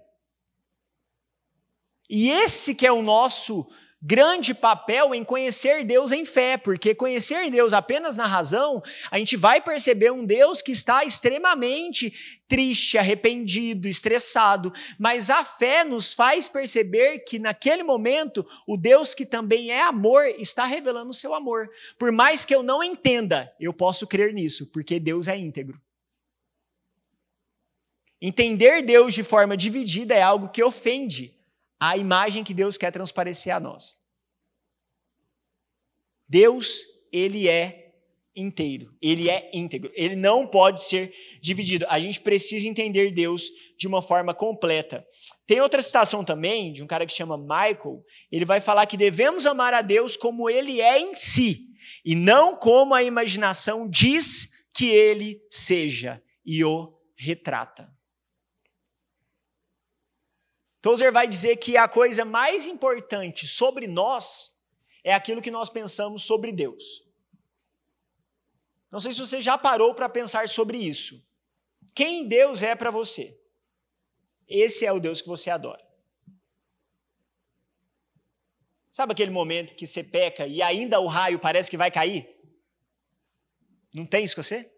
E 2.13 2.29
esse 2.29 2.75
que 2.75 2.85
é 2.85 2.91
o 2.91 3.03
nosso 3.03 3.69
grande 4.03 4.53
papel 4.53 5.15
em 5.15 5.23
conhecer 5.23 5.85
Deus 5.85 6.11
em 6.11 6.25
fé, 6.25 6.57
porque 6.57 6.93
conhecer 6.93 7.49
Deus 7.53 7.73
apenas 7.73 8.17
na 8.17 8.27
razão, 8.27 8.83
a 9.13 9.19
gente 9.19 9.37
vai 9.37 9.61
perceber 9.61 10.11
um 10.11 10.25
Deus 10.25 10.61
que 10.61 10.73
está 10.73 11.05
extremamente 11.05 12.41
triste, 12.49 12.99
arrependido, 12.99 13.87
estressado, 13.87 14.73
mas 14.99 15.31
a 15.31 15.45
fé 15.45 15.85
nos 15.85 16.13
faz 16.13 16.49
perceber 16.49 17.21
que 17.21 17.39
naquele 17.39 17.85
momento 17.85 18.45
o 18.67 18.77
Deus 18.77 19.15
que 19.15 19.25
também 19.25 19.71
é 19.71 19.83
amor 19.83 20.27
está 20.27 20.65
revelando 20.65 21.11
o 21.11 21.15
seu 21.15 21.33
amor. 21.33 21.71
Por 21.97 22.11
mais 22.11 22.45
que 22.45 22.53
eu 22.53 22.63
não 22.63 22.83
entenda, 22.83 23.53
eu 23.61 23.73
posso 23.73 24.05
crer 24.05 24.35
nisso, 24.35 24.73
porque 24.73 24.99
Deus 24.99 25.29
é 25.29 25.37
íntegro. 25.37 25.81
Entender 28.21 28.83
Deus 28.83 29.15
de 29.15 29.23
forma 29.23 29.57
dividida 29.57 30.13
é 30.13 30.23
algo 30.23 30.49
que 30.49 30.61
ofende 30.61 31.39
a 31.81 31.97
imagem 31.97 32.45
que 32.45 32.53
Deus 32.53 32.77
quer 32.77 32.93
transparecer 32.93 33.55
a 33.55 33.59
nós. 33.59 33.99
Deus, 36.29 36.83
ele 37.11 37.49
é 37.49 37.91
inteiro, 38.37 38.95
ele 39.03 39.29
é 39.29 39.51
íntegro, 39.53 39.91
ele 39.95 40.15
não 40.15 40.47
pode 40.47 40.83
ser 40.85 41.13
dividido. 41.41 41.87
A 41.89 41.99
gente 41.99 42.21
precisa 42.21 42.69
entender 42.69 43.11
Deus 43.11 43.51
de 43.77 43.89
uma 43.89 44.01
forma 44.01 44.33
completa. 44.33 45.05
Tem 45.47 45.61
outra 45.61 45.83
citação 45.83 46.25
também 46.25 46.73
de 46.73 46.83
um 46.83 46.87
cara 46.87 47.07
que 47.07 47.13
chama 47.13 47.37
Michael, 47.37 48.05
ele 48.31 48.45
vai 48.45 48.61
falar 48.61 48.87
que 48.87 48.97
devemos 48.97 49.47
amar 49.47 49.75
a 49.75 49.83
Deus 49.83 50.17
como 50.17 50.49
ele 50.49 50.81
é 50.81 51.01
em 51.01 51.15
si, 51.15 51.59
e 52.05 52.15
não 52.15 52.55
como 52.55 52.95
a 52.95 53.03
imaginação 53.03 53.89
diz 53.89 54.69
que 54.73 54.87
ele 54.87 55.41
seja 55.51 56.23
e 56.45 56.65
o 56.65 56.97
retrata. 57.17 57.89
Tozer 60.81 61.13
vai 61.13 61.29
dizer 61.29 61.57
que 61.57 61.77
a 61.77 61.89
coisa 61.89 62.25
mais 62.25 62.67
importante 62.67 63.47
sobre 63.47 63.87
nós 63.87 64.65
é 65.05 65.13
aquilo 65.13 65.43
que 65.43 65.51
nós 65.51 65.69
pensamos 65.69 66.23
sobre 66.23 66.53
Deus. 66.53 67.05
Não 68.91 68.99
sei 68.99 69.13
se 69.13 69.21
você 69.21 69.41
já 69.41 69.57
parou 69.57 69.95
para 69.95 70.09
pensar 70.09 70.49
sobre 70.49 70.79
isso. 70.79 71.23
Quem 71.95 72.27
Deus 72.27 72.63
é 72.63 72.75
para 72.75 72.91
você? 72.91 73.39
Esse 74.49 74.85
é 74.85 74.93
o 74.93 74.99
Deus 74.99 75.21
que 75.21 75.29
você 75.29 75.51
adora. 75.51 75.85
Sabe 78.91 79.13
aquele 79.13 79.31
momento 79.31 79.75
que 79.75 79.87
você 79.87 80.03
peca 80.03 80.47
e 80.47 80.61
ainda 80.61 80.99
o 80.99 81.07
raio 81.07 81.39
parece 81.39 81.71
que 81.71 81.77
vai 81.77 81.91
cair? 81.91 82.29
Não 83.95 84.05
tem 84.05 84.25
isso 84.25 84.35
com 84.35 84.43
você? 84.43 84.71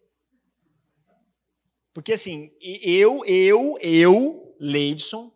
Porque 1.92 2.12
assim, 2.12 2.55
eu, 2.61 3.24
eu, 3.24 3.78
eu, 3.80 4.57
Leidson, 4.59 5.32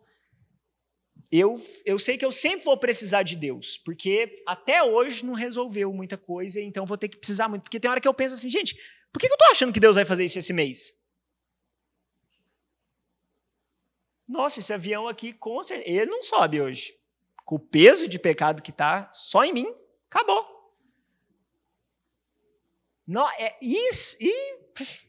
eu, 1.31 1.61
eu 1.85 1.99
sei 1.99 2.17
que 2.17 2.25
eu 2.25 2.31
sempre 2.31 2.63
vou 2.63 2.77
precisar 2.77 3.23
de 3.23 3.35
Deus, 3.35 3.77
porque 3.77 4.43
até 4.47 4.81
hoje 4.81 5.25
não 5.25 5.33
resolveu 5.33 5.91
muita 5.91 6.17
coisa, 6.17 6.61
então 6.61 6.85
vou 6.85 6.97
ter 6.97 7.09
que 7.09 7.17
precisar 7.17 7.49
muito. 7.49 7.63
Porque 7.63 7.79
tem 7.79 7.91
hora 7.91 7.99
que 7.99 8.07
eu 8.07 8.13
penso 8.13 8.35
assim, 8.35 8.49
gente, 8.49 8.75
por 9.11 9.19
que 9.19 9.27
eu 9.27 9.33
estou 9.33 9.51
achando 9.51 9.73
que 9.73 9.79
Deus 9.79 9.95
vai 9.95 10.05
fazer 10.05 10.25
isso 10.25 10.39
esse 10.39 10.53
mês? 10.53 11.05
Nossa, 14.27 14.59
esse 14.59 14.73
avião 14.73 15.07
aqui, 15.07 15.33
com 15.33 15.61
certeza, 15.63 15.89
ele 15.89 16.11
não 16.11 16.21
sobe 16.21 16.61
hoje. 16.61 16.97
Com 17.45 17.55
o 17.55 17.59
peso 17.59 18.07
de 18.07 18.19
pecado 18.19 18.61
que 18.61 18.71
está 18.71 19.11
só 19.13 19.43
em 19.43 19.53
mim, 19.53 19.73
acabou. 20.09 20.45
Não, 23.05 23.27
é, 23.39 23.57
isso, 23.61 24.17
e 24.19 24.57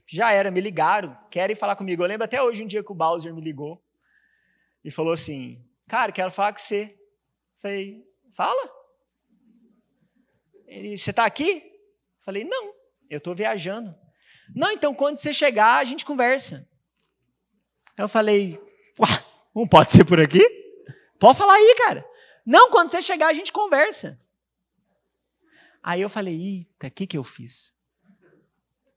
já 0.07 0.33
era, 0.33 0.51
me 0.51 0.61
ligaram, 0.61 1.17
querem 1.31 1.57
falar 1.57 1.77
comigo. 1.77 2.03
Eu 2.03 2.07
lembro 2.07 2.25
até 2.25 2.41
hoje 2.41 2.63
um 2.63 2.67
dia 2.67 2.83
que 2.83 2.93
o 2.93 2.95
Bowser 2.95 3.35
me 3.35 3.41
ligou 3.41 3.83
e 4.85 4.91
falou 4.91 5.13
assim: 5.13 5.68
Cara, 5.89 6.13
quero 6.13 6.31
falar 6.31 6.53
com 6.53 6.59
você. 6.59 6.97
Falei, 7.57 8.07
fala. 8.31 8.71
Ele, 10.67 10.97
você 10.97 11.11
está 11.11 11.25
aqui? 11.25 11.73
Falei, 12.21 12.45
não, 12.45 12.75
eu 13.09 13.17
estou 13.17 13.35
viajando. 13.35 13.95
Não, 14.55 14.71
então 14.71 14.95
quando 14.95 15.17
você 15.17 15.33
chegar, 15.33 15.79
a 15.79 15.85
gente 15.85 16.05
conversa. 16.05 16.69
Eu 17.97 18.09
falei, 18.09 18.61
uá, 19.01 19.09
não 19.55 19.67
pode 19.67 19.93
ser 19.93 20.05
por 20.05 20.21
aqui? 20.21 20.47
Pode 21.19 21.39
falar 21.39 21.55
aí, 21.55 21.75
cara. 21.79 22.05
Não, 22.45 22.71
quando 22.71 22.91
você 22.91 23.01
chegar, 23.03 23.29
a 23.29 23.33
gente 23.33 23.53
conversa. 23.53 24.21
Aí 25.83 26.03
eu 26.03 26.11
falei, 26.11 26.35
eita, 26.35 26.87
o 26.87 26.91
que, 26.91 27.07
que 27.07 27.17
eu 27.17 27.25
fiz? 27.25 27.75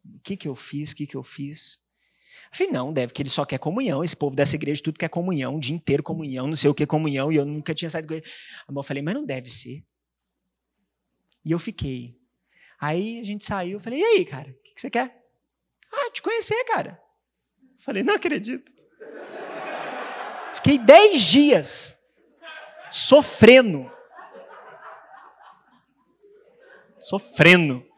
O 0.06 0.20
que, 0.20 0.36
que 0.36 0.48
eu 0.48 0.56
fiz? 0.56 0.92
O 0.92 0.96
que, 0.96 1.08
que 1.08 1.16
eu 1.16 1.24
fiz? 1.24 1.80
Não, 2.72 2.91
deve 2.93 3.14
que 3.14 3.22
ele 3.22 3.30
só 3.30 3.45
quer 3.45 3.58
comunhão. 3.58 4.04
Esse 4.04 4.16
povo 4.16 4.36
dessa 4.36 4.56
igreja 4.56 4.84
tudo 4.84 4.99
quer 4.99 5.10
comunhão, 5.10 5.56
o 5.56 5.60
dia 5.60 5.76
inteiro 5.76 6.04
comunhão, 6.04 6.47
não 6.47 6.56
sei 6.56 6.70
o 6.70 6.74
que 6.74 6.86
comunhão, 6.86 7.32
e 7.32 7.36
eu 7.36 7.45
nunca 7.45 7.74
tinha 7.74 7.89
saído 7.89 8.08
com 8.08 8.14
ele. 8.16 8.26
Eu 8.70 8.84
falei, 8.84 9.02
mas 9.02 9.14
não 9.14 9.26
deve 9.26 9.49
ser. 9.49 9.84
E 11.43 11.52
eu 11.52 11.60
fiquei. 11.60 12.18
Aí 12.80 13.20
a 13.20 13.24
gente 13.24 13.43
saiu, 13.43 13.74
eu 13.74 13.80
falei, 13.80 13.99
e 13.99 14.04
aí, 14.04 14.26
cara, 14.26 14.49
o 14.49 14.64
que, 14.64 14.74
que 14.74 14.82
você 14.82 14.89
quer? 14.89 15.24
Ah, 15.91 16.12
te 16.12 16.22
conhecer, 16.22 16.64
cara. 16.66 16.99
Eu 17.62 17.80
falei, 17.80 18.04
não 18.04 18.16
acredito. 18.16 18.72
Fiquei 20.56 20.78
dez 20.78 21.22
dias 21.22 21.97
sofrendo. 22.91 23.91
Sofrendo. 26.99 27.91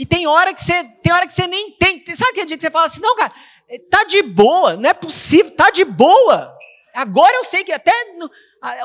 E 0.00 0.06
tem 0.06 0.26
hora 0.26 0.54
que 0.54 0.64
você, 0.64 0.82
tem 1.02 1.12
hora 1.12 1.26
que 1.26 1.32
você 1.34 1.46
nem 1.46 1.72
tem. 1.72 2.02
Sabe 2.16 2.30
aquele 2.30 2.46
dia 2.46 2.56
que 2.56 2.62
você 2.62 2.70
fala 2.70 2.86
assim, 2.86 3.02
não, 3.02 3.14
cara, 3.16 3.34
eh, 3.68 3.78
tá 3.90 4.02
de 4.04 4.22
boa, 4.22 4.74
não 4.74 4.88
é 4.88 4.94
possível, 4.94 5.54
tá 5.54 5.68
de 5.68 5.84
boa. 5.84 6.56
Agora 6.94 7.36
eu 7.36 7.44
sei 7.44 7.62
que 7.62 7.70
até 7.70 7.92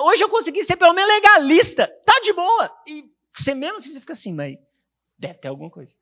hoje 0.01 0.21
eu 0.21 0.27
consegui 0.27 0.61
ser 0.65 0.75
pelo 0.75 0.93
menos 0.93 1.13
legalista, 1.13 1.87
tá 2.05 2.19
de 2.21 2.33
boa. 2.33 2.69
E 2.85 3.09
você 3.33 3.55
mesmo 3.55 3.77
assim 3.77 3.93
você 3.93 4.01
fica 4.01 4.11
assim, 4.11 4.33
mas 4.33 4.57
deve 5.17 5.35
ter 5.35 5.47
alguma 5.47 5.69
coisa. 5.69 5.95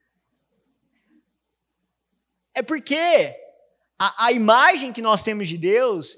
É 2.55 2.64
porque 2.64 3.36
a, 3.99 4.26
a 4.26 4.32
imagem 4.32 4.91
que 4.91 5.01
nós 5.03 5.22
temos 5.22 5.47
de 5.47 5.59
Deus 5.59 6.18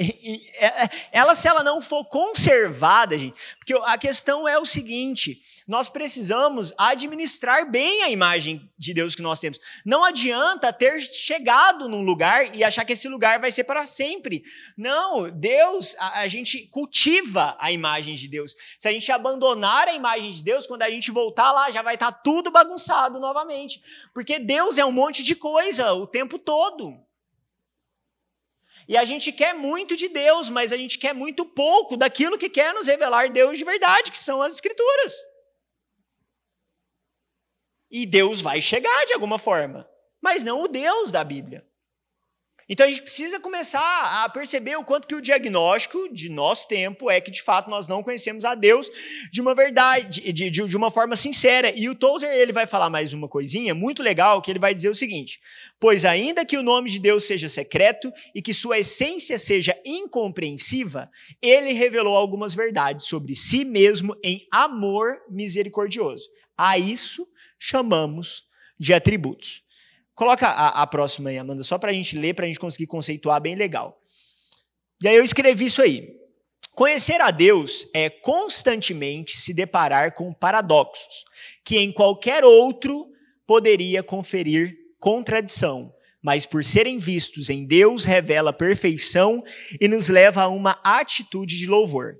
é, 0.00 0.84
é, 0.84 0.90
ela, 1.12 1.34
se 1.34 1.46
ela 1.46 1.62
não 1.62 1.82
for 1.82 2.06
conservada, 2.06 3.18
gente, 3.18 3.38
porque 3.58 3.74
a 3.84 3.98
questão 3.98 4.48
é 4.48 4.58
o 4.58 4.64
seguinte: 4.64 5.42
nós 5.70 5.88
precisamos 5.88 6.74
administrar 6.76 7.70
bem 7.70 8.02
a 8.02 8.10
imagem 8.10 8.68
de 8.76 8.92
Deus 8.92 9.14
que 9.14 9.22
nós 9.22 9.38
temos. 9.38 9.60
Não 9.86 10.04
adianta 10.04 10.72
ter 10.72 11.00
chegado 11.00 11.88
num 11.88 12.02
lugar 12.02 12.56
e 12.56 12.64
achar 12.64 12.84
que 12.84 12.94
esse 12.94 13.06
lugar 13.06 13.38
vai 13.38 13.52
ser 13.52 13.62
para 13.62 13.86
sempre. 13.86 14.42
Não, 14.76 15.30
Deus, 15.30 15.94
a, 16.00 16.22
a 16.22 16.28
gente 16.28 16.66
cultiva 16.72 17.56
a 17.60 17.70
imagem 17.70 18.16
de 18.16 18.26
Deus. 18.26 18.52
Se 18.76 18.88
a 18.88 18.92
gente 18.92 19.12
abandonar 19.12 19.86
a 19.86 19.94
imagem 19.94 20.32
de 20.32 20.42
Deus, 20.42 20.66
quando 20.66 20.82
a 20.82 20.90
gente 20.90 21.12
voltar 21.12 21.52
lá, 21.52 21.70
já 21.70 21.82
vai 21.82 21.94
estar 21.94 22.10
tá 22.10 22.18
tudo 22.18 22.50
bagunçado 22.50 23.20
novamente. 23.20 23.80
Porque 24.12 24.40
Deus 24.40 24.76
é 24.76 24.84
um 24.84 24.90
monte 24.90 25.22
de 25.22 25.36
coisa 25.36 25.92
o 25.92 26.04
tempo 26.04 26.36
todo. 26.36 26.98
E 28.88 28.96
a 28.96 29.04
gente 29.04 29.30
quer 29.30 29.54
muito 29.54 29.96
de 29.96 30.08
Deus, 30.08 30.50
mas 30.50 30.72
a 30.72 30.76
gente 30.76 30.98
quer 30.98 31.14
muito 31.14 31.44
pouco 31.44 31.96
daquilo 31.96 32.36
que 32.36 32.48
quer 32.48 32.74
nos 32.74 32.88
revelar 32.88 33.30
Deus 33.30 33.56
de 33.56 33.62
verdade, 33.62 34.10
que 34.10 34.18
são 34.18 34.42
as 34.42 34.54
Escrituras. 34.54 35.30
E 37.90 38.06
Deus 38.06 38.40
vai 38.40 38.60
chegar 38.60 39.04
de 39.06 39.12
alguma 39.12 39.38
forma, 39.38 39.88
mas 40.22 40.44
não 40.44 40.62
o 40.62 40.68
Deus 40.68 41.10
da 41.10 41.24
Bíblia. 41.24 41.64
Então 42.72 42.86
a 42.86 42.88
gente 42.88 43.02
precisa 43.02 43.40
começar 43.40 44.22
a 44.22 44.28
perceber 44.28 44.76
o 44.76 44.84
quanto 44.84 45.08
que 45.08 45.14
o 45.16 45.20
diagnóstico 45.20 46.08
de 46.14 46.28
nosso 46.28 46.68
tempo 46.68 47.10
é 47.10 47.20
que 47.20 47.32
de 47.32 47.42
fato 47.42 47.68
nós 47.68 47.88
não 47.88 48.00
conhecemos 48.00 48.44
a 48.44 48.54
Deus 48.54 48.88
de 49.32 49.40
uma 49.40 49.56
verdade, 49.56 50.32
de, 50.32 50.48
de, 50.48 50.68
de 50.68 50.76
uma 50.76 50.88
forma 50.88 51.16
sincera. 51.16 51.76
E 51.76 51.88
o 51.88 51.96
Tozer 51.96 52.32
ele 52.32 52.52
vai 52.52 52.68
falar 52.68 52.88
mais 52.88 53.12
uma 53.12 53.26
coisinha 53.26 53.74
muito 53.74 54.04
legal 54.04 54.40
que 54.40 54.52
ele 54.52 54.60
vai 54.60 54.72
dizer 54.72 54.88
o 54.88 54.94
seguinte: 54.94 55.40
pois 55.80 56.04
ainda 56.04 56.46
que 56.46 56.56
o 56.56 56.62
nome 56.62 56.88
de 56.88 57.00
Deus 57.00 57.24
seja 57.24 57.48
secreto 57.48 58.12
e 58.32 58.40
que 58.40 58.54
sua 58.54 58.78
essência 58.78 59.36
seja 59.36 59.76
incompreensiva, 59.84 61.10
ele 61.42 61.72
revelou 61.72 62.16
algumas 62.16 62.54
verdades 62.54 63.06
sobre 63.06 63.34
si 63.34 63.64
mesmo 63.64 64.16
em 64.22 64.46
amor 64.48 65.16
misericordioso. 65.28 66.28
A 66.56 66.78
isso 66.78 67.26
chamamos 67.60 68.44
de 68.78 68.94
atributos. 68.94 69.62
Coloca 70.14 70.48
a, 70.48 70.82
a 70.82 70.86
próxima 70.86 71.30
aí, 71.30 71.38
Amanda, 71.38 71.62
só 71.62 71.78
para 71.78 71.90
a 71.90 71.94
gente 71.94 72.18
ler, 72.18 72.34
para 72.34 72.46
a 72.46 72.48
gente 72.48 72.58
conseguir 72.58 72.86
conceituar 72.86 73.40
bem 73.40 73.54
legal. 73.54 73.96
E 75.02 75.06
aí 75.06 75.16
eu 75.16 75.22
escrevi 75.22 75.66
isso 75.66 75.80
aí. 75.80 76.18
Conhecer 76.72 77.20
a 77.20 77.30
Deus 77.30 77.86
é 77.94 78.08
constantemente 78.08 79.38
se 79.38 79.52
deparar 79.52 80.14
com 80.14 80.32
paradoxos, 80.32 81.24
que 81.64 81.78
em 81.78 81.92
qualquer 81.92 82.44
outro 82.44 83.06
poderia 83.46 84.02
conferir 84.02 84.74
contradição, 84.98 85.92
mas 86.22 86.46
por 86.46 86.64
serem 86.64 86.98
vistos 86.98 87.50
em 87.50 87.66
Deus 87.66 88.04
revela 88.04 88.52
perfeição 88.52 89.42
e 89.80 89.88
nos 89.88 90.08
leva 90.08 90.42
a 90.42 90.48
uma 90.48 90.78
atitude 90.84 91.58
de 91.58 91.66
louvor. 91.66 92.16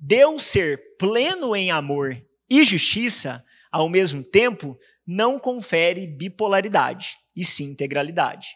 Deus 0.00 0.44
ser 0.44 0.80
pleno 0.98 1.54
em 1.54 1.70
amor 1.70 2.20
e 2.48 2.64
justiça, 2.64 3.42
ao 3.72 3.88
mesmo 3.88 4.22
tempo, 4.22 4.78
não 5.06 5.38
confere 5.38 6.06
bipolaridade 6.06 7.16
e 7.34 7.44
sim 7.44 7.70
integralidade. 7.70 8.48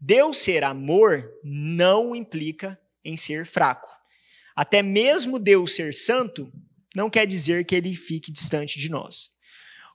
Deus 0.00 0.38
ser 0.38 0.62
amor 0.64 1.28
não 1.44 2.14
implica 2.14 2.80
em 3.04 3.16
ser 3.16 3.44
fraco. 3.44 3.88
Até 4.54 4.82
mesmo 4.82 5.38
Deus 5.38 5.74
ser 5.74 5.92
santo 5.92 6.50
não 6.94 7.10
quer 7.10 7.26
dizer 7.26 7.64
que 7.64 7.74
ele 7.74 7.94
fique 7.94 8.32
distante 8.32 8.78
de 8.78 8.88
nós. 8.88 9.30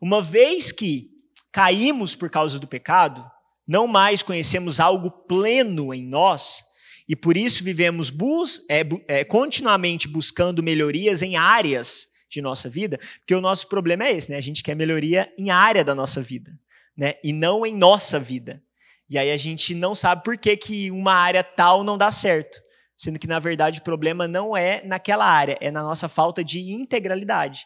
Uma 0.01 0.21
vez 0.21 0.71
que 0.71 1.09
caímos 1.51 2.13
por 2.15 2.29
causa 2.29 2.59
do 2.59 2.67
pecado, 2.67 3.25
não 3.67 3.87
mais 3.87 4.21
conhecemos 4.21 4.79
algo 4.79 5.09
pleno 5.09 5.93
em 5.93 6.03
nós 6.03 6.63
e 7.07 7.15
por 7.15 7.37
isso 7.37 7.63
vivemos 7.63 8.09
bus 8.09 8.61
é, 8.69 8.81
é, 9.07 9.23
continuamente 9.23 10.07
buscando 10.07 10.63
melhorias 10.63 11.21
em 11.21 11.35
áreas 11.35 12.07
de 12.35 12.41
nossa 12.41 12.69
vida, 12.69 12.99
porque 13.19 13.35
o 13.35 13.41
nosso 13.41 13.67
problema 13.67 14.05
é 14.05 14.13
esse, 14.13 14.31
né? 14.31 14.37
A 14.37 14.41
gente 14.41 14.63
quer 14.63 14.75
melhoria 14.75 15.31
em 15.37 15.49
área 15.49 15.83
da 15.83 15.95
nossa 15.95 16.21
vida 16.21 16.51
né? 16.95 17.15
E 17.23 17.33
não 17.33 17.65
em 17.65 17.75
nossa 17.75 18.19
vida. 18.19 18.61
E 19.09 19.17
aí 19.17 19.31
a 19.31 19.37
gente 19.37 19.75
não 19.75 19.93
sabe 19.93 20.23
por 20.23 20.37
que, 20.37 20.55
que 20.57 20.89
uma 20.89 21.13
área 21.13 21.43
tal 21.43 21.83
não 21.83 21.97
dá 21.97 22.11
certo. 22.11 22.63
Sendo 22.97 23.19
que, 23.19 23.27
na 23.27 23.39
verdade, 23.39 23.79
o 23.79 23.83
problema 23.83 24.27
não 24.27 24.55
é 24.55 24.81
naquela 24.85 25.25
área, 25.25 25.57
é 25.59 25.69
na 25.69 25.83
nossa 25.83 26.07
falta 26.07 26.43
de 26.43 26.71
integralidade. 26.71 27.65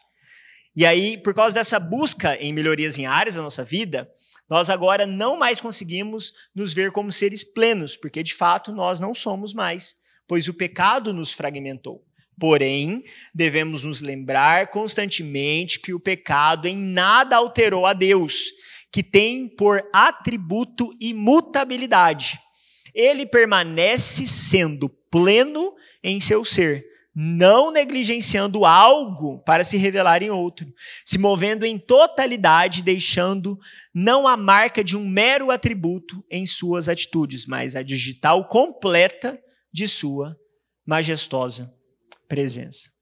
E 0.74 0.84
aí, 0.84 1.16
por 1.18 1.32
causa 1.32 1.54
dessa 1.54 1.78
busca 1.78 2.36
em 2.36 2.52
melhorias 2.52 2.98
em 2.98 3.06
áreas 3.06 3.36
da 3.36 3.42
nossa 3.42 3.64
vida, 3.64 4.10
nós 4.48 4.68
agora 4.68 5.06
não 5.06 5.38
mais 5.38 5.60
conseguimos 5.60 6.32
nos 6.54 6.72
ver 6.72 6.90
como 6.90 7.12
seres 7.12 7.44
plenos, 7.44 7.96
porque 7.96 8.22
de 8.22 8.34
fato 8.34 8.72
nós 8.72 8.98
não 8.98 9.14
somos 9.14 9.54
mais, 9.54 9.94
pois 10.26 10.48
o 10.48 10.54
pecado 10.54 11.12
nos 11.12 11.32
fragmentou. 11.32 12.04
Porém, 12.40 13.04
devemos 13.34 13.84
nos 13.84 14.00
lembrar 14.00 14.68
constantemente 14.68 15.78
que 15.78 15.92
o 15.92 16.00
pecado 16.00 16.66
em 16.66 16.74
nada 16.74 17.36
alterou 17.36 17.84
a 17.84 17.92
Deus 17.92 18.46
que 18.90 19.02
tem 19.02 19.46
por 19.46 19.86
atributo 19.92 20.90
imutabilidade. 20.98 22.40
Ele 22.94 23.26
permanece 23.26 24.26
sendo 24.26 24.88
pleno 24.88 25.74
em 26.02 26.18
seu 26.18 26.42
ser, 26.42 26.82
não 27.14 27.70
negligenciando 27.70 28.64
algo 28.64 29.44
para 29.44 29.62
se 29.62 29.76
revelar 29.76 30.22
em 30.22 30.30
outro, 30.30 30.66
se 31.04 31.18
movendo 31.18 31.66
em 31.66 31.78
totalidade, 31.78 32.82
deixando 32.82 33.58
não 33.94 34.26
a 34.26 34.34
marca 34.34 34.82
de 34.82 34.96
um 34.96 35.06
mero 35.06 35.50
atributo 35.50 36.24
em 36.30 36.46
suas 36.46 36.88
atitudes, 36.88 37.44
mas 37.44 37.76
a 37.76 37.82
digital 37.82 38.48
completa 38.48 39.38
de 39.70 39.86
sua 39.86 40.34
majestosa 40.86 41.78
presença 42.30 43.00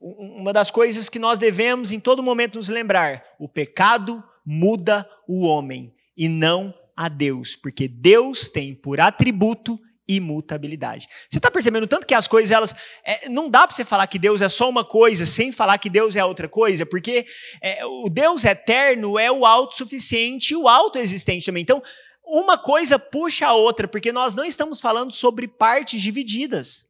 uma 0.00 0.52
das 0.52 0.70
coisas 0.70 1.08
que 1.08 1.18
nós 1.18 1.38
devemos 1.38 1.90
em 1.90 2.00
todo 2.00 2.22
momento 2.22 2.56
nos 2.56 2.68
lembrar: 2.68 3.22
o 3.38 3.48
pecado 3.48 4.22
muda 4.46 5.08
o 5.28 5.44
homem 5.44 5.92
e 6.16 6.28
não 6.28 6.74
a 6.96 7.08
Deus, 7.08 7.56
porque 7.56 7.86
Deus 7.88 8.48
tem 8.48 8.74
por 8.74 9.00
atributo 9.00 9.78
imutabilidade. 10.10 11.06
Você 11.28 11.36
está 11.36 11.50
percebendo 11.50 11.86
tanto 11.86 12.06
que 12.06 12.14
as 12.14 12.26
coisas, 12.26 12.50
elas. 12.50 12.74
É, 13.04 13.28
não 13.28 13.50
dá 13.50 13.66
para 13.66 13.76
você 13.76 13.84
falar 13.84 14.06
que 14.06 14.18
Deus 14.18 14.40
é 14.40 14.48
só 14.48 14.68
uma 14.68 14.84
coisa 14.84 15.26
sem 15.26 15.52
falar 15.52 15.76
que 15.78 15.90
Deus 15.90 16.16
é 16.16 16.24
outra 16.24 16.48
coisa, 16.48 16.86
porque 16.86 17.26
é, 17.60 17.84
o 17.84 18.08
Deus 18.08 18.44
eterno 18.44 19.18
é 19.18 19.30
o 19.30 19.44
autossuficiente 19.44 20.54
e 20.54 20.56
o 20.56 20.66
autoexistente 20.66 21.44
também. 21.44 21.62
Então, 21.62 21.82
uma 22.24 22.56
coisa 22.56 22.98
puxa 22.98 23.48
a 23.48 23.52
outra, 23.52 23.86
porque 23.86 24.12
nós 24.12 24.34
não 24.34 24.44
estamos 24.44 24.80
falando 24.80 25.12
sobre 25.12 25.46
partes 25.46 26.00
divididas. 26.00 26.87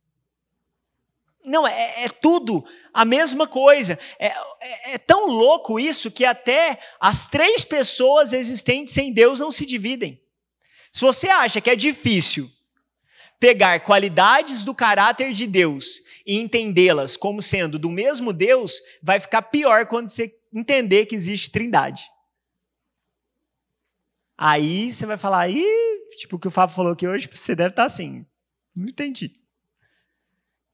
Não, 1.45 1.67
é, 1.67 2.05
é, 2.05 2.09
tudo 2.09 2.65
a 2.93 3.05
mesma 3.05 3.47
coisa. 3.47 3.99
É, 4.19 4.27
é, 4.61 4.95
é, 4.95 4.99
tão 4.99 5.27
louco 5.27 5.79
isso 5.79 6.11
que 6.11 6.25
até 6.25 6.79
as 7.01 7.29
três 7.29 7.65
pessoas 7.65 8.33
existentes 8.33 8.93
sem 8.93 9.13
Deus 9.13 9.41
não 9.41 9.51
se 9.51 9.65
dividem. 9.65 10.21
Se 10.93 11.01
você 11.01 11.29
acha 11.29 11.61
que 11.61 11.71
é 11.71 11.77
difícil 11.77 12.51
pegar 13.39 13.81
qualidades 13.81 14.65
do 14.65 14.75
caráter 14.75 15.33
de 15.33 15.47
Deus 15.47 16.01
e 16.27 16.39
entendê-las 16.39 17.17
como 17.17 17.41
sendo 17.41 17.79
do 17.79 17.91
mesmo 17.91 18.33
Deus, 18.33 18.81
vai 19.03 19.21
ficar 19.21 19.43
pior 19.43 19.87
quando 19.87 20.09
você 20.09 20.35
entender 20.53 21.07
que 21.07 21.15
existe 21.15 21.51
trindade. 21.51 22.03
Aí 24.37 24.93
você 24.93 25.07
vai 25.07 25.17
falar, 25.17 25.41
aí, 25.41 25.65
tipo 26.17 26.37
o 26.37 26.39
que 26.39 26.49
o 26.49 26.51
Fábio 26.51 26.75
falou 26.75 26.93
aqui 26.93 27.07
hoje, 27.07 27.29
você 27.33 27.55
deve 27.55 27.71
estar 27.71 27.85
assim. 27.85 28.25
Não 28.75 28.87
entendi. 28.87 29.38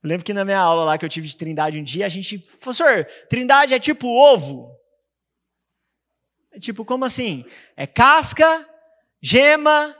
Eu 0.04 0.08
lembro 0.08 0.22
que 0.22 0.34
na 0.34 0.44
minha 0.44 0.58
aula 0.58 0.84
lá 0.84 0.98
que 0.98 1.04
eu 1.06 1.08
tive 1.08 1.26
de 1.26 1.34
trindade 1.34 1.80
um 1.80 1.82
dia, 1.82 2.04
a 2.04 2.10
gente, 2.10 2.38
professor, 2.38 3.06
trindade 3.30 3.72
é 3.72 3.80
tipo 3.80 4.06
ovo. 4.06 4.78
É 6.52 6.58
tipo, 6.58 6.84
como 6.84 7.06
assim? 7.06 7.42
É 7.74 7.86
casca, 7.86 8.68
gema 9.22 9.96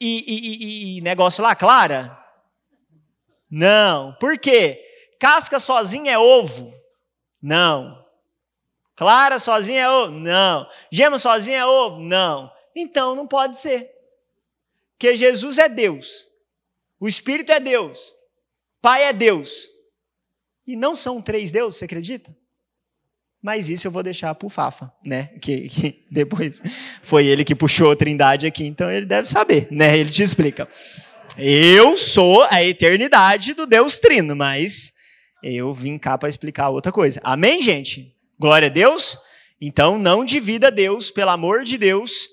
e, 0.00 0.24
e, 0.24 0.38
e, 0.38 0.98
e 0.98 1.00
negócio 1.00 1.42
lá, 1.42 1.56
clara? 1.56 2.16
Não. 3.50 4.14
Por 4.20 4.38
quê? 4.38 4.80
Casca 5.18 5.58
sozinha 5.58 6.12
é 6.12 6.18
ovo? 6.18 6.72
Não. 7.42 8.06
Clara 8.94 9.40
sozinha 9.40 9.80
é 9.80 9.90
ovo? 9.90 10.12
Não. 10.12 10.70
Gema 10.92 11.18
sozinha 11.18 11.58
é 11.58 11.66
ovo? 11.66 11.98
Não. 11.98 12.52
Então 12.72 13.16
não 13.16 13.26
pode 13.26 13.56
ser. 13.56 13.90
Porque 14.92 15.16
Jesus 15.16 15.58
é 15.58 15.68
Deus. 15.68 16.24
O 17.00 17.08
Espírito 17.08 17.50
é 17.50 17.58
Deus. 17.58 18.13
Pai 18.84 19.04
é 19.04 19.14
Deus. 19.14 19.66
E 20.66 20.76
não 20.76 20.94
são 20.94 21.22
três 21.22 21.50
deuses, 21.50 21.78
você 21.78 21.86
acredita? 21.86 22.30
mas 23.44 23.68
isso 23.68 23.86
eu 23.86 23.90
vou 23.90 24.02
deixar 24.02 24.34
para 24.34 24.46
o 24.46 24.48
Fafa, 24.48 24.90
né? 25.04 25.28
Que, 25.38 25.68
que, 25.68 26.02
depois 26.10 26.62
foi 27.02 27.26
ele 27.26 27.44
que 27.44 27.54
puxou 27.54 27.90
a 27.90 27.96
Trindade 27.96 28.46
aqui, 28.46 28.64
então 28.64 28.90
ele 28.90 29.04
deve 29.04 29.28
saber, 29.28 29.68
né? 29.70 29.98
Ele 29.98 30.08
te 30.08 30.22
explica. 30.22 30.66
Eu 31.36 31.98
sou 31.98 32.42
a 32.44 32.64
eternidade 32.64 33.52
do 33.52 33.66
Deus 33.66 33.98
Trino, 33.98 34.34
mas 34.34 34.94
eu 35.42 35.74
vim 35.74 35.98
cá 35.98 36.16
para 36.16 36.30
explicar 36.30 36.70
outra 36.70 36.90
coisa. 36.90 37.20
Amém, 37.22 37.60
gente? 37.60 38.16
Glória 38.40 38.68
a 38.68 38.70
Deus. 38.70 39.18
Então 39.60 39.98
não 39.98 40.24
divida 40.24 40.70
Deus, 40.70 41.10
pelo 41.10 41.30
amor 41.30 41.64
de 41.64 41.76
Deus, 41.76 42.26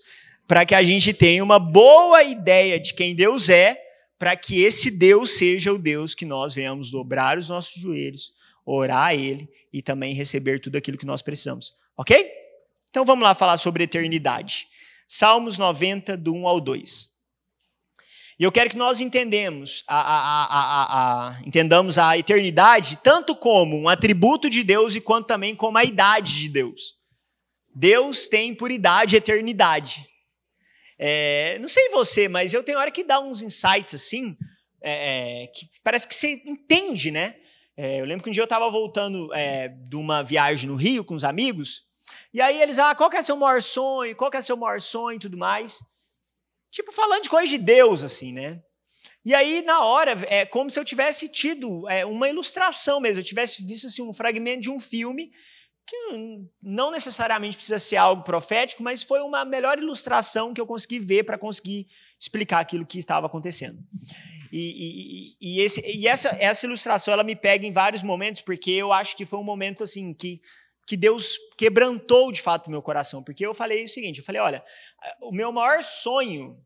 para 0.47 0.65
que 0.65 0.73
a 0.73 0.81
gente 0.81 1.13
tenha 1.13 1.43
uma 1.43 1.59
boa 1.59 2.23
ideia 2.23 2.79
de 2.79 2.93
quem 2.93 3.13
Deus 3.13 3.49
é, 3.49 3.77
para 4.21 4.35
que 4.35 4.61
esse 4.61 4.91
Deus 4.91 5.31
seja 5.31 5.73
o 5.73 5.79
Deus 5.79 6.13
que 6.13 6.25
nós 6.25 6.53
venhamos 6.53 6.91
dobrar 6.91 7.39
os 7.39 7.49
nossos 7.49 7.81
joelhos, 7.81 8.31
orar 8.63 9.07
a 9.07 9.15
Ele 9.15 9.49
e 9.73 9.81
também 9.81 10.13
receber 10.13 10.59
tudo 10.59 10.75
aquilo 10.75 10.95
que 10.95 11.07
nós 11.07 11.23
precisamos. 11.23 11.73
Ok? 11.97 12.31
Então 12.87 13.03
vamos 13.03 13.23
lá 13.23 13.33
falar 13.33 13.57
sobre 13.57 13.83
eternidade. 13.83 14.67
Salmos 15.07 15.57
90, 15.57 16.15
do 16.17 16.35
1 16.35 16.47
ao 16.47 16.61
2. 16.61 17.07
E 18.37 18.43
eu 18.43 18.51
quero 18.51 18.69
que 18.69 18.77
nós 18.77 18.99
entendemos 18.99 19.83
a, 19.87 19.99
a, 19.99 21.29
a, 21.31 21.41
entendamos 21.43 21.97
a 21.97 22.15
eternidade 22.15 22.99
tanto 23.03 23.35
como 23.35 23.75
um 23.75 23.89
atributo 23.89 24.51
de 24.51 24.63
Deus 24.63 24.93
e 24.93 25.01
quanto 25.01 25.25
também 25.25 25.55
como 25.55 25.79
a 25.79 25.83
idade 25.83 26.41
de 26.41 26.47
Deus. 26.47 26.93
Deus 27.73 28.27
tem 28.27 28.53
por 28.53 28.69
idade 28.69 29.15
eternidade. 29.15 30.10
É, 31.03 31.57
não 31.57 31.67
sei 31.67 31.89
você, 31.89 32.27
mas 32.27 32.53
eu 32.53 32.63
tenho 32.63 32.77
hora 32.77 32.91
que 32.91 33.03
dá 33.03 33.19
uns 33.19 33.41
insights 33.41 33.95
assim, 33.95 34.37
é, 34.79 35.45
é 35.45 35.47
que 35.47 35.67
parece 35.83 36.07
que 36.07 36.13
você 36.13 36.43
entende, 36.45 37.09
né? 37.09 37.37
É, 37.75 37.99
eu 37.99 38.05
lembro 38.05 38.23
que 38.23 38.29
um 38.29 38.31
dia 38.31 38.43
eu 38.43 38.45
estava 38.45 38.69
voltando 38.69 39.33
é, 39.33 39.69
de 39.69 39.95
uma 39.95 40.21
viagem 40.21 40.69
no 40.69 40.75
Rio 40.75 41.03
com 41.03 41.15
os 41.15 41.23
amigos, 41.23 41.87
e 42.31 42.39
aí 42.39 42.61
eles, 42.61 42.77
ah, 42.77 42.93
qual 42.93 43.09
que 43.09 43.17
é 43.17 43.21
seu 43.23 43.35
maior 43.35 43.63
sonho? 43.63 44.15
Qual 44.15 44.29
que 44.29 44.37
é 44.37 44.41
seu 44.41 44.55
maior 44.55 44.79
sonho 44.79 45.15
e 45.15 45.19
tudo 45.19 45.35
mais? 45.35 45.79
Tipo, 46.69 46.91
falando 46.91 47.23
de 47.23 47.29
coisa 47.29 47.47
de 47.47 47.57
Deus, 47.57 48.03
assim, 48.03 48.31
né? 48.31 48.61
E 49.25 49.33
aí, 49.33 49.63
na 49.63 49.83
hora, 49.83 50.11
é 50.27 50.45
como 50.45 50.69
se 50.69 50.79
eu 50.79 50.85
tivesse 50.85 51.27
tido 51.29 51.89
é, 51.89 52.05
uma 52.05 52.29
ilustração 52.29 52.99
mesmo, 52.99 53.21
eu 53.21 53.25
tivesse 53.25 53.65
visto 53.65 53.87
assim, 53.87 54.03
um 54.03 54.13
fragmento 54.13 54.61
de 54.61 54.69
um 54.69 54.79
filme, 54.79 55.31
que 55.85 56.45
não 56.61 56.91
necessariamente 56.91 57.57
precisa 57.57 57.79
ser 57.79 57.97
algo 57.97 58.23
profético, 58.23 58.83
mas 58.83 59.03
foi 59.03 59.19
uma 59.21 59.43
melhor 59.43 59.77
ilustração 59.77 60.53
que 60.53 60.61
eu 60.61 60.65
consegui 60.65 60.99
ver 60.99 61.23
para 61.23 61.37
conseguir 61.37 61.87
explicar 62.19 62.59
aquilo 62.59 62.85
que 62.85 62.99
estava 62.99 63.27
acontecendo. 63.27 63.77
E, 64.51 65.35
e, 65.39 65.55
e, 65.55 65.61
esse, 65.61 65.81
e 65.85 66.07
essa, 66.07 66.29
essa 66.39 66.65
ilustração 66.65 67.13
ela 67.13 67.23
me 67.23 67.35
pega 67.35 67.65
em 67.65 67.71
vários 67.71 68.03
momentos, 68.03 68.41
porque 68.41 68.71
eu 68.71 68.91
acho 68.91 69.15
que 69.15 69.25
foi 69.25 69.39
um 69.39 69.43
momento 69.43 69.83
assim 69.83 70.13
que, 70.13 70.41
que 70.85 70.97
Deus 70.97 71.37
quebrantou 71.57 72.31
de 72.31 72.41
fato 72.41 72.69
meu 72.69 72.81
coração. 72.81 73.23
Porque 73.23 73.45
eu 73.45 73.53
falei 73.53 73.85
o 73.85 73.89
seguinte: 73.89 74.19
eu 74.19 74.25
falei, 74.25 74.41
olha, 74.41 74.63
o 75.21 75.31
meu 75.31 75.51
maior 75.53 75.81
sonho 75.83 76.61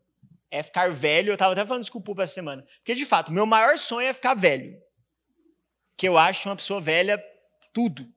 é 0.50 0.64
ficar 0.64 0.92
velho. 0.92 1.30
Eu 1.30 1.36
estava 1.36 1.54
até 1.54 1.66
falando 1.66 1.84
desculpa 1.84 2.24
essa 2.24 2.34
semana. 2.34 2.66
Porque 2.78 2.96
de 2.96 3.06
fato, 3.06 3.30
o 3.30 3.34
meu 3.34 3.46
maior 3.46 3.78
sonho 3.78 4.08
é 4.08 4.14
ficar 4.14 4.34
velho. 4.34 4.82
Que 5.96 6.08
eu 6.08 6.18
acho 6.18 6.50
uma 6.50 6.56
pessoa 6.56 6.82
velha 6.82 7.24
tudo. 7.72 8.12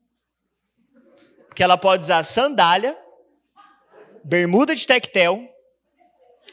Porque 1.58 1.64
ela 1.64 1.76
pode 1.76 2.04
usar 2.04 2.22
sandália, 2.22 2.96
bermuda 4.22 4.76
de 4.76 4.86
tectel 4.86 5.44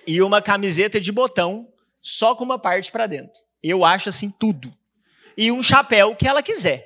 e 0.07 0.19
uma 0.19 0.41
camiseta 0.41 0.99
de 0.99 1.11
botão 1.11 1.71
só 2.01 2.33
com 2.33 2.43
uma 2.43 2.57
parte 2.57 2.91
para 2.91 3.05
dentro. 3.05 3.39
Eu 3.61 3.85
acho 3.85 4.09
assim 4.09 4.31
tudo. 4.31 4.75
E 5.37 5.51
um 5.51 5.61
chapéu 5.61 6.15
que 6.15 6.27
ela 6.27 6.41
quiser. 6.41 6.83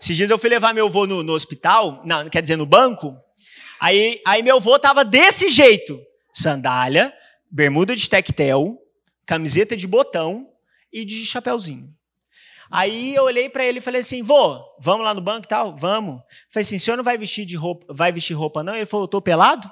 Esses 0.00 0.16
dias 0.16 0.28
eu 0.28 0.40
fui 0.40 0.50
levar 0.50 0.74
meu 0.74 0.88
avô 0.88 1.06
no, 1.06 1.22
no 1.22 1.32
hospital, 1.32 2.02
não, 2.04 2.28
quer 2.28 2.42
dizer, 2.42 2.56
no 2.56 2.66
banco. 2.66 3.16
Aí, 3.78 4.20
aí 4.26 4.42
meu 4.42 4.56
avô 4.56 4.76
tava 4.76 5.04
desse 5.04 5.50
jeito: 5.50 6.04
sandália, 6.34 7.16
bermuda 7.48 7.94
de 7.94 8.10
tectel, 8.10 8.76
camiseta 9.24 9.76
de 9.76 9.86
botão 9.86 10.48
e 10.92 11.04
de 11.04 11.24
chapéuzinho. 11.24 11.94
Aí 12.70 13.14
eu 13.14 13.24
olhei 13.24 13.48
para 13.48 13.64
ele 13.64 13.78
e 13.78 13.82
falei 13.82 14.00
assim: 14.00 14.22
"Vô, 14.22 14.60
vamos 14.78 15.04
lá 15.04 15.12
no 15.12 15.20
banco 15.20 15.46
e 15.46 15.48
tal? 15.48 15.76
Vamos". 15.76 16.20
Falei 16.50 16.62
assim: 16.62 16.76
"O 16.76 16.80
senhor 16.80 16.96
não 16.96 17.04
vai 17.04 17.18
vestir 17.18 17.44
de 17.44 17.56
roupa, 17.56 17.92
vai 17.92 18.12
vestir 18.12 18.34
roupa 18.34 18.62
não?" 18.62 18.76
Ele 18.76 18.86
falou: 18.86 19.04
"Eu 19.04 19.08
tô 19.08 19.20
pelado?" 19.20 19.70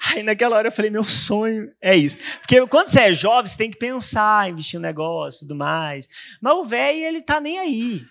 Aí 0.00 0.22
naquela 0.22 0.56
hora 0.56 0.68
eu 0.68 0.72
falei, 0.72 0.90
meu 0.90 1.02
sonho 1.02 1.72
é 1.82 1.96
isso. 1.96 2.16
Porque 2.38 2.64
quando 2.68 2.88
você 2.88 3.00
é 3.00 3.12
jovem, 3.12 3.50
você 3.50 3.58
tem 3.58 3.70
que 3.70 3.76
pensar 3.76 4.48
em 4.48 4.54
vestir 4.54 4.78
um 4.78 4.82
negócio 4.82 5.40
tudo 5.40 5.56
mais. 5.56 6.08
Mas 6.40 6.54
o 6.54 6.64
velho, 6.64 6.98
ele 6.98 7.20
tá 7.20 7.40
nem 7.40 7.58
aí. 7.58 8.06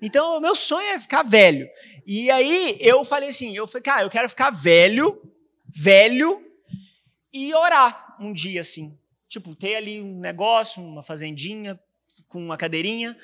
Então, 0.00 0.36
o 0.36 0.40
meu 0.40 0.54
sonho 0.54 0.86
é 0.88 0.98
ficar 0.98 1.22
velho. 1.22 1.66
E 2.06 2.30
aí 2.30 2.76
eu 2.80 3.04
falei 3.04 3.28
assim, 3.28 3.56
eu 3.56 3.66
falei, 3.66 3.82
cara, 3.82 4.02
eu 4.02 4.10
quero 4.10 4.28
ficar 4.28 4.50
velho, 4.50 5.20
velho, 5.68 6.44
e 7.32 7.54
orar 7.54 8.16
um 8.20 8.32
dia 8.32 8.60
assim. 8.60 8.98
Tipo, 9.28 9.54
ter 9.54 9.76
ali 9.76 10.00
um 10.00 10.18
negócio, 10.18 10.82
uma 10.82 11.02
fazendinha, 11.02 11.78
com 12.28 12.38
uma 12.38 12.56
cadeirinha 12.56 13.16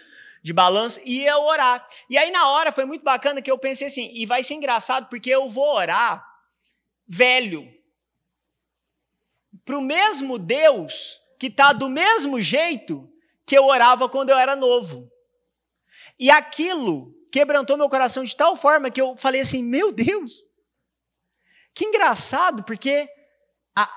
de 0.42 0.52
balanço, 0.52 1.00
e 1.04 1.24
eu 1.24 1.40
orar. 1.40 1.86
E 2.08 2.16
aí 2.16 2.30
na 2.30 2.48
hora 2.50 2.72
foi 2.72 2.84
muito 2.84 3.02
bacana 3.02 3.42
que 3.42 3.50
eu 3.50 3.58
pensei 3.58 3.88
assim, 3.88 4.10
e 4.14 4.24
vai 4.24 4.42
ser 4.42 4.54
engraçado 4.54 5.08
porque 5.08 5.30
eu 5.30 5.48
vou 5.48 5.74
orar 5.74 6.24
velho 7.06 7.66
para 9.64 9.78
o 9.78 9.82
mesmo 9.82 10.38
Deus 10.38 11.20
que 11.38 11.46
está 11.46 11.72
do 11.72 11.88
mesmo 11.88 12.40
jeito 12.40 13.10
que 13.46 13.56
eu 13.56 13.64
orava 13.64 14.08
quando 14.08 14.30
eu 14.30 14.38
era 14.38 14.54
novo. 14.54 15.10
E 16.18 16.30
aquilo 16.30 17.14
quebrantou 17.30 17.76
meu 17.76 17.88
coração 17.88 18.24
de 18.24 18.36
tal 18.36 18.56
forma 18.56 18.90
que 18.90 19.00
eu 19.00 19.16
falei 19.16 19.40
assim: 19.40 19.62
meu 19.62 19.92
Deus, 19.92 20.44
que 21.74 21.84
engraçado, 21.84 22.62
porque 22.64 23.08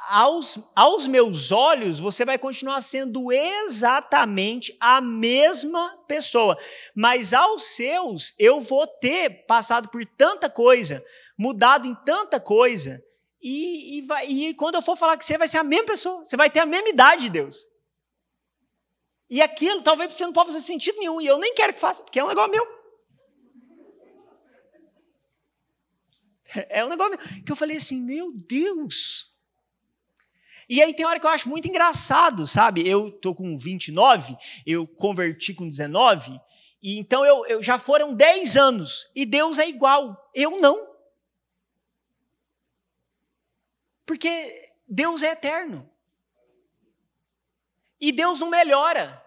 aos, 0.09 0.59
aos 0.75 1.07
meus 1.07 1.51
olhos 1.51 1.99
você 1.99 2.25
vai 2.25 2.37
continuar 2.37 2.81
sendo 2.81 3.31
exatamente 3.31 4.75
a 4.79 4.99
mesma 5.01 5.97
pessoa, 6.07 6.57
mas 6.95 7.33
aos 7.33 7.63
seus 7.63 8.33
eu 8.37 8.59
vou 8.59 8.85
ter 8.85 9.45
passado 9.45 9.89
por 9.89 10.05
tanta 10.05 10.49
coisa, 10.49 11.03
mudado 11.37 11.87
em 11.87 11.95
tanta 12.05 12.39
coisa, 12.39 13.01
e, 13.41 13.97
e, 13.97 14.01
vai, 14.03 14.27
e 14.27 14.53
quando 14.53 14.75
eu 14.75 14.81
for 14.81 14.95
falar 14.95 15.17
que 15.17 15.25
você, 15.25 15.37
vai 15.37 15.47
ser 15.47 15.57
a 15.57 15.63
mesma 15.63 15.87
pessoa. 15.87 16.23
Você 16.23 16.37
vai 16.37 16.49
ter 16.49 16.59
a 16.59 16.65
mesma 16.65 16.89
idade 16.89 17.23
de 17.23 17.29
Deus. 17.29 17.65
E 19.27 19.41
aquilo, 19.41 19.81
talvez 19.81 20.13
você 20.13 20.25
não 20.25 20.33
possa 20.33 20.51
fazer 20.51 20.63
sentido 20.63 20.99
nenhum. 20.99 21.19
E 21.19 21.25
eu 21.25 21.39
nem 21.39 21.55
quero 21.55 21.73
que 21.73 21.79
faça, 21.79 22.03
porque 22.03 22.19
é 22.19 22.23
um 22.23 22.27
negócio 22.27 22.51
meu. 22.51 22.81
É 26.69 26.85
um 26.85 26.89
negócio 26.89 27.17
meu. 27.17 27.43
Que 27.43 27.51
eu 27.51 27.55
falei 27.55 27.77
assim, 27.77 27.99
meu 28.01 28.31
Deus. 28.31 29.30
E 30.71 30.81
aí 30.81 30.93
tem 30.93 31.05
hora 31.05 31.19
que 31.19 31.25
eu 31.25 31.29
acho 31.29 31.49
muito 31.49 31.67
engraçado, 31.67 32.47
sabe? 32.47 32.87
Eu 32.87 33.11
tô 33.11 33.35
com 33.35 33.57
29, 33.57 34.37
eu 34.65 34.87
converti 34.87 35.53
com 35.53 35.67
19, 35.67 36.39
e 36.81 36.97
então 36.97 37.25
eu, 37.25 37.45
eu 37.47 37.61
já 37.61 37.77
foram 37.77 38.15
10 38.15 38.55
anos. 38.55 39.11
E 39.13 39.25
Deus 39.25 39.59
é 39.59 39.67
igual. 39.67 40.31
Eu 40.33 40.61
não. 40.61 40.95
Porque 44.05 44.71
Deus 44.87 45.21
é 45.21 45.33
eterno. 45.33 45.91
E 47.99 48.13
Deus 48.13 48.39
não 48.39 48.49
melhora. 48.49 49.21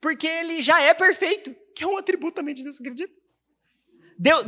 Porque 0.00 0.26
ele 0.26 0.60
já 0.62 0.82
é 0.82 0.92
perfeito, 0.94 1.54
que 1.76 1.84
é 1.84 1.86
um 1.86 1.96
atributo 1.96 2.34
também 2.34 2.56
de 2.56 2.64
Deus, 2.64 2.80
acredita? 2.80 3.14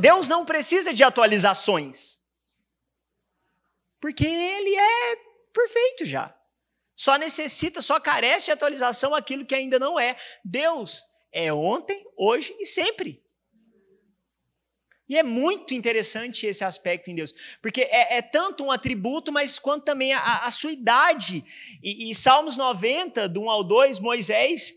Deus 0.01 0.29
não 0.29 0.45
precisa 0.45 0.93
de 0.93 1.05
atualizações. 1.05 2.19
Porque 4.01 4.27
ele 4.27 4.75
é 4.75 5.30
perfeito 5.53 6.05
já. 6.05 6.35
Só 6.97 7.17
necessita, 7.17 7.81
só 7.81 7.99
carece 7.99 8.47
de 8.47 8.51
atualização 8.53 9.15
aquilo 9.15 9.47
que 9.47 9.55
ainda 9.55 9.79
não 9.79 9.99
é. 9.99 10.17
Deus 10.45 11.03
é 11.33 11.53
ontem, 11.53 12.05
hoje 12.17 12.55
e 12.59 12.67
sempre. 12.67 13.23
E 15.09 15.19
é 15.19 15.25
muito 15.25 15.75
interessante 15.75 16.47
esse 16.47 16.63
aspecto 16.63 17.11
em 17.11 17.17
Deus, 17.17 17.35
porque 17.61 17.81
é, 17.81 18.19
é 18.19 18.23
tanto 18.23 18.63
um 18.63 18.71
atributo, 18.71 19.33
mas 19.33 19.59
quanto 19.59 19.85
também 19.85 20.13
a, 20.13 20.47
a 20.47 20.51
sua 20.53 20.71
idade. 20.71 21.45
E, 21.83 22.09
e, 22.11 22.15
Salmos 22.15 22.57
90, 22.57 23.29
do 23.29 23.43
1 23.43 23.51
ao 23.51 23.65
2, 23.65 23.99
Moisés, 23.99 24.75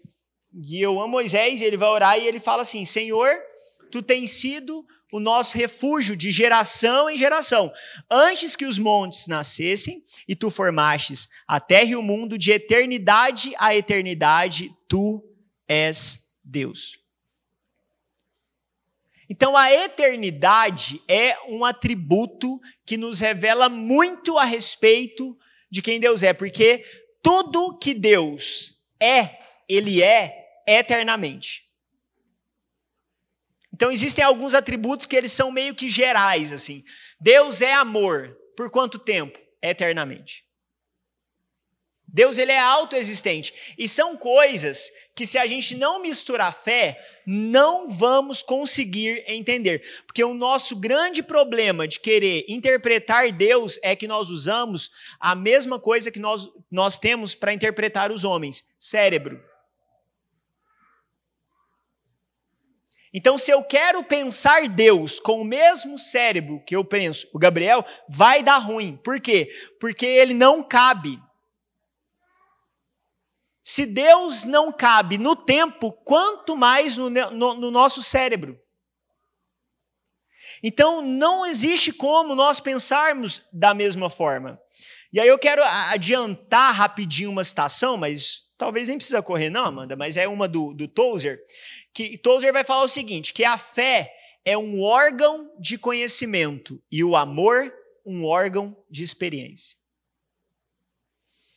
e 0.51 0.81
eu 0.81 0.99
amo 0.99 1.09
Moisés, 1.09 1.61
ele 1.61 1.77
vai 1.77 1.89
orar 1.89 2.17
e 2.17 2.25
ele 2.25 2.39
fala 2.39 2.63
assim: 2.63 2.83
Senhor, 2.83 3.31
tu 3.91 4.01
tens 4.01 4.31
sido 4.31 4.83
o 5.13 5.19
nosso 5.19 5.55
refúgio 5.55 6.17
de 6.17 6.31
geração 6.31 7.07
em 7.07 7.15
geração. 7.15 7.71
Antes 8.09 8.55
que 8.55 8.65
os 8.65 8.79
montes 8.79 9.27
nascessem 9.27 10.03
e 10.27 10.35
tu 10.35 10.49
formastes 10.49 11.29
a 11.47 11.59
terra 11.59 11.91
e 11.91 11.95
o 11.95 12.01
mundo, 12.01 12.35
de 12.35 12.51
eternidade 12.51 13.53
a 13.59 13.75
eternidade, 13.75 14.75
tu 14.87 15.23
és 15.67 16.17
Deus. 16.43 16.97
Então, 19.29 19.55
a 19.55 19.71
eternidade 19.71 20.99
é 21.07 21.37
um 21.47 21.63
atributo 21.63 22.59
que 22.83 22.97
nos 22.97 23.19
revela 23.19 23.69
muito 23.69 24.39
a 24.39 24.43
respeito 24.43 25.37
de 25.69 25.83
quem 25.83 25.99
Deus 25.99 26.23
é, 26.23 26.33
porque 26.33 26.83
tudo 27.21 27.77
que 27.77 27.93
Deus 27.93 28.79
é, 28.99 29.39
Ele 29.69 30.01
é 30.01 30.63
eternamente. 30.67 31.71
Então 33.73 33.91
existem 33.91 34.23
alguns 34.23 34.53
atributos 34.53 35.05
que 35.05 35.15
eles 35.15 35.31
são 35.31 35.51
meio 35.51 35.73
que 35.73 35.89
gerais 35.89 36.51
assim. 36.51 36.83
Deus 37.19 37.61
é 37.61 37.73
amor. 37.73 38.37
Por 38.55 38.69
quanto 38.69 38.99
tempo? 38.99 39.39
Eternamente. 39.61 40.43
Deus 42.13 42.37
ele 42.37 42.51
é 42.51 42.59
autoexistente. 42.59 43.73
E 43.75 43.89
são 43.89 44.15
coisas 44.15 44.87
que 45.15 45.25
se 45.25 45.39
a 45.39 45.47
gente 45.47 45.75
não 45.75 45.99
misturar 45.99 46.53
fé, 46.53 47.03
não 47.25 47.89
vamos 47.89 48.43
conseguir 48.43 49.23
entender. 49.27 49.83
Porque 50.05 50.23
o 50.23 50.35
nosso 50.35 50.75
grande 50.75 51.23
problema 51.23 51.87
de 51.87 51.99
querer 51.99 52.45
interpretar 52.47 53.31
Deus 53.31 53.79
é 53.81 53.95
que 53.95 54.07
nós 54.07 54.29
usamos 54.29 54.91
a 55.19 55.33
mesma 55.33 55.79
coisa 55.79 56.11
que 56.11 56.19
nós, 56.19 56.47
nós 56.69 56.99
temos 56.99 57.33
para 57.33 57.53
interpretar 57.53 58.11
os 58.11 58.23
homens: 58.23 58.75
cérebro. 58.77 59.41
Então, 63.13 63.37
se 63.37 63.51
eu 63.51 63.63
quero 63.63 64.03
pensar 64.03 64.67
Deus 64.67 65.19
com 65.19 65.41
o 65.41 65.45
mesmo 65.45 65.99
cérebro 65.99 66.63
que 66.65 66.75
eu 66.75 66.83
penso 66.83 67.29
o 67.31 67.37
Gabriel, 67.37 67.85
vai 68.09 68.41
dar 68.41 68.57
ruim. 68.57 68.97
Por 68.97 69.21
quê? 69.21 69.49
Porque 69.79 70.05
ele 70.05 70.33
não 70.33 70.63
cabe. 70.63 71.21
Se 73.61 73.85
Deus 73.85 74.43
não 74.43 74.71
cabe 74.71 75.19
no 75.19 75.35
tempo, 75.35 75.91
quanto 75.91 76.57
mais 76.57 76.97
no, 76.97 77.09
no, 77.09 77.53
no 77.53 77.69
nosso 77.69 78.01
cérebro. 78.01 78.59
Então, 80.63 81.01
não 81.01 81.45
existe 81.45 81.93
como 81.93 82.33
nós 82.33 82.59
pensarmos 82.59 83.47
da 83.53 83.73
mesma 83.73 84.09
forma. 84.09 84.59
E 85.11 85.19
aí 85.19 85.27
eu 85.27 85.37
quero 85.37 85.61
adiantar 85.63 86.73
rapidinho 86.73 87.29
uma 87.29 87.43
citação, 87.43 87.95
mas 87.95 88.43
talvez 88.57 88.87
nem 88.87 88.97
precisa 88.97 89.21
correr 89.21 89.49
não, 89.49 89.65
Amanda, 89.65 89.95
mas 89.95 90.17
é 90.17 90.27
uma 90.27 90.47
do, 90.47 90.73
do 90.73 90.87
Tozer, 90.87 91.39
que 91.93 92.17
Tozer 92.17 92.51
vai 92.51 92.63
falar 92.63 92.83
o 92.83 92.89
seguinte, 92.89 93.33
que 93.33 93.43
a 93.43 93.57
fé 93.57 94.13
é 94.43 94.57
um 94.57 94.81
órgão 94.81 95.51
de 95.59 95.77
conhecimento 95.77 96.81
e 96.91 97.03
o 97.03 97.15
amor 97.15 97.73
um 98.05 98.25
órgão 98.25 98.75
de 98.89 99.03
experiência. 99.03 99.77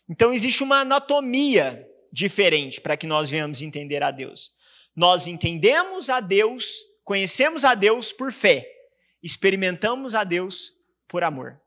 Então 0.09 0.33
existe 0.33 0.63
uma 0.63 0.81
anatomia 0.81 1.85
diferente 2.13 2.81
para 2.81 2.97
que 2.97 3.07
nós 3.07 3.29
venhamos 3.29 3.63
entender 3.63 4.03
a 4.03 4.11
Deus. 4.11 4.53
Nós 4.95 5.27
entendemos 5.27 6.09
a 6.09 6.21
Deus, 6.21 6.77
conhecemos 7.05 7.65
a 7.65 7.75
Deus 7.75 8.13
por 8.13 8.33
fé, 8.33 8.67
experimentamos 9.23 10.15
a 10.15 10.23
Deus 10.23 10.73
por 11.09 11.25
amor. 11.25 11.61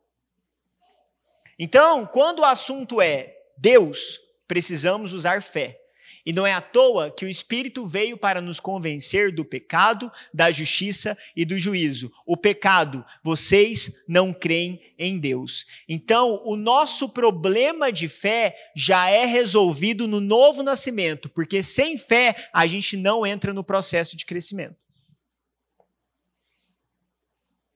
Então, 1.58 2.06
quando 2.06 2.40
o 2.40 2.46
assunto 2.46 3.02
é 3.02 3.36
Deus, 3.58 4.18
precisamos 4.48 5.12
usar 5.12 5.44
fé. 5.44 5.78
E 6.26 6.34
não 6.34 6.46
é 6.46 6.54
à 6.54 6.62
toa 6.62 7.12
que 7.12 7.26
o 7.26 7.30
Espírito 7.30 7.86
veio 7.86 8.18
para 8.18 8.42
nos 8.42 8.60
convencer 8.60 9.34
do 9.34 9.46
pecado, 9.46 10.12
da 10.34 10.52
justiça 10.52 11.18
e 11.36 11.46
do 11.46 11.58
juízo. 11.58 12.12
O 12.26 12.36
pecado, 12.36 13.06
vocês 13.24 14.04
não 14.08 14.34
creem 14.34 14.82
em 14.98 15.18
Deus. 15.18 15.66
Então, 15.88 16.42
o 16.46 16.56
nosso 16.56 17.10
problema 17.10 17.92
de 17.92 18.08
fé 18.08 18.56
já 18.76 19.10
é 19.10 19.26
resolvido 19.26 20.08
no 20.08 20.20
novo 20.20 20.62
nascimento, 20.62 21.30
porque 21.30 21.64
sem 21.64 21.98
fé 21.98 22.50
a 22.54 22.68
gente 22.68 22.98
não 22.98 23.26
entra 23.26 23.54
no 23.54 23.64
processo 23.64 24.18
de 24.18 24.26
crescimento. 24.26 24.76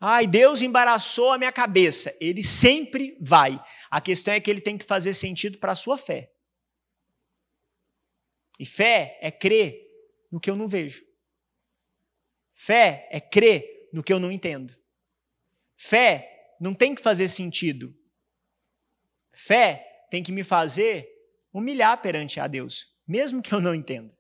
Ai, 0.05 0.27
Deus 0.27 0.61
embaraçou 0.61 1.31
a 1.31 1.37
minha 1.37 1.51
cabeça. 1.51 2.13
Ele 2.19 2.43
sempre 2.43 3.17
vai. 3.21 3.57
A 3.89 4.01
questão 4.01 4.33
é 4.33 4.39
que 4.41 4.51
ele 4.51 4.59
tem 4.59 4.77
que 4.77 4.83
fazer 4.83 5.13
sentido 5.13 5.57
para 5.59 5.71
a 5.71 5.75
sua 5.77 5.97
fé. 5.97 6.32
E 8.59 8.65
fé 8.65 9.17
é 9.21 9.31
crer 9.31 9.87
no 10.31 10.39
que 10.39 10.49
eu 10.49 10.55
não 10.55 10.67
vejo. 10.67 11.05
Fé 12.53 13.07
é 13.11 13.19
crer 13.19 13.89
no 13.91 14.03
que 14.03 14.13
eu 14.13 14.19
não 14.19 14.31
entendo. 14.31 14.75
Fé 15.75 16.55
não 16.59 16.73
tem 16.73 16.95
que 16.95 17.01
fazer 17.01 17.27
sentido. 17.27 17.95
Fé 19.33 20.05
tem 20.09 20.23
que 20.23 20.31
me 20.31 20.43
fazer 20.43 21.09
humilhar 21.51 22.01
perante 22.01 22.39
a 22.39 22.47
Deus, 22.47 22.95
mesmo 23.07 23.41
que 23.41 23.53
eu 23.53 23.59
não 23.59 23.75
entenda. 23.75 24.15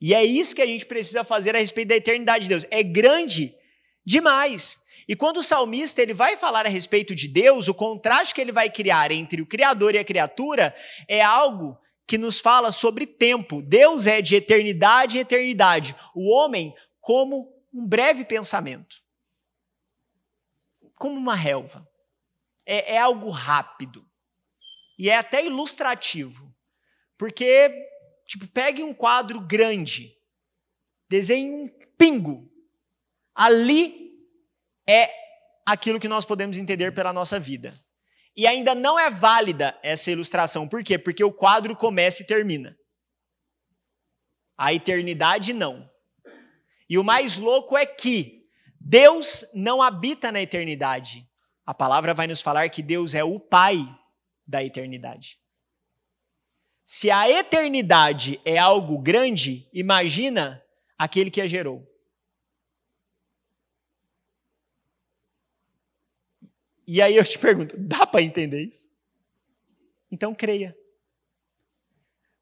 E 0.00 0.14
é 0.14 0.24
isso 0.24 0.54
que 0.54 0.62
a 0.62 0.66
gente 0.66 0.86
precisa 0.86 1.24
fazer 1.24 1.56
a 1.56 1.58
respeito 1.58 1.88
da 1.88 1.96
eternidade 1.96 2.44
de 2.44 2.48
Deus. 2.48 2.64
É 2.70 2.82
grande 2.82 3.56
demais. 4.04 4.78
E 5.08 5.16
quando 5.16 5.38
o 5.38 5.42
salmista 5.42 6.00
ele 6.02 6.14
vai 6.14 6.36
falar 6.36 6.66
a 6.66 6.68
respeito 6.68 7.14
de 7.14 7.26
Deus, 7.26 7.66
o 7.66 7.74
contraste 7.74 8.34
que 8.34 8.40
ele 8.40 8.52
vai 8.52 8.70
criar 8.70 9.10
entre 9.10 9.42
o 9.42 9.46
Criador 9.46 9.94
e 9.94 9.98
a 9.98 10.04
criatura 10.04 10.74
é 11.08 11.20
algo 11.20 11.78
que 12.08 12.16
nos 12.16 12.40
fala 12.40 12.72
sobre 12.72 13.06
tempo. 13.06 13.60
Deus 13.60 14.06
é 14.06 14.22
de 14.22 14.34
eternidade 14.34 15.18
em 15.18 15.20
eternidade. 15.20 15.94
O 16.14 16.30
homem, 16.30 16.74
como 17.02 17.54
um 17.72 17.86
breve 17.86 18.24
pensamento. 18.24 18.96
Como 20.94 21.14
uma 21.14 21.34
relva. 21.34 21.86
É, 22.64 22.94
é 22.94 22.98
algo 22.98 23.28
rápido. 23.28 24.08
E 24.98 25.10
é 25.10 25.16
até 25.16 25.44
ilustrativo. 25.44 26.52
Porque, 27.18 27.70
tipo, 28.26 28.48
pegue 28.48 28.82
um 28.82 28.94
quadro 28.94 29.38
grande, 29.40 30.16
desenhe 31.10 31.50
um 31.50 31.68
pingo. 31.98 32.50
Ali 33.34 34.18
é 34.88 35.10
aquilo 35.66 36.00
que 36.00 36.08
nós 36.08 36.24
podemos 36.24 36.56
entender 36.56 36.92
pela 36.94 37.12
nossa 37.12 37.38
vida. 37.38 37.78
E 38.38 38.46
ainda 38.46 38.72
não 38.72 38.96
é 38.96 39.10
válida 39.10 39.76
essa 39.82 40.12
ilustração. 40.12 40.68
Por 40.68 40.84
quê? 40.84 40.96
Porque 40.96 41.24
o 41.24 41.32
quadro 41.32 41.74
começa 41.74 42.22
e 42.22 42.24
termina. 42.24 42.78
A 44.56 44.72
eternidade 44.72 45.52
não. 45.52 45.90
E 46.88 46.96
o 46.96 47.02
mais 47.02 47.36
louco 47.36 47.76
é 47.76 47.84
que 47.84 48.48
Deus 48.80 49.44
não 49.54 49.82
habita 49.82 50.30
na 50.30 50.40
eternidade. 50.40 51.28
A 51.66 51.74
palavra 51.74 52.14
vai 52.14 52.28
nos 52.28 52.40
falar 52.40 52.70
que 52.70 52.80
Deus 52.80 53.12
é 53.12 53.24
o 53.24 53.40
Pai 53.40 53.76
da 54.46 54.62
eternidade. 54.62 55.40
Se 56.86 57.10
a 57.10 57.28
eternidade 57.28 58.40
é 58.44 58.56
algo 58.56 58.98
grande, 58.98 59.68
imagina 59.74 60.62
aquele 60.96 61.28
que 61.28 61.40
a 61.40 61.46
gerou. 61.48 61.87
E 66.90 67.02
aí 67.02 67.16
eu 67.16 67.24
te 67.24 67.38
pergunto, 67.38 67.76
dá 67.76 68.06
para 68.06 68.22
entender 68.22 68.62
isso? 68.62 68.88
Então 70.10 70.34
creia. 70.34 70.74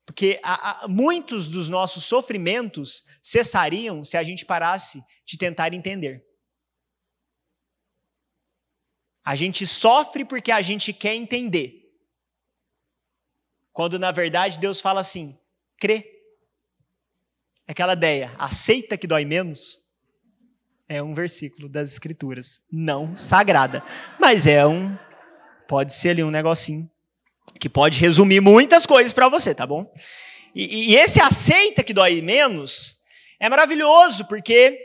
Porque 0.04 0.38
a, 0.40 0.84
a, 0.84 0.88
muitos 0.88 1.48
dos 1.48 1.68
nossos 1.68 2.04
sofrimentos 2.04 3.08
cessariam 3.20 4.04
se 4.04 4.16
a 4.16 4.22
gente 4.22 4.46
parasse 4.46 5.02
de 5.24 5.36
tentar 5.36 5.74
entender. 5.74 6.24
A 9.24 9.34
gente 9.34 9.66
sofre 9.66 10.24
porque 10.24 10.52
a 10.52 10.62
gente 10.62 10.92
quer 10.92 11.16
entender. 11.16 11.92
Quando 13.72 13.98
na 13.98 14.12
verdade 14.12 14.60
Deus 14.60 14.80
fala 14.80 15.00
assim: 15.00 15.36
crê. 15.76 16.12
Aquela 17.66 17.94
ideia, 17.94 18.32
aceita 18.38 18.96
que 18.96 19.08
dói 19.08 19.24
menos 19.24 19.85
é 20.88 21.02
um 21.02 21.12
versículo 21.12 21.68
das 21.68 21.92
Escrituras, 21.92 22.60
não 22.70 23.14
sagrada. 23.14 23.82
Mas 24.20 24.46
é 24.46 24.66
um. 24.66 24.96
Pode 25.68 25.92
ser 25.94 26.10
ali 26.10 26.22
um 26.22 26.30
negocinho 26.30 26.88
que 27.58 27.68
pode 27.68 27.98
resumir 27.98 28.40
muitas 28.40 28.86
coisas 28.86 29.12
para 29.12 29.28
você, 29.28 29.54
tá 29.54 29.66
bom? 29.66 29.90
E, 30.54 30.92
e, 30.92 30.96
esse 30.96 31.20
aceita 31.20 31.82
que 31.82 31.92
dói 31.92 32.20
menos 32.20 32.96
é 33.40 33.48
maravilhoso, 33.48 34.26
porque 34.26 34.78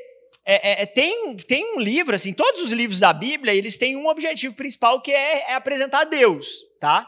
é, 0.45 0.69
é, 0.69 0.81
é, 0.83 0.85
tem, 0.85 1.35
tem 1.37 1.75
um 1.75 1.79
livro, 1.79 2.15
assim, 2.15 2.33
todos 2.33 2.61
os 2.61 2.71
livros 2.71 2.99
da 2.99 3.13
Bíblia, 3.13 3.53
eles 3.53 3.77
têm 3.77 3.95
um 3.95 4.07
objetivo 4.07 4.55
principal 4.55 5.01
que 5.01 5.11
é, 5.11 5.51
é 5.51 5.53
apresentar 5.53 6.05
Deus, 6.05 6.47
tá? 6.79 7.07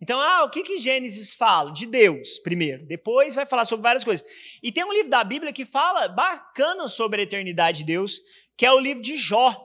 Então, 0.00 0.20
ah, 0.20 0.44
o 0.44 0.50
que, 0.50 0.62
que 0.62 0.78
Gênesis 0.78 1.34
fala? 1.34 1.72
De 1.72 1.86
Deus, 1.86 2.38
primeiro. 2.40 2.84
Depois 2.86 3.34
vai 3.34 3.46
falar 3.46 3.64
sobre 3.64 3.82
várias 3.82 4.04
coisas. 4.04 4.26
E 4.62 4.72
tem 4.72 4.84
um 4.84 4.92
livro 4.92 5.08
da 5.08 5.22
Bíblia 5.22 5.52
que 5.52 5.64
fala 5.64 6.08
bacana 6.08 6.88
sobre 6.88 7.20
a 7.20 7.24
eternidade 7.24 7.78
de 7.78 7.84
Deus, 7.84 8.20
que 8.56 8.66
é 8.66 8.72
o 8.72 8.80
livro 8.80 9.02
de 9.02 9.16
Jó. 9.16 9.56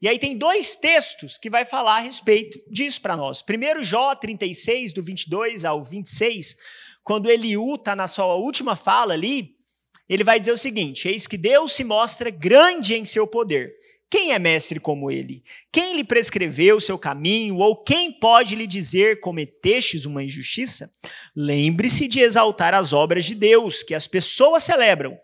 E 0.00 0.08
aí 0.08 0.18
tem 0.18 0.36
dois 0.36 0.76
textos 0.76 1.36
que 1.36 1.50
vai 1.50 1.64
falar 1.64 1.96
a 1.96 2.00
respeito 2.00 2.58
disso 2.70 3.00
para 3.00 3.16
nós. 3.16 3.42
Primeiro, 3.42 3.82
Jó 3.82 4.14
36, 4.14 4.92
do 4.92 5.02
22 5.02 5.64
ao 5.64 5.82
26, 5.82 6.54
quando 7.02 7.30
Eliú 7.30 7.74
está 7.74 7.96
na 7.96 8.06
sua 8.06 8.34
última 8.34 8.76
fala 8.76 9.14
ali, 9.14 9.56
ele 10.08 10.22
vai 10.22 10.38
dizer 10.38 10.52
o 10.52 10.58
seguinte: 10.58 11.08
Eis 11.08 11.26
que 11.26 11.36
Deus 11.36 11.72
se 11.72 11.82
mostra 11.82 12.30
grande 12.30 12.94
em 12.94 13.04
seu 13.04 13.26
poder 13.26 13.74
quem 14.08 14.32
é 14.32 14.38
mestre 14.38 14.78
como 14.78 15.10
ele? 15.10 15.42
Quem 15.72 15.96
lhe 15.96 16.04
prescreveu 16.04 16.76
o 16.76 16.80
seu 16.80 16.96
caminho? 16.96 17.56
Ou 17.56 17.82
quem 17.82 18.12
pode 18.12 18.54
lhe 18.54 18.66
dizer 18.66 19.20
cometestes 19.20 20.04
uma 20.04 20.22
injustiça? 20.22 20.90
Lembre-se 21.34 22.06
de 22.06 22.20
exaltar 22.20 22.72
as 22.72 22.92
obras 22.92 23.24
de 23.24 23.34
Deus, 23.34 23.82
que 23.82 23.94
as 23.94 24.06
pessoas 24.06 24.62
celebram. 24.62 25.18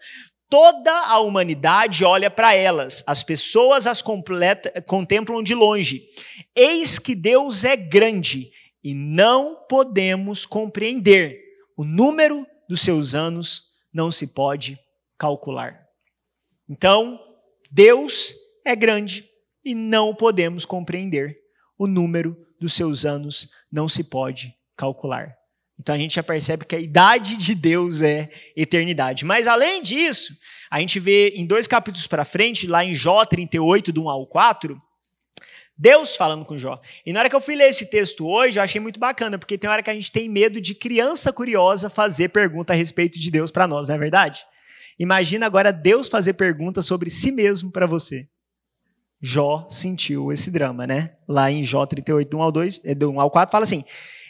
Toda 0.50 0.92
a 1.06 1.20
humanidade 1.20 2.04
olha 2.04 2.30
para 2.30 2.54
elas, 2.54 3.04
as 3.06 3.22
pessoas 3.22 3.86
as 3.86 4.02
completa, 4.02 4.82
contemplam 4.82 5.42
de 5.42 5.54
longe. 5.54 6.02
Eis 6.54 6.98
que 6.98 7.14
Deus 7.14 7.64
é 7.64 7.76
grande 7.76 8.50
e 8.82 8.94
não 8.94 9.64
podemos 9.68 10.44
compreender. 10.44 11.40
O 11.76 11.84
número 11.84 12.44
dos 12.68 12.80
seus 12.80 13.14
anos 13.14 13.62
não 13.94 14.10
se 14.10 14.26
pode 14.26 14.78
calcular. 15.16 15.80
Então, 16.68 17.18
Deus 17.70 18.34
é 18.64 18.74
grande 18.76 19.24
e 19.64 19.74
não 19.74 20.14
podemos 20.14 20.64
compreender. 20.64 21.36
O 21.78 21.86
número 21.86 22.36
dos 22.60 22.74
seus 22.74 23.04
anos 23.04 23.50
não 23.70 23.88
se 23.88 24.04
pode 24.04 24.54
calcular. 24.76 25.34
Então 25.78 25.94
a 25.94 25.98
gente 25.98 26.14
já 26.14 26.22
percebe 26.22 26.64
que 26.64 26.76
a 26.76 26.80
idade 26.80 27.36
de 27.36 27.54
Deus 27.54 28.02
é 28.02 28.30
eternidade. 28.56 29.24
Mas 29.24 29.46
além 29.46 29.82
disso, 29.82 30.32
a 30.70 30.78
gente 30.80 31.00
vê 31.00 31.30
em 31.30 31.44
dois 31.44 31.66
capítulos 31.66 32.06
para 32.06 32.24
frente, 32.24 32.66
lá 32.66 32.84
em 32.84 32.94
Jó 32.94 33.24
38, 33.24 33.92
do 33.92 34.04
1 34.04 34.08
ao 34.08 34.26
4, 34.26 34.80
Deus 35.76 36.14
falando 36.14 36.44
com 36.44 36.56
Jó. 36.56 36.80
E 37.04 37.12
na 37.12 37.20
hora 37.20 37.28
que 37.28 37.34
eu 37.34 37.40
fui 37.40 37.56
ler 37.56 37.70
esse 37.70 37.90
texto 37.90 38.26
hoje, 38.26 38.58
eu 38.58 38.62
achei 38.62 38.80
muito 38.80 39.00
bacana, 39.00 39.38
porque 39.38 39.58
tem 39.58 39.68
hora 39.68 39.82
que 39.82 39.90
a 39.90 39.94
gente 39.94 40.12
tem 40.12 40.28
medo 40.28 40.60
de 40.60 40.74
criança 40.74 41.32
curiosa 41.32 41.90
fazer 41.90 42.28
pergunta 42.28 42.72
a 42.72 42.76
respeito 42.76 43.18
de 43.18 43.30
Deus 43.30 43.50
para 43.50 43.66
nós, 43.66 43.88
não 43.88 43.96
é 43.96 43.98
verdade? 43.98 44.44
Imagina 44.98 45.46
agora 45.46 45.72
Deus 45.72 46.08
fazer 46.08 46.34
pergunta 46.34 46.82
sobre 46.82 47.10
si 47.10 47.32
mesmo 47.32 47.72
para 47.72 47.86
você. 47.86 48.28
Jó 49.22 49.66
sentiu 49.68 50.32
esse 50.32 50.50
drama, 50.50 50.84
né? 50.84 51.12
Lá 51.28 51.48
em 51.48 51.62
Jó 51.62 51.86
38, 51.86 52.28
do 52.28 52.38
1 52.38 52.42
ao, 52.42 52.50
2, 52.50 52.78
do 52.96 53.10
1 53.12 53.20
ao 53.20 53.30
4, 53.30 53.52
fala 53.52 53.62
assim: 53.62 53.84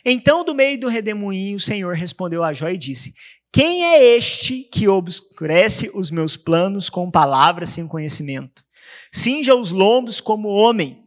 Então, 0.05 0.45
do 0.45 0.55
meio 0.55 0.78
do 0.78 0.88
redemoinho, 0.88 1.57
o 1.57 1.61
Senhor 1.61 1.95
respondeu 1.95 2.45
a 2.45 2.53
Jó 2.53 2.68
e 2.68 2.76
disse: 2.76 3.14
Quem 3.51 3.84
é 3.84 4.16
este 4.16 4.64
que 4.64 4.86
obscurece 4.86 5.90
os 5.95 6.11
meus 6.11 6.36
planos 6.36 6.90
com 6.90 7.11
palavras 7.11 7.70
sem 7.70 7.88
conhecimento? 7.88 8.62
Cinja 9.11 9.55
os 9.55 9.70
lombos 9.70 10.20
como 10.20 10.49
homem, 10.49 11.07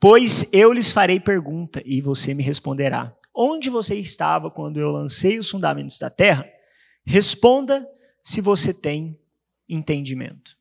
pois 0.00 0.52
eu 0.52 0.72
lhes 0.72 0.90
farei 0.90 1.20
pergunta 1.20 1.80
e 1.86 2.00
você 2.00 2.34
me 2.34 2.42
responderá. 2.42 3.14
Onde 3.32 3.70
você 3.70 3.94
estava 3.94 4.50
quando 4.50 4.78
eu 4.78 4.90
lancei 4.90 5.38
os 5.38 5.48
fundamentos 5.48 5.98
da 5.98 6.10
terra? 6.10 6.48
Responda 7.06 7.86
se 8.22 8.40
você 8.40 8.74
tem 8.74 9.16
entendimento. 9.68 10.56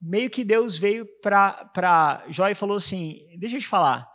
Meio 0.00 0.30
que 0.30 0.44
Deus 0.44 0.78
veio 0.78 1.06
para 1.20 2.24
Jó 2.28 2.48
e 2.48 2.54
falou 2.54 2.76
assim: 2.76 3.26
Deixa 3.38 3.56
eu 3.56 3.60
te 3.60 3.66
falar, 3.66 4.08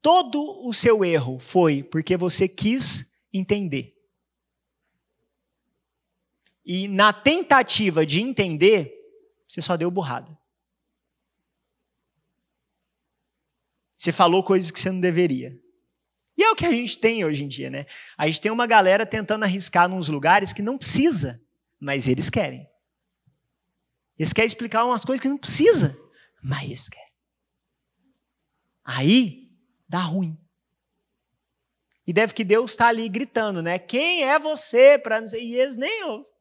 todo 0.00 0.66
o 0.66 0.72
seu 0.72 1.04
erro 1.04 1.38
foi 1.38 1.82
porque 1.82 2.16
você 2.16 2.48
quis 2.48 3.26
entender. 3.32 3.94
E 6.64 6.88
na 6.88 7.12
tentativa 7.12 8.06
de 8.06 8.20
entender, 8.20 8.92
você 9.48 9.60
só 9.60 9.76
deu 9.76 9.90
burrada. 9.90 10.36
Você 13.96 14.10
falou 14.10 14.42
coisas 14.42 14.70
que 14.70 14.80
você 14.80 14.90
não 14.90 15.00
deveria. 15.00 15.56
E 16.36 16.42
é 16.42 16.50
o 16.50 16.56
que 16.56 16.66
a 16.66 16.70
gente 16.70 16.98
tem 16.98 17.24
hoje 17.24 17.44
em 17.44 17.48
dia, 17.48 17.70
né? 17.70 17.86
A 18.16 18.26
gente 18.26 18.40
tem 18.40 18.50
uma 18.50 18.66
galera 18.66 19.06
tentando 19.06 19.44
arriscar 19.44 19.88
nos 19.88 20.08
lugares 20.08 20.52
que 20.52 20.62
não 20.62 20.78
precisa, 20.78 21.40
mas 21.78 22.08
eles 22.08 22.30
querem. 22.30 22.66
Eles 24.22 24.32
querem 24.32 24.46
explicar 24.46 24.84
umas 24.84 25.04
coisas 25.04 25.20
que 25.20 25.28
não 25.28 25.36
precisa, 25.36 25.98
mas 26.40 26.62
eles 26.62 26.88
querem. 26.88 27.12
Aí 28.84 29.50
dá 29.88 29.98
ruim. 29.98 30.38
E 32.06 32.12
deve 32.12 32.32
que 32.32 32.44
Deus 32.44 32.70
está 32.70 32.86
ali 32.86 33.08
gritando, 33.08 33.60
né? 33.60 33.80
Quem 33.80 34.22
é 34.22 34.38
você 34.38 34.96
para 34.96 35.20
não? 35.20 35.26
E 35.34 35.56
eles 35.56 35.76
nem 35.76 36.04
ouvem. 36.04 36.32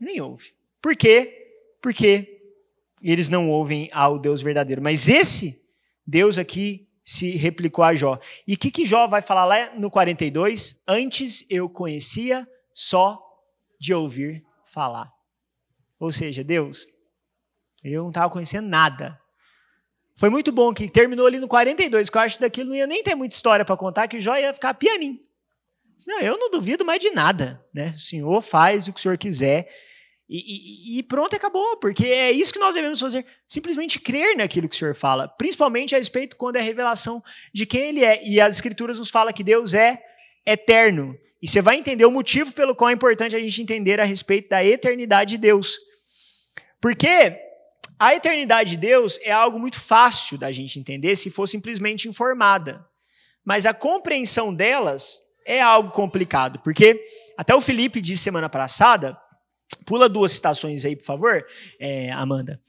Nem 0.00 0.20
ouvem. 0.22 0.50
Por 0.80 0.96
quê? 0.96 1.76
Porque 1.82 2.54
eles 3.02 3.28
não 3.28 3.50
ouvem 3.50 3.90
ao 3.92 4.18
Deus 4.18 4.40
verdadeiro. 4.40 4.80
Mas 4.80 5.10
esse 5.10 5.62
Deus 6.06 6.38
aqui 6.38 6.88
se 7.04 7.32
replicou 7.32 7.84
a 7.84 7.94
Jó. 7.94 8.18
E 8.46 8.54
o 8.54 8.58
que, 8.58 8.70
que 8.70 8.86
Jó 8.86 9.06
vai 9.06 9.20
falar 9.20 9.44
lá 9.44 9.74
no 9.74 9.90
42? 9.90 10.82
Antes 10.88 11.44
eu 11.50 11.68
conhecia 11.68 12.48
só 12.72 13.28
de 13.82 13.92
ouvir 13.92 14.44
falar. 14.64 15.12
Ou 15.98 16.12
seja, 16.12 16.44
Deus, 16.44 16.86
eu 17.82 18.02
não 18.02 18.10
estava 18.10 18.32
conhecendo 18.32 18.68
nada. 18.68 19.20
Foi 20.14 20.30
muito 20.30 20.52
bom 20.52 20.72
que 20.72 20.88
terminou 20.88 21.26
ali 21.26 21.40
no 21.40 21.48
42, 21.48 22.08
que 22.08 22.16
eu 22.16 22.20
acho 22.20 22.36
que 22.36 22.42
daquilo 22.42 22.68
não 22.68 22.76
ia 22.76 22.86
nem 22.86 23.02
ter 23.02 23.16
muita 23.16 23.34
história 23.34 23.64
para 23.64 23.76
contar, 23.76 24.06
que 24.06 24.20
Jó 24.20 24.36
ia 24.36 24.54
ficar 24.54 24.74
pianinho. 24.74 25.18
Não, 26.06 26.20
eu 26.20 26.38
não 26.38 26.48
duvido 26.48 26.84
mais 26.84 27.00
de 27.00 27.10
nada. 27.10 27.60
Né? 27.74 27.88
O 27.88 27.98
Senhor 27.98 28.40
faz 28.40 28.86
o 28.86 28.92
que 28.92 29.00
o 29.00 29.02
Senhor 29.02 29.18
quiser. 29.18 29.68
E, 30.28 30.38
e, 30.38 30.98
e, 30.98 31.02
pronto, 31.02 31.34
acabou, 31.34 31.76
porque 31.78 32.06
é 32.06 32.30
isso 32.30 32.52
que 32.52 32.60
nós 32.60 32.76
devemos 32.76 33.00
fazer. 33.00 33.26
Simplesmente 33.48 33.98
crer 33.98 34.36
naquilo 34.36 34.68
que 34.68 34.76
o 34.76 34.78
Senhor 34.78 34.94
fala, 34.94 35.26
principalmente 35.26 35.92
a 35.96 35.98
respeito 35.98 36.36
quando 36.36 36.54
é 36.54 36.60
a 36.60 36.62
revelação 36.62 37.20
de 37.52 37.66
quem 37.66 37.88
Ele 37.88 38.04
é. 38.04 38.24
E 38.24 38.40
as 38.40 38.54
Escrituras 38.54 39.00
nos 39.00 39.10
falam 39.10 39.32
que 39.32 39.42
Deus 39.42 39.74
é 39.74 40.00
eterno. 40.46 41.18
E 41.42 41.48
você 41.48 41.60
vai 41.60 41.76
entender 41.76 42.04
o 42.04 42.10
motivo 42.12 42.54
pelo 42.54 42.74
qual 42.74 42.90
é 42.90 42.92
importante 42.92 43.34
a 43.34 43.40
gente 43.40 43.60
entender 43.60 44.00
a 44.00 44.04
respeito 44.04 44.48
da 44.48 44.64
eternidade 44.64 45.32
de 45.32 45.38
Deus. 45.38 45.76
Porque 46.80 47.36
a 47.98 48.14
eternidade 48.14 48.70
de 48.70 48.76
Deus 48.76 49.18
é 49.22 49.32
algo 49.32 49.58
muito 49.58 49.80
fácil 49.80 50.38
da 50.38 50.52
gente 50.52 50.78
entender 50.78 51.16
se 51.16 51.30
for 51.30 51.48
simplesmente 51.48 52.08
informada. 52.08 52.84
Mas 53.44 53.66
a 53.66 53.74
compreensão 53.74 54.54
delas 54.54 55.18
é 55.44 55.60
algo 55.60 55.90
complicado, 55.90 56.60
porque 56.60 57.04
até 57.36 57.52
o 57.52 57.60
Felipe 57.60 58.00
disse 58.00 58.22
semana 58.22 58.48
passada 58.48 59.18
Pula 59.84 60.08
duas 60.08 60.32
citações 60.32 60.84
aí, 60.84 60.94
por 60.96 61.04
favor, 61.04 61.44
é, 61.78 62.10
Amanda. 62.12 62.60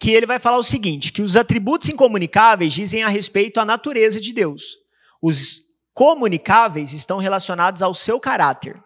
Que 0.00 0.10
ele 0.10 0.26
vai 0.26 0.38
falar 0.38 0.58
o 0.58 0.62
seguinte: 0.62 1.12
que 1.12 1.22
os 1.22 1.36
atributos 1.36 1.88
incomunicáveis 1.88 2.72
dizem 2.72 3.02
a 3.02 3.08
respeito 3.08 3.58
à 3.58 3.64
natureza 3.64 4.20
de 4.20 4.32
Deus. 4.32 4.76
Os 5.20 5.67
comunicáveis 5.98 6.92
estão 6.92 7.18
relacionados 7.18 7.82
ao 7.82 7.92
seu 7.92 8.20
caráter. 8.20 8.80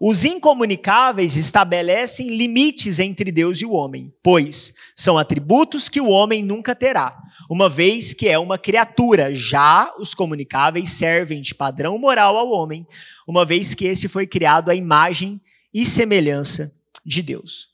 Os 0.00 0.24
incomunicáveis 0.24 1.34
estabelecem 1.34 2.28
limites 2.28 3.00
entre 3.00 3.32
Deus 3.32 3.60
e 3.60 3.66
o 3.66 3.72
homem, 3.72 4.14
pois 4.22 4.72
são 4.94 5.18
atributos 5.18 5.88
que 5.88 6.00
o 6.00 6.08
homem 6.08 6.44
nunca 6.44 6.76
terá, 6.76 7.20
uma 7.50 7.68
vez 7.68 8.14
que 8.14 8.28
é 8.28 8.38
uma 8.38 8.56
criatura. 8.56 9.34
Já 9.34 9.92
os 9.98 10.14
comunicáveis 10.14 10.90
servem 10.90 11.42
de 11.42 11.56
padrão 11.56 11.98
moral 11.98 12.36
ao 12.36 12.52
homem, 12.52 12.86
uma 13.26 13.44
vez 13.44 13.74
que 13.74 13.86
esse 13.86 14.06
foi 14.06 14.24
criado 14.24 14.70
à 14.70 14.76
imagem 14.76 15.40
e 15.74 15.84
semelhança 15.84 16.70
de 17.04 17.20
Deus. 17.20 17.66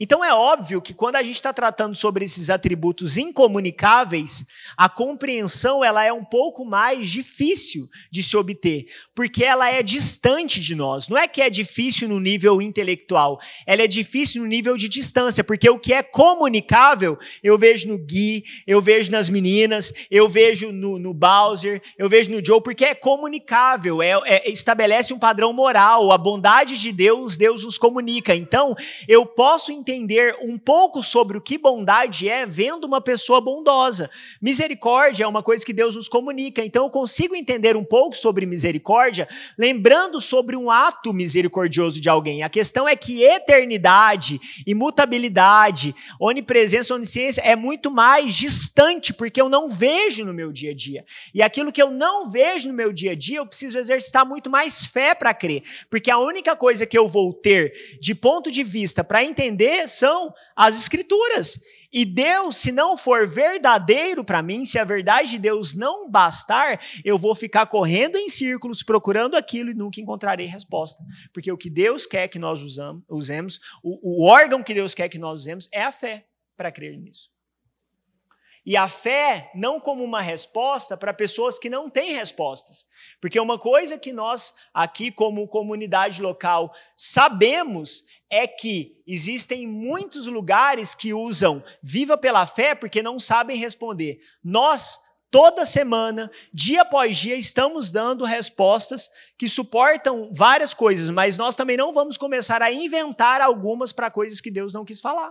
Então 0.00 0.24
é 0.24 0.32
óbvio 0.32 0.80
que 0.80 0.94
quando 0.94 1.16
a 1.16 1.22
gente 1.24 1.34
está 1.34 1.52
tratando 1.52 1.96
sobre 1.96 2.24
esses 2.24 2.50
atributos 2.50 3.18
incomunicáveis, 3.18 4.46
a 4.76 4.88
compreensão 4.88 5.84
ela 5.84 6.04
é 6.04 6.12
um 6.12 6.24
pouco 6.24 6.64
mais 6.64 7.08
difícil 7.08 7.88
de 8.08 8.22
se 8.22 8.36
obter, 8.36 8.86
porque 9.12 9.44
ela 9.44 9.68
é 9.68 9.82
distante 9.82 10.60
de 10.60 10.76
nós. 10.76 11.08
Não 11.08 11.18
é 11.18 11.26
que 11.26 11.42
é 11.42 11.50
difícil 11.50 12.08
no 12.08 12.20
nível 12.20 12.62
intelectual, 12.62 13.40
ela 13.66 13.82
é 13.82 13.88
difícil 13.88 14.42
no 14.42 14.48
nível 14.48 14.76
de 14.76 14.88
distância, 14.88 15.42
porque 15.42 15.68
o 15.68 15.80
que 15.80 15.92
é 15.92 16.02
comunicável, 16.02 17.18
eu 17.42 17.58
vejo 17.58 17.88
no 17.88 17.98
Gui, 17.98 18.44
eu 18.68 18.80
vejo 18.80 19.10
nas 19.10 19.28
meninas, 19.28 19.92
eu 20.08 20.28
vejo 20.28 20.70
no, 20.70 21.00
no 21.00 21.12
Bowser, 21.12 21.82
eu 21.98 22.08
vejo 22.08 22.30
no 22.30 22.44
Joe, 22.44 22.62
porque 22.62 22.84
é 22.84 22.94
comunicável, 22.94 24.00
é, 24.00 24.12
é, 24.24 24.48
estabelece 24.48 25.12
um 25.12 25.18
padrão 25.18 25.52
moral, 25.52 26.12
a 26.12 26.18
bondade 26.18 26.78
de 26.78 26.92
Deus, 26.92 27.36
Deus 27.36 27.64
nos 27.64 27.76
comunica. 27.76 28.32
Então, 28.32 28.76
eu 29.08 29.26
posso 29.26 29.72
entender 29.72 29.87
entender 29.88 30.36
um 30.42 30.58
pouco 30.58 31.02
sobre 31.02 31.38
o 31.38 31.40
que 31.40 31.56
bondade 31.56 32.28
é 32.28 32.44
vendo 32.44 32.84
uma 32.84 33.00
pessoa 33.00 33.40
bondosa. 33.40 34.10
Misericórdia 34.40 35.24
é 35.24 35.26
uma 35.26 35.42
coisa 35.42 35.64
que 35.64 35.72
Deus 35.72 35.96
nos 35.96 36.08
comunica, 36.08 36.62
então 36.62 36.84
eu 36.84 36.90
consigo 36.90 37.34
entender 37.34 37.74
um 37.74 37.84
pouco 37.84 38.14
sobre 38.14 38.44
misericórdia 38.44 39.26
lembrando 39.56 40.20
sobre 40.20 40.56
um 40.56 40.70
ato 40.70 41.14
misericordioso 41.14 42.00
de 42.00 42.08
alguém. 42.08 42.42
A 42.42 42.50
questão 42.50 42.86
é 42.86 42.94
que 42.94 43.22
eternidade, 43.22 44.38
imutabilidade, 44.66 45.94
onipresença, 46.20 46.94
onisciência 46.94 47.40
é 47.40 47.56
muito 47.56 47.90
mais 47.90 48.34
distante, 48.34 49.14
porque 49.14 49.40
eu 49.40 49.48
não 49.48 49.70
vejo 49.70 50.24
no 50.24 50.34
meu 50.34 50.52
dia 50.52 50.72
a 50.72 50.74
dia. 50.74 51.04
E 51.32 51.42
aquilo 51.42 51.72
que 51.72 51.82
eu 51.82 51.90
não 51.90 52.28
vejo 52.28 52.68
no 52.68 52.74
meu 52.74 52.92
dia 52.92 53.12
a 53.12 53.14
dia, 53.14 53.38
eu 53.38 53.46
preciso 53.46 53.78
exercitar 53.78 54.26
muito 54.26 54.50
mais 54.50 54.86
fé 54.86 55.14
para 55.14 55.32
crer, 55.32 55.62
porque 55.88 56.10
a 56.10 56.18
única 56.18 56.54
coisa 56.54 56.84
que 56.84 56.98
eu 56.98 57.08
vou 57.08 57.32
ter 57.32 57.98
de 58.00 58.14
ponto 58.14 58.50
de 58.50 58.62
vista 58.62 59.02
para 59.02 59.24
entender 59.24 59.77
são 59.86 60.32
as 60.56 60.76
Escrituras. 60.76 61.58
E 61.90 62.04
Deus, 62.04 62.56
se 62.56 62.70
não 62.70 62.98
for 62.98 63.26
verdadeiro 63.26 64.22
para 64.22 64.42
mim, 64.42 64.64
se 64.66 64.78
a 64.78 64.84
verdade 64.84 65.30
de 65.30 65.38
Deus 65.38 65.74
não 65.74 66.10
bastar, 66.10 66.80
eu 67.02 67.18
vou 67.18 67.34
ficar 67.34 67.66
correndo 67.66 68.16
em 68.16 68.28
círculos 68.28 68.82
procurando 68.82 69.36
aquilo 69.36 69.70
e 69.70 69.74
nunca 69.74 70.00
encontrarei 70.00 70.46
resposta. 70.46 71.02
Porque 71.32 71.50
o 71.50 71.56
que 71.56 71.70
Deus 71.70 72.06
quer 72.06 72.28
que 72.28 72.38
nós 72.38 72.62
usamos, 72.62 73.02
usemos, 73.08 73.58
o, 73.82 74.20
o 74.20 74.26
órgão 74.26 74.62
que 74.62 74.74
Deus 74.74 74.94
quer 74.94 75.08
que 75.08 75.18
nós 75.18 75.40
usemos 75.40 75.68
é 75.72 75.82
a 75.82 75.92
fé 75.92 76.26
para 76.56 76.70
crer 76.70 76.98
nisso. 76.98 77.30
E 78.68 78.76
a 78.76 78.86
fé 78.86 79.50
não 79.54 79.80
como 79.80 80.04
uma 80.04 80.20
resposta 80.20 80.94
para 80.94 81.14
pessoas 81.14 81.58
que 81.58 81.70
não 81.70 81.88
têm 81.88 82.12
respostas. 82.12 82.84
Porque 83.18 83.40
uma 83.40 83.58
coisa 83.58 83.96
que 83.96 84.12
nós, 84.12 84.52
aqui, 84.74 85.10
como 85.10 85.48
comunidade 85.48 86.20
local, 86.20 86.70
sabemos 86.94 88.04
é 88.28 88.46
que 88.46 89.02
existem 89.06 89.66
muitos 89.66 90.26
lugares 90.26 90.94
que 90.94 91.14
usam 91.14 91.64
viva 91.82 92.18
pela 92.18 92.46
fé 92.46 92.74
porque 92.74 93.02
não 93.02 93.18
sabem 93.18 93.56
responder. 93.56 94.20
Nós 94.44 94.98
Toda 95.30 95.66
semana, 95.66 96.30
dia 96.54 96.80
após 96.80 97.14
dia, 97.18 97.36
estamos 97.36 97.90
dando 97.90 98.24
respostas 98.24 99.10
que 99.36 99.46
suportam 99.46 100.30
várias 100.32 100.72
coisas, 100.72 101.10
mas 101.10 101.36
nós 101.36 101.54
também 101.54 101.76
não 101.76 101.92
vamos 101.92 102.16
começar 102.16 102.62
a 102.62 102.72
inventar 102.72 103.42
algumas 103.42 103.92
para 103.92 104.10
coisas 104.10 104.40
que 104.40 104.50
Deus 104.50 104.72
não 104.72 104.86
quis 104.86 105.02
falar. 105.02 105.30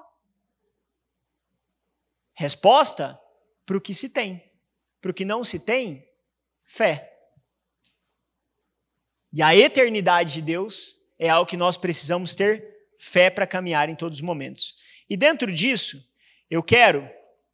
Resposta 2.36 3.20
para 3.68 3.78
o 3.78 3.82
que 3.82 3.94
se 3.94 4.10
tem. 4.10 4.42
Para 5.02 5.12
o 5.12 5.14
que 5.14 5.26
não 5.26 5.44
se 5.44 5.60
tem, 5.60 6.08
fé. 6.66 7.14
E 9.32 9.44
a 9.44 9.56
eternidade 9.56 10.34
de 10.34 10.42
Deus 10.42 10.96
é 11.20 11.30
algo 11.30 11.48
que 11.48 11.58
nós 11.58 11.76
precisamos 11.76 12.34
ter 12.34 12.66
fé 12.98 13.30
para 13.30 13.46
caminhar 13.46 13.90
em 13.90 13.96
todos 13.96 14.20
os 14.20 14.24
momentos. 14.24 14.76
E 15.10 15.18
dentro 15.18 15.52
disso, 15.52 16.02
eu 16.50 16.64
quero 16.64 17.08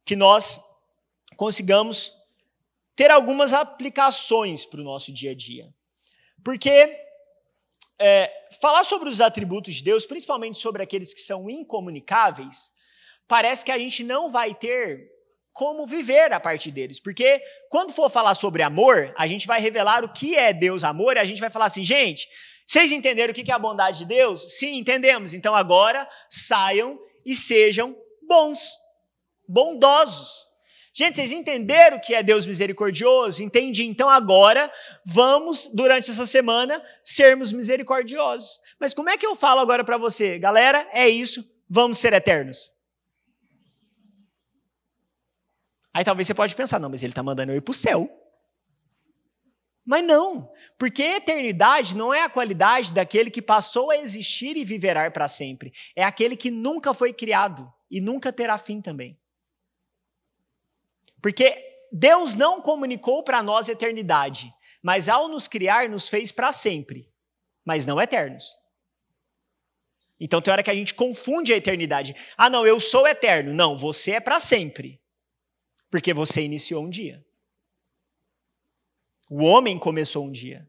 que 0.04 0.14
nós 0.14 0.58
consigamos 1.36 2.12
ter 2.94 3.10
algumas 3.10 3.52
aplicações 3.52 4.64
para 4.64 4.80
o 4.80 4.84
nosso 4.84 5.12
dia 5.12 5.32
a 5.32 5.34
dia. 5.34 5.74
Porque 6.44 6.96
é, 7.98 8.48
falar 8.60 8.84
sobre 8.84 9.08
os 9.08 9.20
atributos 9.20 9.74
de 9.74 9.82
Deus, 9.82 10.06
principalmente 10.06 10.58
sobre 10.58 10.80
aqueles 10.80 11.12
que 11.12 11.20
são 11.20 11.50
incomunicáveis, 11.50 12.72
parece 13.26 13.64
que 13.64 13.72
a 13.72 13.78
gente 13.78 14.04
não 14.04 14.30
vai 14.30 14.54
ter 14.54 15.13
como 15.54 15.86
viver 15.86 16.32
a 16.32 16.40
partir 16.40 16.72
deles. 16.72 17.00
Porque 17.00 17.40
quando 17.70 17.92
for 17.92 18.10
falar 18.10 18.34
sobre 18.34 18.62
amor, 18.62 19.14
a 19.16 19.26
gente 19.26 19.46
vai 19.46 19.60
revelar 19.60 20.04
o 20.04 20.12
que 20.12 20.36
é 20.36 20.52
Deus 20.52 20.82
amor 20.82 21.16
e 21.16 21.20
a 21.20 21.24
gente 21.24 21.40
vai 21.40 21.48
falar 21.48 21.66
assim, 21.66 21.84
gente, 21.84 22.28
vocês 22.66 22.90
entenderam 22.90 23.30
o 23.30 23.34
que 23.34 23.50
é 23.50 23.54
a 23.54 23.58
bondade 23.58 24.00
de 24.00 24.04
Deus? 24.04 24.58
Sim, 24.58 24.76
entendemos. 24.76 25.32
Então 25.32 25.54
agora 25.54 26.06
saiam 26.28 26.98
e 27.24 27.36
sejam 27.36 27.96
bons, 28.26 28.72
bondosos. 29.48 30.44
Gente, 30.92 31.16
vocês 31.16 31.30
entenderam 31.30 32.00
que 32.00 32.14
é 32.14 32.22
Deus 32.22 32.46
misericordioso? 32.46 33.42
Entendi. 33.42 33.84
Então 33.84 34.10
agora 34.10 34.70
vamos, 35.06 35.70
durante 35.72 36.10
essa 36.10 36.26
semana, 36.26 36.82
sermos 37.04 37.52
misericordiosos. 37.52 38.58
Mas 38.80 38.92
como 38.92 39.08
é 39.08 39.16
que 39.16 39.26
eu 39.26 39.36
falo 39.36 39.60
agora 39.60 39.84
para 39.84 39.98
você? 39.98 40.36
Galera, 40.36 40.88
é 40.92 41.08
isso, 41.08 41.44
vamos 41.68 41.98
ser 41.98 42.12
eternos. 42.12 42.73
Aí 45.94 46.04
talvez 46.04 46.26
você 46.26 46.34
pode 46.34 46.56
pensar, 46.56 46.80
não, 46.80 46.90
mas 46.90 47.04
ele 47.04 47.12
está 47.12 47.22
mandando 47.22 47.52
eu 47.52 47.56
ir 47.56 47.60
para 47.60 47.70
o 47.70 47.74
céu. 47.74 48.10
Mas 49.86 50.02
não, 50.02 50.50
porque 50.76 51.02
eternidade 51.02 51.94
não 51.94 52.12
é 52.12 52.22
a 52.22 52.28
qualidade 52.28 52.92
daquele 52.92 53.30
que 53.30 53.40
passou 53.40 53.90
a 53.90 53.98
existir 53.98 54.56
e 54.56 54.64
viverá 54.64 55.08
para 55.10 55.28
sempre. 55.28 55.72
É 55.94 56.02
aquele 56.02 56.36
que 56.36 56.50
nunca 56.50 56.92
foi 56.92 57.12
criado 57.12 57.72
e 57.90 58.00
nunca 58.00 58.32
terá 58.32 58.58
fim 58.58 58.80
também. 58.80 59.16
Porque 61.22 61.62
Deus 61.92 62.34
não 62.34 62.60
comunicou 62.60 63.22
para 63.22 63.42
nós 63.42 63.68
eternidade, 63.68 64.52
mas 64.82 65.08
ao 65.08 65.28
nos 65.28 65.46
criar, 65.46 65.88
nos 65.88 66.08
fez 66.08 66.32
para 66.32 66.52
sempre, 66.52 67.08
mas 67.64 67.86
não 67.86 68.00
eternos. 68.00 68.52
Então 70.18 70.40
tem 70.40 70.50
hora 70.50 70.62
que 70.62 70.70
a 70.70 70.74
gente 70.74 70.94
confunde 70.94 71.52
a 71.52 71.56
eternidade. 71.56 72.16
Ah, 72.36 72.48
não, 72.48 72.66
eu 72.66 72.80
sou 72.80 73.06
eterno. 73.06 73.52
Não, 73.52 73.76
você 73.76 74.12
é 74.12 74.20
para 74.20 74.40
sempre. 74.40 75.00
Porque 75.94 76.12
você 76.12 76.42
iniciou 76.42 76.82
um 76.82 76.90
dia. 76.90 77.24
O 79.30 79.44
homem 79.44 79.78
começou 79.78 80.24
um 80.24 80.32
dia. 80.32 80.68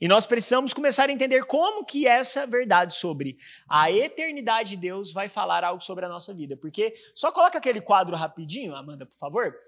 E 0.00 0.06
nós 0.06 0.26
precisamos 0.26 0.72
começar 0.72 1.08
a 1.08 1.12
entender 1.12 1.44
como 1.44 1.84
que 1.84 2.06
essa 2.06 2.46
verdade 2.46 2.94
sobre 2.94 3.36
a 3.68 3.90
eternidade 3.90 4.70
de 4.70 4.76
Deus 4.76 5.12
vai 5.12 5.28
falar 5.28 5.64
algo 5.64 5.82
sobre 5.82 6.04
a 6.04 6.08
nossa 6.08 6.32
vida. 6.32 6.56
Porque 6.56 6.94
só 7.16 7.32
coloca 7.32 7.58
aquele 7.58 7.80
quadro 7.80 8.14
rapidinho, 8.14 8.76
Amanda, 8.76 9.04
por 9.04 9.16
favor. 9.16 9.58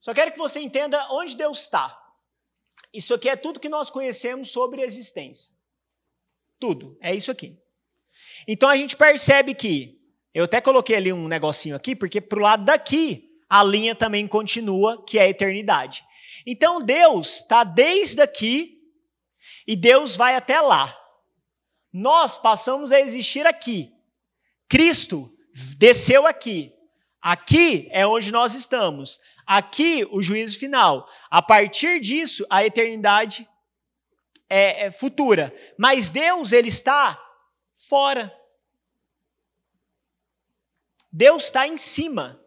Só 0.00 0.14
quero 0.14 0.30
que 0.30 0.38
você 0.38 0.60
entenda 0.60 1.04
onde 1.10 1.36
Deus 1.36 1.62
está. 1.62 2.00
Isso 2.94 3.12
aqui 3.14 3.28
é 3.28 3.34
tudo 3.34 3.58
que 3.58 3.68
nós 3.68 3.90
conhecemos 3.90 4.52
sobre 4.52 4.80
a 4.80 4.86
existência. 4.86 5.50
Tudo. 6.60 6.96
É 7.00 7.12
isso 7.12 7.32
aqui. 7.32 7.60
Então 8.46 8.68
a 8.68 8.76
gente 8.76 8.96
percebe 8.96 9.56
que, 9.56 10.00
eu 10.32 10.44
até 10.44 10.60
coloquei 10.60 10.94
ali 10.94 11.12
um 11.12 11.26
negocinho 11.26 11.74
aqui, 11.74 11.96
porque 11.96 12.20
para 12.20 12.38
o 12.38 12.42
lado 12.42 12.64
daqui, 12.64 13.31
a 13.52 13.62
linha 13.62 13.94
também 13.94 14.26
continua, 14.26 15.04
que 15.04 15.18
é 15.18 15.24
a 15.24 15.28
eternidade. 15.28 16.02
Então 16.46 16.80
Deus 16.80 17.40
está 17.40 17.64
desde 17.64 18.22
aqui 18.22 18.80
e 19.66 19.76
Deus 19.76 20.16
vai 20.16 20.34
até 20.36 20.58
lá. 20.58 20.98
Nós 21.92 22.38
passamos 22.38 22.92
a 22.92 22.98
existir 22.98 23.46
aqui. 23.46 23.92
Cristo 24.70 25.30
desceu 25.76 26.26
aqui. 26.26 26.72
Aqui 27.20 27.88
é 27.90 28.06
onde 28.06 28.32
nós 28.32 28.54
estamos. 28.54 29.20
Aqui, 29.46 30.08
o 30.10 30.22
juízo 30.22 30.58
final. 30.58 31.06
A 31.30 31.42
partir 31.42 32.00
disso, 32.00 32.46
a 32.48 32.64
eternidade 32.64 33.46
é, 34.48 34.86
é 34.86 34.90
futura. 34.90 35.54
Mas 35.78 36.08
Deus, 36.08 36.52
ele 36.52 36.68
está 36.68 37.22
fora. 37.76 38.34
Deus 41.12 41.44
está 41.44 41.68
em 41.68 41.76
cima. 41.76 42.41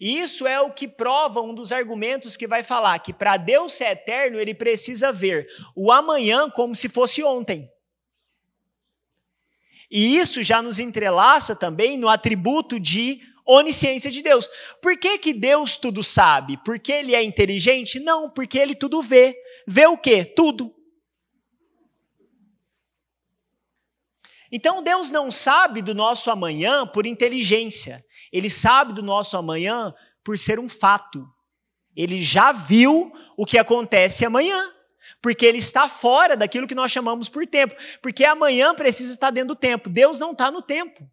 E 0.00 0.18
isso 0.18 0.46
é 0.46 0.60
o 0.60 0.70
que 0.70 0.86
prova 0.86 1.40
um 1.40 1.52
dos 1.52 1.72
argumentos 1.72 2.36
que 2.36 2.46
vai 2.46 2.62
falar 2.62 2.98
que 3.00 3.12
para 3.12 3.36
Deus 3.36 3.72
ser 3.72 3.86
eterno, 3.86 4.38
ele 4.38 4.54
precisa 4.54 5.10
ver 5.12 5.48
o 5.74 5.90
amanhã 5.90 6.48
como 6.50 6.74
se 6.74 6.88
fosse 6.88 7.22
ontem. 7.22 7.68
E 9.90 10.16
isso 10.16 10.42
já 10.42 10.62
nos 10.62 10.78
entrelaça 10.78 11.56
também 11.56 11.96
no 11.96 12.08
atributo 12.08 12.78
de 12.78 13.20
onisciência 13.44 14.10
de 14.10 14.22
Deus. 14.22 14.48
Por 14.82 14.96
que, 14.98 15.18
que 15.18 15.32
Deus 15.32 15.76
tudo 15.76 16.02
sabe? 16.02 16.58
Porque 16.58 16.92
ele 16.92 17.14
é 17.14 17.22
inteligente? 17.22 17.98
Não, 17.98 18.30
porque 18.30 18.58
ele 18.58 18.74
tudo 18.74 19.02
vê. 19.02 19.34
Vê 19.66 19.86
o 19.86 19.96
quê? 19.96 20.24
Tudo. 20.24 20.74
Então 24.52 24.82
Deus 24.82 25.10
não 25.10 25.30
sabe 25.30 25.82
do 25.82 25.94
nosso 25.94 26.30
amanhã 26.30 26.86
por 26.86 27.06
inteligência. 27.06 28.04
Ele 28.32 28.50
sabe 28.50 28.92
do 28.92 29.02
nosso 29.02 29.36
amanhã 29.36 29.94
por 30.22 30.38
ser 30.38 30.58
um 30.58 30.68
fato. 30.68 31.26
Ele 31.96 32.22
já 32.22 32.52
viu 32.52 33.12
o 33.36 33.44
que 33.44 33.58
acontece 33.58 34.24
amanhã. 34.24 34.72
Porque 35.20 35.44
ele 35.44 35.58
está 35.58 35.88
fora 35.88 36.36
daquilo 36.36 36.66
que 36.66 36.74
nós 36.74 36.92
chamamos 36.92 37.28
por 37.28 37.46
tempo. 37.46 37.74
Porque 38.00 38.24
amanhã 38.24 38.74
precisa 38.74 39.12
estar 39.12 39.30
dentro 39.30 39.48
do 39.48 39.56
tempo. 39.56 39.88
Deus 39.88 40.18
não 40.18 40.32
está 40.32 40.50
no 40.50 40.62
tempo. 40.62 41.08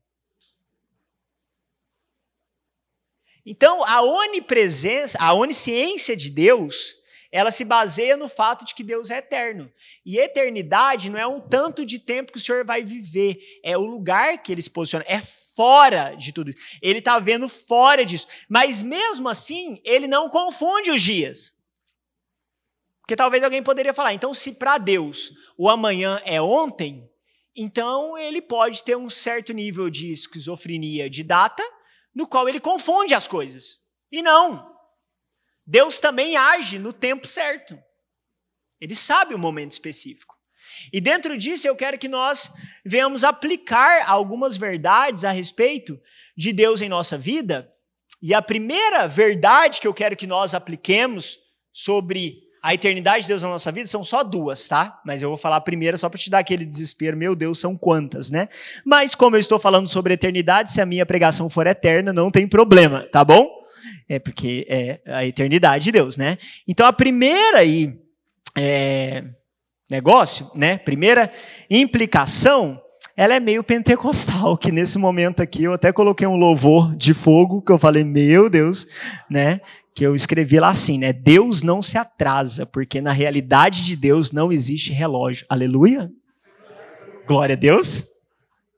Então, 3.46 3.84
a 3.84 4.02
onipresença, 4.02 5.18
a 5.22 5.34
onisciência 5.34 6.16
de 6.16 6.32
Deus, 6.32 6.96
ela 7.32 7.52
se 7.52 7.64
baseia 7.64 8.18
no 8.18 8.28
fato 8.28 8.66
de 8.66 8.74
que 8.74 8.84
Deus 8.84 9.12
é 9.12 9.18
eterno. 9.18 9.72
E 10.04 10.18
eternidade 10.18 11.12
não 11.12 11.20
é 11.20 11.28
um 11.28 11.40
tanto 11.40 11.86
de 11.86 12.00
tempo 12.00 12.32
que 12.32 12.38
o 12.38 12.42
Senhor 12.42 12.66
vai 12.66 12.84
viver, 12.84 13.38
é 13.64 13.78
o 13.78 13.86
lugar 13.86 14.42
que 14.42 14.52
ele 14.52 14.62
se 14.62 14.70
posiciona, 14.70 15.06
é 15.08 15.22
fora 15.56 16.16
de 16.16 16.32
tudo 16.32 16.50
isso. 16.50 16.60
Ele 16.82 17.00
está 17.00 17.20
vendo 17.20 17.48
fora 17.48 18.06
disso. 18.06 18.28
Mas 18.50 18.82
mesmo 18.82 19.30
assim, 19.30 19.82
ele 19.84 20.08
não 20.08 20.30
confunde 20.30 20.92
os 20.92 21.02
dias. 21.02 21.64
Porque 23.02 23.16
talvez 23.16 23.44
alguém 23.44 23.62
poderia 23.62 23.94
falar, 23.94 24.14
então 24.14 24.34
se 24.34 24.56
para 24.56 24.78
Deus 24.78 25.32
o 25.58 25.70
amanhã 25.70 26.20
é 26.26 26.42
ontem, 26.42 27.08
então 27.56 28.18
ele 28.18 28.42
pode 28.42 28.84
ter 28.84 28.98
um 28.98 29.08
certo 29.08 29.54
nível 29.54 29.90
de 29.90 30.12
esquizofrenia 30.12 31.10
de 31.10 31.24
data, 31.24 31.64
no 32.14 32.28
qual 32.28 32.50
ele 32.50 32.60
confunde 32.60 33.14
as 33.14 33.28
coisas. 33.28 33.80
E 34.12 34.22
não. 34.22 34.76
Deus 35.66 36.00
também 36.00 36.36
age 36.36 36.80
no 36.80 36.92
tempo 36.92 37.28
certo. 37.28 37.78
Ele 38.82 38.96
sabe 38.96 39.34
o 39.34 39.40
momento 39.40 39.72
específico. 39.72 40.35
E 40.92 41.02
dentro 41.02 41.38
disso 41.38 41.68
eu 41.68 41.76
quero 41.76 41.98
que 41.98 42.08
nós 42.08 42.50
venhamos 42.86 43.24
aplicar 43.24 44.10
algumas 44.10 44.58
verdades 44.58 45.24
a 45.24 45.32
respeito 45.32 46.00
de 46.38 46.52
Deus 46.52 46.82
em 46.82 46.90
nossa 46.90 47.18
vida. 47.18 47.72
E 48.22 48.34
a 48.34 48.42
primeira 48.42 49.08
verdade 49.08 49.80
que 49.80 49.88
eu 49.88 49.94
quero 49.94 50.16
que 50.16 50.28
nós 50.28 50.54
apliquemos 50.54 51.38
sobre 51.72 52.46
a 52.66 52.74
eternidade 52.74 53.22
de 53.22 53.28
Deus 53.28 53.44
na 53.44 53.50
nossa 53.50 53.72
vida 53.72 53.86
são 53.86 54.04
só 54.04 54.24
duas, 54.24 54.68
tá? 54.68 55.00
Mas 55.06 55.22
eu 55.22 55.30
vou 55.30 55.38
falar 55.38 55.58
a 55.58 55.62
primeira 55.62 55.98
só 55.98 56.10
para 56.10 56.20
te 56.20 56.32
dar 56.32 56.40
aquele 56.40 56.66
desespero. 56.66 57.16
Meu 57.16 57.36
Deus, 57.36 57.60
são 57.60 57.78
quantas, 57.78 58.32
né? 58.32 58.50
Mas 58.84 59.14
como 59.14 59.36
eu 59.36 59.40
estou 59.40 59.60
falando 59.60 59.88
sobre 59.88 60.16
eternidade, 60.16 60.72
se 60.72 60.82
a 60.82 60.86
minha 60.86 61.06
pregação 61.06 61.48
for 61.48 61.68
eterna, 61.68 62.12
não 62.12 62.32
tem 62.32 62.48
problema, 62.48 63.08
tá 63.12 63.24
bom? 63.24 63.48
É 64.10 64.18
porque 64.18 64.66
é 64.68 65.00
a 65.06 65.24
eternidade 65.24 65.84
de 65.84 65.92
Deus, 65.92 66.18
né? 66.18 66.40
Então 66.68 66.88
a 66.88 66.92
primeira 66.92 67.60
aí, 67.60 68.00
é, 68.58 69.24
negócio, 69.90 70.50
né? 70.56 70.78
Primeira 70.78 71.32
implicação, 71.70 72.82
ela 73.16 73.36
é 73.36 73.40
meio 73.40 73.64
pentecostal, 73.64 74.58
que 74.58 74.72
nesse 74.72 74.98
momento 74.98 75.42
aqui 75.42 75.64
eu 75.64 75.74
até 75.74 75.92
coloquei 75.92 76.28
um 76.28 76.36
louvor 76.36 76.96
de 76.96 77.14
fogo, 77.14 77.62
que 77.62 77.72
eu 77.72 77.78
falei, 77.78 78.04
meu 78.04 78.50
Deus, 78.50 78.88
né? 79.30 79.62
que 79.96 80.06
eu 80.06 80.14
escrevi 80.14 80.60
lá 80.60 80.70
assim, 80.70 81.00
né? 81.00 81.14
Deus 81.14 81.64
não 81.64 81.82
se 81.82 81.98
atrasa, 81.98 82.66
porque 82.66 83.00
na 83.00 83.14
realidade 83.14 83.86
de 83.86 83.96
Deus 83.96 84.30
não 84.34 84.52
existe 84.52 84.92
relógio. 84.92 85.46
Aleluia? 85.48 86.12
Glória 87.26 87.54
a 87.54 87.58
Deus. 87.58 88.06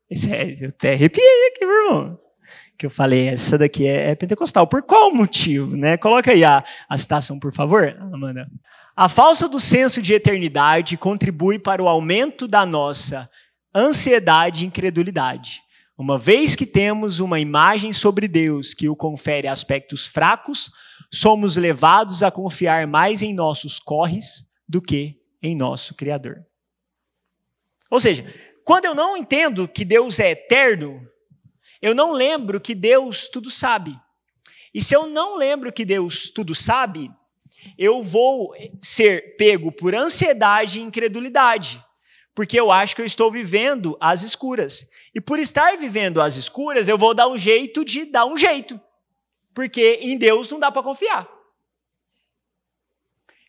Isso 0.10 0.30
é, 0.32 0.55
eu 0.62 0.70
até 0.70 0.93
arrepiei 0.93 1.47
aqui, 1.47 1.66
meu 1.66 1.76
irmão. 1.76 2.20
Que 2.78 2.86
eu 2.86 2.89
falei, 2.89 3.28
essa 3.28 3.57
daqui 3.57 3.88
é, 3.88 4.11
é 4.11 4.15
pentecostal. 4.15 4.67
Por 4.67 4.84
qual 4.84 5.13
motivo? 5.13 5.75
Né? 5.75 5.97
Coloca 5.97 6.32
aí 6.32 6.43
a, 6.43 6.63
a 6.88 6.97
citação, 6.97 7.39
por 7.39 7.51
favor, 7.51 7.97
Amanda. 7.99 8.47
A 8.95 9.09
falsa 9.09 9.47
do 9.47 9.59
senso 9.59 10.01
de 10.01 10.13
eternidade 10.13 10.97
contribui 10.97 11.59
para 11.59 11.82
o 11.82 11.88
aumento 11.88 12.47
da 12.47 12.65
nossa 12.65 13.30
ansiedade 13.73 14.63
e 14.63 14.67
incredulidade. 14.67 15.61
Uma 15.97 16.19
vez 16.19 16.55
que 16.55 16.65
temos 16.65 17.19
uma 17.19 17.39
imagem 17.39 17.91
sobre 17.91 18.28
Deus 18.28 18.73
que 18.73 18.88
o 18.88 18.95
confere 18.95 19.47
aspectos 19.47 20.05
fracos, 20.05 20.71
somos 21.11 21.55
levados 21.55 22.21
a 22.21 22.30
confiar 22.30 22.86
mais 22.86 23.21
em 23.21 23.34
nossos 23.34 23.80
corres 23.80 24.51
do 24.67 24.82
que 24.82 25.19
em 25.41 25.55
nosso 25.55 25.95
Criador. 25.95 26.45
Ou 27.89 27.99
seja, 27.99 28.32
quando 28.63 28.86
eu 28.86 28.93
não 28.93 29.15
entendo 29.15 29.67
que 29.67 29.86
Deus 29.86 30.19
é 30.19 30.32
eterno, 30.32 31.01
eu 31.82 31.93
não 31.93 32.11
lembro 32.11 32.59
que 32.59 32.73
Deus 32.73 33.28
tudo 33.28 33.49
sabe. 33.49 33.99
E 34.73 34.84
se 34.84 34.95
eu 34.95 35.07
não 35.07 35.36
lembro 35.36 35.71
que 35.71 35.86
Deus 35.86 36.30
tudo 36.30 36.53
sabe, 36.53 37.11
eu 37.78 38.03
vou 38.03 38.53
ser 38.82 39.36
pego 39.38 39.71
por 39.71 39.95
ansiedade 39.95 40.80
e 40.80 40.84
incredulidade, 40.84 41.84
porque 42.36 42.59
eu 42.59 42.71
acho 42.71 42.95
que 42.95 43.01
eu 43.01 43.05
estou 43.05 43.32
vivendo 43.32 43.97
às 43.99 44.21
escuras. 44.21 44.89
E 45.13 45.21
por 45.21 45.39
estar 45.39 45.78
vivendo 45.78 46.21
às 46.21 46.36
escuras, 46.36 46.88
eu 46.88 46.97
vou 46.97 47.13
dar 47.13 47.28
um 47.28 47.38
jeito 47.38 47.84
de 47.84 48.05
dar 48.05 48.25
um 48.25 48.38
jeito, 48.38 48.80
porque 49.53 49.99
em 50.01 50.17
Deus 50.17 50.49
não 50.51 50.59
dá 50.59 50.71
para 50.71 50.84
confiar. 50.84 51.28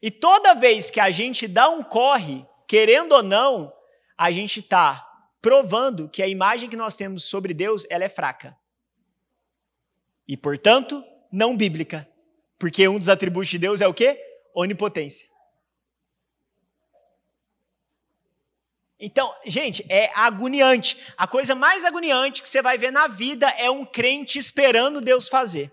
E 0.00 0.10
toda 0.10 0.54
vez 0.54 0.90
que 0.90 1.00
a 1.00 1.10
gente 1.10 1.46
dá 1.46 1.68
um 1.68 1.82
corre, 1.82 2.46
querendo 2.66 3.12
ou 3.12 3.22
não, 3.22 3.72
a 4.16 4.30
gente 4.30 4.60
está 4.60 5.07
provando 5.48 6.10
que 6.10 6.22
a 6.22 6.28
imagem 6.28 6.68
que 6.68 6.76
nós 6.76 6.94
temos 6.94 7.24
sobre 7.24 7.54
Deus 7.54 7.86
ela 7.88 8.04
é 8.04 8.08
fraca. 8.10 8.54
E, 10.26 10.36
portanto, 10.36 11.02
não 11.32 11.56
bíblica. 11.56 12.06
Porque 12.58 12.86
um 12.86 12.98
dos 12.98 13.08
atributos 13.08 13.48
de 13.48 13.56
Deus 13.56 13.80
é 13.80 13.88
o 13.88 13.94
quê? 13.94 14.22
Onipotência. 14.54 15.26
Então, 19.00 19.34
gente, 19.46 19.86
é 19.88 20.10
agoniante. 20.14 21.14
A 21.16 21.26
coisa 21.26 21.54
mais 21.54 21.82
agoniante 21.82 22.42
que 22.42 22.48
você 22.48 22.60
vai 22.60 22.76
ver 22.76 22.90
na 22.90 23.06
vida 23.08 23.48
é 23.52 23.70
um 23.70 23.86
crente 23.86 24.38
esperando 24.38 25.00
Deus 25.00 25.30
fazer. 25.30 25.72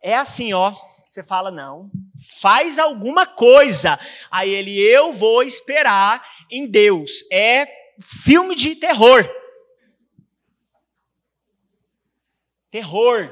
É 0.00 0.16
assim, 0.16 0.54
ó. 0.54 0.74
Você 1.10 1.24
fala, 1.24 1.50
não, 1.50 1.90
faz 2.40 2.78
alguma 2.78 3.26
coisa. 3.26 3.98
Aí 4.30 4.48
ele, 4.48 4.78
eu 4.78 5.12
vou 5.12 5.42
esperar 5.42 6.24
em 6.48 6.68
Deus. 6.68 7.24
É 7.32 7.66
filme 8.00 8.54
de 8.54 8.76
terror. 8.76 9.28
Terror. 12.70 13.28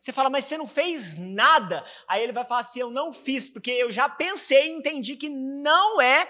Você 0.00 0.12
fala, 0.12 0.28
mas 0.28 0.46
você 0.46 0.58
não 0.58 0.66
fez 0.66 1.16
nada. 1.16 1.84
Aí 2.08 2.24
ele 2.24 2.32
vai 2.32 2.44
falar 2.44 2.62
assim: 2.62 2.80
eu 2.80 2.90
não 2.90 3.12
fiz, 3.12 3.46
porque 3.46 3.70
eu 3.70 3.92
já 3.92 4.08
pensei 4.08 4.66
e 4.66 4.72
entendi 4.72 5.14
que 5.14 5.28
não 5.28 6.00
é, 6.00 6.28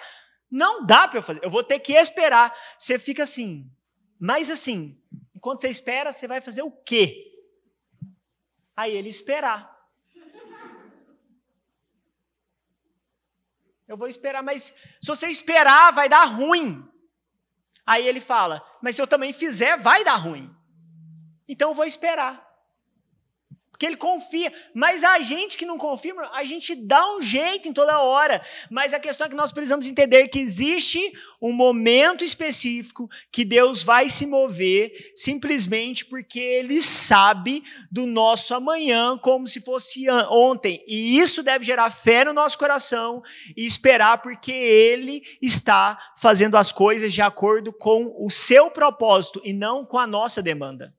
não 0.50 0.84
dá 0.84 1.08
para 1.08 1.20
eu 1.20 1.22
fazer. 1.22 1.42
Eu 1.42 1.48
vou 1.48 1.64
ter 1.64 1.78
que 1.78 1.94
esperar. 1.94 2.54
Você 2.78 2.98
fica 2.98 3.22
assim, 3.22 3.66
mas 4.20 4.50
assim, 4.50 5.00
enquanto 5.34 5.62
você 5.62 5.70
espera, 5.70 6.12
você 6.12 6.28
vai 6.28 6.42
fazer 6.42 6.60
o 6.60 6.70
quê? 6.70 7.32
Aí 8.76 8.94
ele 8.94 9.08
esperar. 9.08 9.73
Eu 13.86 13.96
vou 13.96 14.08
esperar, 14.08 14.42
mas 14.42 14.74
se 15.00 15.06
você 15.06 15.28
esperar, 15.28 15.92
vai 15.92 16.08
dar 16.08 16.24
ruim. 16.24 16.88
Aí 17.86 18.06
ele 18.06 18.20
fala, 18.20 18.64
mas 18.82 18.96
se 18.96 19.02
eu 19.02 19.06
também 19.06 19.32
fizer, 19.32 19.76
vai 19.76 20.02
dar 20.04 20.16
ruim. 20.16 20.54
Então 21.46 21.70
eu 21.70 21.74
vou 21.74 21.84
esperar. 21.84 22.42
Porque 23.74 23.86
ele 23.86 23.96
confia. 23.96 24.52
Mas 24.72 25.02
a 25.02 25.18
gente 25.18 25.56
que 25.56 25.66
não 25.66 25.76
confia, 25.76 26.14
a 26.32 26.44
gente 26.44 26.76
dá 26.76 27.16
um 27.16 27.20
jeito 27.20 27.68
em 27.68 27.72
toda 27.72 27.98
hora. 27.98 28.40
Mas 28.70 28.94
a 28.94 29.00
questão 29.00 29.26
é 29.26 29.30
que 29.30 29.34
nós 29.34 29.50
precisamos 29.50 29.88
entender 29.88 30.28
que 30.28 30.38
existe 30.38 31.12
um 31.42 31.52
momento 31.52 32.22
específico 32.22 33.10
que 33.32 33.44
Deus 33.44 33.82
vai 33.82 34.08
se 34.08 34.26
mover 34.26 34.92
simplesmente 35.16 36.04
porque 36.04 36.38
ele 36.38 36.80
sabe 36.80 37.64
do 37.90 38.06
nosso 38.06 38.54
amanhã 38.54 39.18
como 39.18 39.44
se 39.48 39.60
fosse 39.60 40.08
ontem. 40.30 40.80
E 40.86 41.18
isso 41.18 41.42
deve 41.42 41.64
gerar 41.64 41.90
fé 41.90 42.24
no 42.24 42.32
nosso 42.32 42.56
coração 42.56 43.24
e 43.56 43.66
esperar 43.66 44.22
porque 44.22 44.52
ele 44.52 45.20
está 45.42 45.98
fazendo 46.16 46.56
as 46.56 46.70
coisas 46.70 47.12
de 47.12 47.20
acordo 47.20 47.72
com 47.72 48.14
o 48.24 48.30
seu 48.30 48.70
propósito 48.70 49.42
e 49.44 49.52
não 49.52 49.84
com 49.84 49.98
a 49.98 50.06
nossa 50.06 50.40
demanda. 50.40 50.94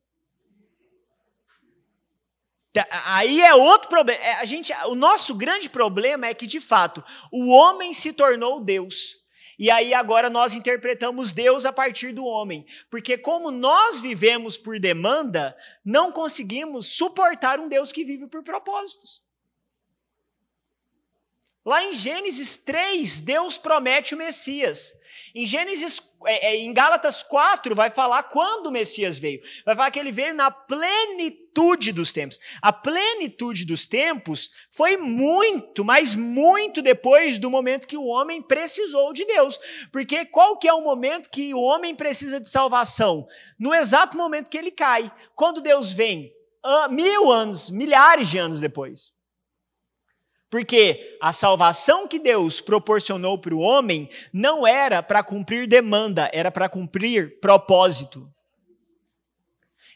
Aí 3.05 3.41
é 3.41 3.53
outro 3.53 3.89
problema. 3.89 4.21
É, 4.21 4.33
a 4.33 4.45
gente, 4.45 4.73
o 4.87 4.95
nosso 4.95 5.33
grande 5.35 5.69
problema 5.69 6.27
é 6.27 6.33
que, 6.33 6.45
de 6.47 6.59
fato, 6.59 7.03
o 7.31 7.49
homem 7.49 7.93
se 7.93 8.11
tornou 8.11 8.59
Deus. 8.59 9.23
E 9.57 9.71
aí 9.71 9.93
agora 9.93 10.29
nós 10.29 10.53
interpretamos 10.53 11.31
Deus 11.31 11.65
a 11.65 11.71
partir 11.71 12.11
do 12.11 12.25
homem. 12.25 12.65
Porque, 12.89 13.17
como 13.17 13.51
nós 13.51 13.99
vivemos 13.99 14.57
por 14.57 14.79
demanda, 14.79 15.55
não 15.83 16.11
conseguimos 16.11 16.87
suportar 16.87 17.59
um 17.59 17.69
Deus 17.69 17.91
que 17.91 18.03
vive 18.03 18.27
por 18.27 18.43
propósitos. 18.43 19.23
Lá 21.65 21.83
em 21.83 21.93
Gênesis 21.93 22.57
3, 22.57 23.21
Deus 23.21 23.57
promete 23.57 24.13
o 24.13 24.17
Messias. 24.17 24.93
Em 25.37 25.45
Gênesis, 25.45 26.01
é, 26.25 26.51
é, 26.51 26.55
em 26.55 26.71
Gálatas 26.71 27.21
4, 27.21 27.75
vai 27.75 27.89
falar 27.89 28.23
quando 28.23 28.67
o 28.67 28.71
Messias 28.71 29.19
veio. 29.19 29.41
Vai 29.65 29.75
falar 29.75 29.91
que 29.91 29.99
ele 29.99 30.13
veio 30.13 30.33
na 30.33 30.49
plenitude 30.49 31.91
dos 31.91 32.13
tempos. 32.13 32.39
A 32.61 32.71
plenitude 32.71 33.65
dos 33.65 33.85
tempos 33.85 34.49
foi 34.71 34.95
muito, 34.95 35.83
mas 35.83 36.15
muito 36.15 36.81
depois 36.81 37.37
do 37.37 37.51
momento 37.51 37.85
que 37.85 37.97
o 37.97 38.05
homem 38.05 38.41
precisou 38.41 39.11
de 39.11 39.25
Deus. 39.25 39.59
Porque 39.91 40.23
qual 40.23 40.57
que 40.57 40.69
é 40.69 40.73
o 40.73 40.81
momento 40.81 41.29
que 41.29 41.53
o 41.53 41.59
homem 41.59 41.93
precisa 41.93 42.39
de 42.39 42.47
salvação? 42.47 43.27
No 43.59 43.73
exato 43.73 44.15
momento 44.15 44.49
que 44.49 44.57
ele 44.57 44.71
cai. 44.71 45.11
Quando 45.35 45.59
Deus 45.59 45.91
vem? 45.91 46.31
Mil 46.91 47.29
anos, 47.29 47.69
milhares 47.69 48.29
de 48.29 48.37
anos 48.37 48.61
depois. 48.61 49.14
Porque 50.49 51.17
a 51.21 51.31
salvação 51.31 52.07
que 52.07 52.19
Deus 52.19 52.61
proporcionou 52.61 53.37
para 53.37 53.55
o 53.55 53.59
homem 53.59 54.09
não 54.31 54.65
era 54.65 55.01
para 55.01 55.23
cumprir 55.23 55.67
demanda, 55.67 56.29
era 56.31 56.51
para 56.51 56.69
cumprir 56.69 57.39
propósito. 57.39 58.29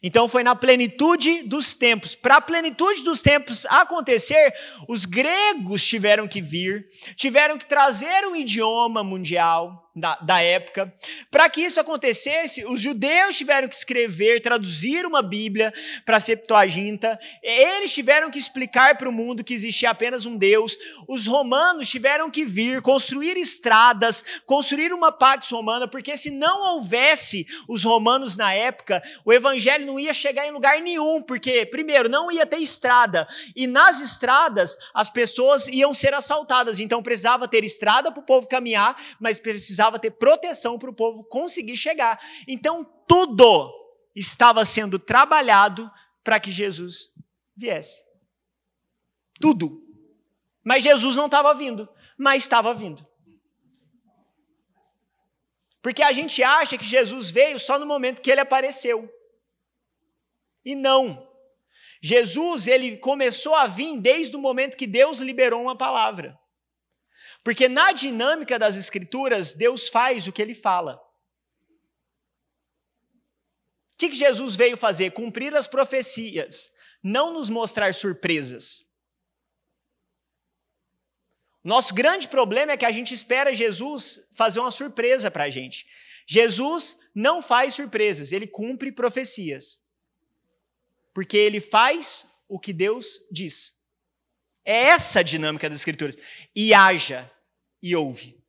Então 0.02 0.30
foi 0.30 0.44
na 0.44 0.56
plenitude 0.56 1.44
dos 1.44 1.76
tempos. 1.76 2.16
Para 2.16 2.38
a 2.38 2.42
plenitude 2.42 3.04
dos 3.04 3.22
tempos 3.22 3.66
acontecer, 3.66 4.54
os 4.88 5.06
gregos 5.06 5.86
tiveram 5.86 6.28
que 6.28 6.42
vir, 6.42 6.88
tiveram 7.16 7.58
que 7.58 7.66
trazer 7.66 8.26
um 8.26 8.36
idioma 8.36 9.04
mundial, 9.04 9.89
da, 10.00 10.16
da 10.22 10.42
época. 10.42 10.94
Para 11.30 11.50
que 11.50 11.62
isso 11.62 11.80
acontecesse, 11.80 12.66
os 12.66 12.80
judeus 12.80 13.38
tiveram 13.38 13.68
que 13.68 13.76
escrever, 13.76 14.42
traduzir 14.42 15.06
uma 15.06 15.22
Bíblia 15.22 15.74
para 16.06 16.18
a 16.18 16.20
Septuaginta. 16.20 17.20
Eles 17.44 17.94
tiveram 17.94 18.30
que 18.30 18.40
explicar 18.40 18.98
para 18.98 19.10
o 19.10 19.12
mundo 19.12 19.44
que 19.44 19.54
existia 19.54 19.90
apenas 19.90 20.26
um 20.26 20.38
Deus. 20.38 20.78
Os 21.08 21.26
romanos 21.26 21.90
tiveram 21.90 22.30
que 22.30 22.46
vir, 22.46 22.82
construir 22.82 23.38
estradas, 23.38 24.24
construir 24.46 24.94
uma 24.94 25.12
pax 25.12 25.50
romana, 25.50 25.88
porque 25.88 26.16
se 26.16 26.30
não 26.30 26.76
houvesse 26.76 27.46
os 27.68 27.84
romanos 27.84 28.38
na 28.38 28.54
época, 28.54 29.02
o 29.26 29.34
evangelho 29.34 29.86
não 29.86 30.00
ia 30.00 30.14
chegar 30.14 30.48
em 30.48 30.52
lugar 30.52 30.80
nenhum, 30.82 31.22
porque, 31.22 31.66
primeiro, 31.66 32.10
não 32.10 32.32
ia 32.32 32.46
ter 32.46 32.58
estrada. 32.58 33.28
E 33.56 33.68
nas 33.68 34.00
estradas, 34.02 34.78
as 34.94 35.10
pessoas 35.10 35.68
iam 35.68 35.94
ser 35.94 36.14
assaltadas. 36.14 36.80
Então 36.80 37.02
precisava 37.02 37.48
ter 37.48 37.64
estrada 37.64 38.12
para 38.12 38.20
o 38.20 38.26
povo 38.26 38.48
caminhar, 38.48 38.96
mas 39.20 39.40
precisava 39.40 39.89
precisava 39.90 40.00
ter 40.00 40.12
proteção 40.12 40.78
para 40.78 40.90
o 40.90 40.94
povo 40.94 41.24
conseguir 41.24 41.76
chegar. 41.76 42.20
Então, 42.48 42.84
tudo 43.08 43.74
estava 44.16 44.64
sendo 44.64 45.00
trabalhado 45.00 45.90
para 46.24 46.40
que 46.40 46.52
Jesus 46.52 47.14
viesse. 47.56 47.98
Tudo. 49.40 49.84
Mas 50.64 50.84
Jesus 50.84 51.16
não 51.16 51.26
estava 51.26 51.54
vindo, 51.54 51.90
mas 52.18 52.44
estava 52.44 52.74
vindo. 52.74 53.06
Porque 55.82 56.04
a 56.04 56.12
gente 56.12 56.44
acha 56.44 56.78
que 56.78 56.86
Jesus 56.86 57.30
veio 57.30 57.58
só 57.58 57.80
no 57.80 57.86
momento 57.86 58.22
que 58.22 58.30
ele 58.30 58.42
apareceu. 58.42 59.10
E 60.64 60.76
não. 60.76 61.28
Jesus, 62.02 62.68
ele 62.68 62.98
começou 62.98 63.56
a 63.56 63.66
vir 63.66 64.00
desde 64.00 64.36
o 64.36 64.40
momento 64.40 64.78
que 64.78 64.88
Deus 64.88 65.20
liberou 65.20 65.62
uma 65.62 65.78
palavra. 65.78 66.39
Porque 67.44 67.70
na 67.70 67.92
dinâmica 67.92 68.60
das 68.60 68.76
Escrituras, 68.76 69.54
Deus 69.54 69.88
faz 69.88 70.28
o 70.28 70.32
que 70.32 70.42
ele 70.42 70.56
fala. 70.56 70.96
O 73.94 73.98
que, 73.98 74.12
Jesus 74.14 74.56
veio 74.56 74.78
fazer? 74.78 75.12
Cumprir 75.12 75.56
as 75.56 75.68
profecias, 75.68 76.70
não 77.04 77.34
nos 77.34 77.50
mostrar 77.50 77.94
surpresas. 77.94 78.90
Nosso 81.64 81.94
grande 81.94 82.28
problema 82.28 82.72
é 82.72 82.78
que 82.78 82.86
a 82.86 82.92
gente 82.92 83.14
espera 83.14 83.54
Jesus 83.54 84.30
fazer 84.36 84.60
uma 84.60 84.72
surpresa 84.72 85.30
para 85.30 85.44
a 85.46 85.50
gente. 85.50 85.86
Jesus 86.26 86.98
não 87.14 87.42
faz 87.42 87.74
surpresas, 87.74 88.32
ele 88.32 88.48
cumpre 88.48 88.92
profecias. 88.92 89.80
Porque 91.14 91.36
ele 91.36 91.60
faz 91.60 92.28
o 92.48 92.60
que 92.60 92.72
Deus 92.72 93.20
diz. 93.32 93.79
É 94.70 94.90
essa 94.90 95.22
a 95.22 95.24
dinâmica 95.24 95.68
das 95.68 95.80
Escrituras. 95.80 96.16
E 96.56 96.76
haja 96.76 97.28
e 97.82 97.96
ouve. 97.96 98.40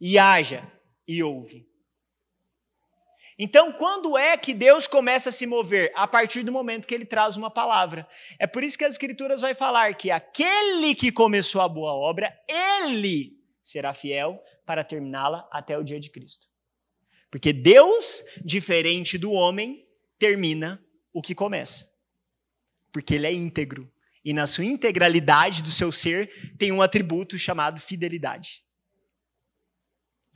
E 0.00 0.16
haja 0.20 0.62
e 1.04 1.20
ouve. 1.20 1.68
Então, 3.36 3.72
quando 3.72 4.16
é 4.16 4.36
que 4.36 4.54
Deus 4.54 4.86
começa 4.86 5.30
a 5.30 5.32
se 5.32 5.46
mover? 5.46 5.90
A 5.96 6.06
partir 6.06 6.44
do 6.44 6.52
momento 6.52 6.86
que 6.86 6.94
ele 6.94 7.04
traz 7.04 7.36
uma 7.36 7.50
palavra. 7.50 8.08
É 8.38 8.46
por 8.46 8.62
isso 8.62 8.78
que 8.78 8.84
as 8.84 8.94
Escrituras 8.94 9.40
vai 9.40 9.52
falar 9.52 9.96
que 9.96 10.12
aquele 10.12 10.94
que 10.94 11.10
começou 11.10 11.60
a 11.60 11.68
boa 11.68 11.92
obra, 11.92 12.32
ele 12.48 13.36
será 13.64 13.92
fiel 13.92 14.40
para 14.64 14.84
terminá-la 14.84 15.48
até 15.50 15.76
o 15.76 15.82
dia 15.82 15.98
de 15.98 16.08
Cristo. 16.08 16.46
Porque 17.32 17.52
Deus, 17.52 18.22
diferente 18.44 19.18
do 19.18 19.32
homem, 19.32 19.84
termina 20.20 20.80
o 21.12 21.20
que 21.20 21.34
começa. 21.34 21.84
Porque 22.92 23.14
ele 23.14 23.26
é 23.26 23.32
íntegro. 23.32 23.91
E 24.24 24.32
na 24.32 24.46
sua 24.46 24.64
integralidade 24.64 25.62
do 25.62 25.70
seu 25.70 25.90
ser, 25.90 26.56
tem 26.58 26.70
um 26.70 26.82
atributo 26.82 27.38
chamado 27.38 27.80
fidelidade. 27.80 28.62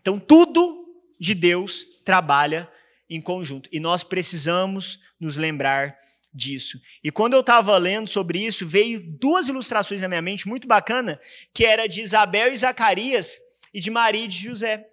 Então, 0.01 0.19
tudo 0.19 0.87
de 1.19 1.35
Deus 1.35 1.85
trabalha 2.05 2.71
em 3.09 3.21
conjunto. 3.21 3.69
E 3.73 3.81
nós 3.81 4.03
precisamos 4.03 5.01
nos 5.19 5.37
lembrar 5.37 5.97
disso. 6.33 6.81
E 7.03 7.11
quando 7.11 7.35
eu 7.35 7.41
estava 7.41 7.77
lendo 7.79 8.09
sobre 8.09 8.45
isso, 8.45 8.67
veio 8.67 9.01
duas 9.19 9.49
ilustrações 9.49 10.03
na 10.03 10.09
minha 10.09 10.23
mente 10.23 10.47
muito 10.47 10.69
bacana, 10.69 11.21
que 11.55 11.65
era 11.65 11.87
de 11.87 12.03
Isabel 12.03 12.53
e 12.53 12.57
Zacarias 12.57 13.39
e 13.73 13.81
de 13.81 13.91
Maria 13.91 14.25
e 14.25 14.29
de 14.29 14.37
José. 14.37 14.89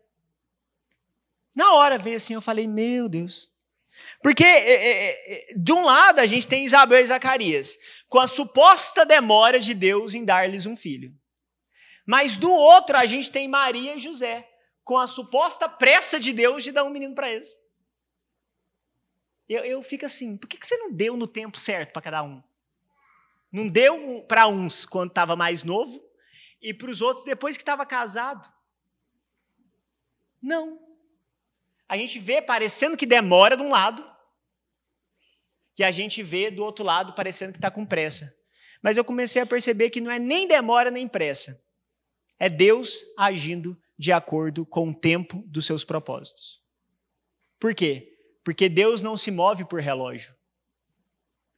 Na 1.56 1.74
hora 1.74 2.00
veio 2.00 2.18
assim, 2.18 2.34
eu 2.34 2.42
falei, 2.42 2.68
meu 2.68 3.10
Deus. 3.10 3.53
Porque 4.22 4.44
é, 4.44 4.74
é, 4.74 5.52
é, 5.52 5.54
de 5.56 5.72
um 5.72 5.84
lado 5.84 6.20
a 6.20 6.26
gente 6.26 6.48
tem 6.48 6.66
Isabel 6.66 7.00
e 7.00 7.06
Zacarias, 7.06 7.78
com 8.08 8.20
a 8.20 8.28
suposta 8.28 9.06
demora 9.06 9.60
de 9.60 9.74
Deus 9.74 10.14
em 10.14 10.24
dar-lhes 10.24 10.66
um 10.66 10.76
filho. 10.76 11.14
Mas 12.06 12.38
do 12.38 12.52
outro 12.52 12.98
a 12.98 13.06
gente 13.06 13.32
tem 13.32 13.48
Maria 13.48 13.96
e 13.96 14.00
José, 14.00 14.50
com 14.84 14.98
a 14.98 15.08
suposta 15.08 15.68
pressa 15.70 16.20
de 16.20 16.34
Deus 16.34 16.64
de 16.64 16.72
dar 16.72 16.84
um 16.84 16.90
menino 16.90 17.16
para 17.16 17.32
eles. 17.32 17.56
Eu, 19.48 19.64
eu 19.64 19.84
fico 19.84 20.06
assim, 20.06 20.38
por 20.38 20.48
que, 20.48 20.58
que 20.58 20.66
você 20.66 20.78
não 20.78 20.92
deu 20.92 21.16
no 21.16 21.28
tempo 21.28 21.58
certo 21.58 21.92
para 21.92 22.02
cada 22.02 22.24
um? 22.24 22.42
Não 23.52 23.68
deu 23.68 24.26
para 24.28 24.48
uns 24.48 24.86
quando 24.86 25.10
estava 25.10 25.36
mais 25.36 25.64
novo 25.64 26.04
e 26.62 26.74
para 26.74 26.90
os 26.90 27.02
outros 27.02 27.26
depois 27.26 27.56
que 27.56 27.62
estava 27.62 27.86
casado? 27.86 28.52
Não. 30.42 30.83
A 31.94 31.98
gente 31.98 32.18
vê 32.18 32.42
parecendo 32.42 32.98
que 32.98 33.06
demora 33.06 33.56
de 33.56 33.62
um 33.62 33.70
lado 33.70 34.04
e 35.78 35.84
a 35.84 35.92
gente 35.92 36.24
vê 36.24 36.50
do 36.50 36.64
outro 36.64 36.84
lado 36.84 37.14
parecendo 37.14 37.52
que 37.52 37.60
está 37.60 37.70
com 37.70 37.86
pressa. 37.86 38.36
Mas 38.82 38.98
eu 38.98 39.06
comecei 39.06 39.40
a 39.40 39.46
perceber 39.46 39.92
que 39.92 40.02
não 40.02 40.10
é 40.10 40.18
nem 40.18 40.48
demora 40.48 40.90
nem 40.90 41.08
pressa. 41.08 41.56
É 42.40 42.50
Deus 42.50 43.06
agindo 43.16 43.80
de 43.96 44.12
acordo 44.12 44.66
com 44.66 44.90
o 44.90 44.94
tempo 44.96 45.44
dos 45.46 45.68
seus 45.68 45.84
propósitos. 45.84 46.64
Por 47.60 47.76
quê? 47.76 48.18
Porque 48.44 48.68
Deus 48.68 49.04
não 49.04 49.16
se 49.16 49.30
move 49.30 49.64
por 49.64 49.80
relógio. 49.80 50.34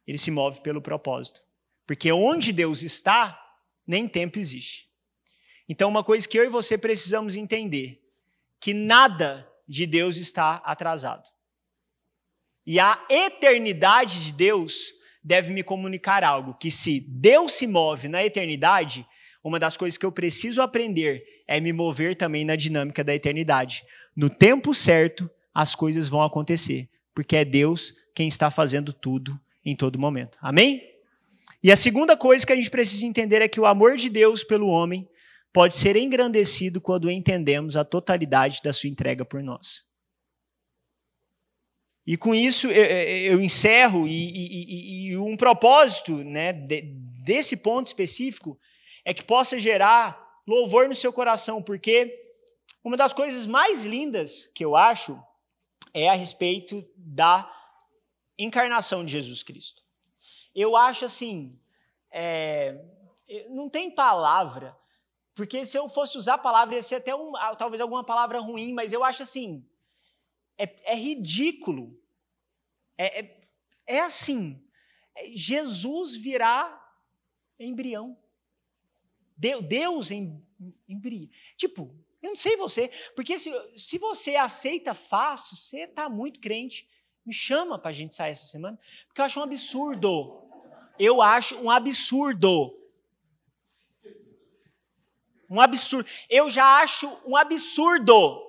Ele 0.06 0.18
se 0.18 0.30
move 0.30 0.60
pelo 0.60 0.82
propósito. 0.82 1.40
Porque 1.86 2.12
onde 2.12 2.52
Deus 2.52 2.82
está, 2.82 3.42
nem 3.86 4.06
tempo 4.06 4.38
existe. 4.38 4.86
Então, 5.66 5.88
uma 5.88 6.04
coisa 6.04 6.28
que 6.28 6.38
eu 6.38 6.44
e 6.44 6.50
você 6.50 6.76
precisamos 6.76 7.36
entender, 7.36 8.06
que 8.60 8.74
nada 8.74 9.50
de 9.68 9.86
Deus 9.86 10.16
está 10.16 10.56
atrasado. 10.64 11.28
E 12.66 12.80
a 12.80 12.98
eternidade 13.08 14.24
de 14.24 14.32
Deus 14.32 14.92
deve 15.22 15.52
me 15.52 15.62
comunicar 15.62 16.22
algo, 16.22 16.54
que 16.54 16.70
se 16.70 17.00
Deus 17.00 17.52
se 17.52 17.66
move 17.66 18.08
na 18.08 18.24
eternidade, 18.24 19.06
uma 19.42 19.58
das 19.58 19.76
coisas 19.76 19.96
que 19.96 20.06
eu 20.06 20.12
preciso 20.12 20.60
aprender 20.60 21.22
é 21.46 21.60
me 21.60 21.72
mover 21.72 22.16
também 22.16 22.44
na 22.44 22.56
dinâmica 22.56 23.04
da 23.04 23.14
eternidade. 23.14 23.84
No 24.14 24.28
tempo 24.28 24.74
certo, 24.74 25.30
as 25.54 25.74
coisas 25.74 26.08
vão 26.08 26.22
acontecer, 26.22 26.88
porque 27.14 27.36
é 27.36 27.44
Deus 27.44 27.94
quem 28.14 28.28
está 28.28 28.50
fazendo 28.50 28.92
tudo 28.92 29.38
em 29.64 29.76
todo 29.76 29.98
momento. 29.98 30.36
Amém? 30.40 30.82
E 31.62 31.72
a 31.72 31.76
segunda 31.76 32.16
coisa 32.16 32.46
que 32.46 32.52
a 32.52 32.56
gente 32.56 32.70
precisa 32.70 33.06
entender 33.06 33.42
é 33.42 33.48
que 33.48 33.60
o 33.60 33.66
amor 33.66 33.96
de 33.96 34.08
Deus 34.08 34.44
pelo 34.44 34.68
homem 34.68 35.08
pode 35.56 35.74
ser 35.74 35.96
engrandecido 35.96 36.82
quando 36.82 37.10
entendemos 37.10 37.78
a 37.78 37.84
totalidade 37.84 38.60
da 38.62 38.74
sua 38.74 38.90
entrega 38.90 39.24
por 39.24 39.42
nós. 39.42 39.86
E 42.06 42.14
com 42.14 42.34
isso 42.34 42.66
eu, 42.68 43.40
encerro, 43.40 44.06
e, 44.06 44.10
e, 44.12 45.08
e, 45.08 45.16
um 45.16 45.34
propósito 45.34 46.12
né, 46.22 46.52
de, 46.52 46.82
desse 47.24 47.56
ponto 47.56 47.86
específico 47.86 48.60
é 49.02 49.14
que 49.14 49.24
possa 49.24 49.58
gerar 49.58 50.42
louvor 50.46 50.90
no 50.90 50.94
seu 50.94 51.10
coração, 51.10 51.62
porque 51.62 52.14
uma 52.84 52.98
das 52.98 53.14
coisas 53.14 53.46
mais 53.46 53.82
lindas 53.82 54.48
que 54.48 54.62
eu 54.62 54.76
acho 54.76 55.18
é 55.94 56.06
a 56.10 56.14
respeito 56.14 56.86
da 56.94 57.50
encarnação 58.38 59.06
de 59.06 59.12
Jesus 59.12 59.42
Cristo. 59.42 59.82
Eu 60.54 60.76
acho 60.76 61.06
assim, 61.06 61.58
é, 62.10 62.78
não 63.48 63.70
tem 63.70 63.90
palavra, 63.90 64.76
porque 65.36 65.66
se 65.66 65.78
eu 65.78 65.86
fosse 65.86 66.16
usar 66.16 66.34
a 66.34 66.38
palavra, 66.38 66.74
ia 66.74 66.82
ser 66.82 66.94
até 66.94 67.14
um, 67.14 67.32
talvez 67.58 67.78
alguma 67.78 68.02
palavra 68.02 68.40
ruim, 68.40 68.72
mas 68.72 68.90
eu 68.90 69.04
acho 69.04 69.22
assim, 69.22 69.62
é, 70.56 70.92
é 70.92 70.96
ridículo. 70.96 71.94
É, 72.96 73.20
é, 73.20 73.40
é 73.86 74.00
assim, 74.00 74.66
Jesus 75.34 76.16
virá 76.16 76.82
embrião. 77.60 78.16
Deus 79.36 80.10
em, 80.10 80.42
embrião. 80.88 81.28
Tipo, 81.54 81.94
eu 82.22 82.30
não 82.30 82.36
sei 82.36 82.56
você, 82.56 82.90
porque 83.14 83.38
se, 83.38 83.52
se 83.76 83.98
você 83.98 84.36
aceita 84.36 84.94
fácil, 84.94 85.54
você 85.54 85.80
está 85.80 86.08
muito 86.08 86.40
crente. 86.40 86.88
Me 87.26 87.34
chama 87.34 87.78
para 87.78 87.90
a 87.90 87.92
gente 87.92 88.14
sair 88.14 88.30
essa 88.30 88.46
semana, 88.46 88.80
porque 89.06 89.20
eu 89.20 89.24
acho 89.26 89.38
um 89.38 89.42
absurdo. 89.42 90.42
Eu 90.98 91.20
acho 91.20 91.56
um 91.56 91.70
absurdo. 91.70 92.75
Um 95.48 95.60
absurdo. 95.60 96.08
Eu 96.28 96.50
já 96.50 96.80
acho 96.80 97.08
um 97.24 97.36
absurdo 97.36 98.42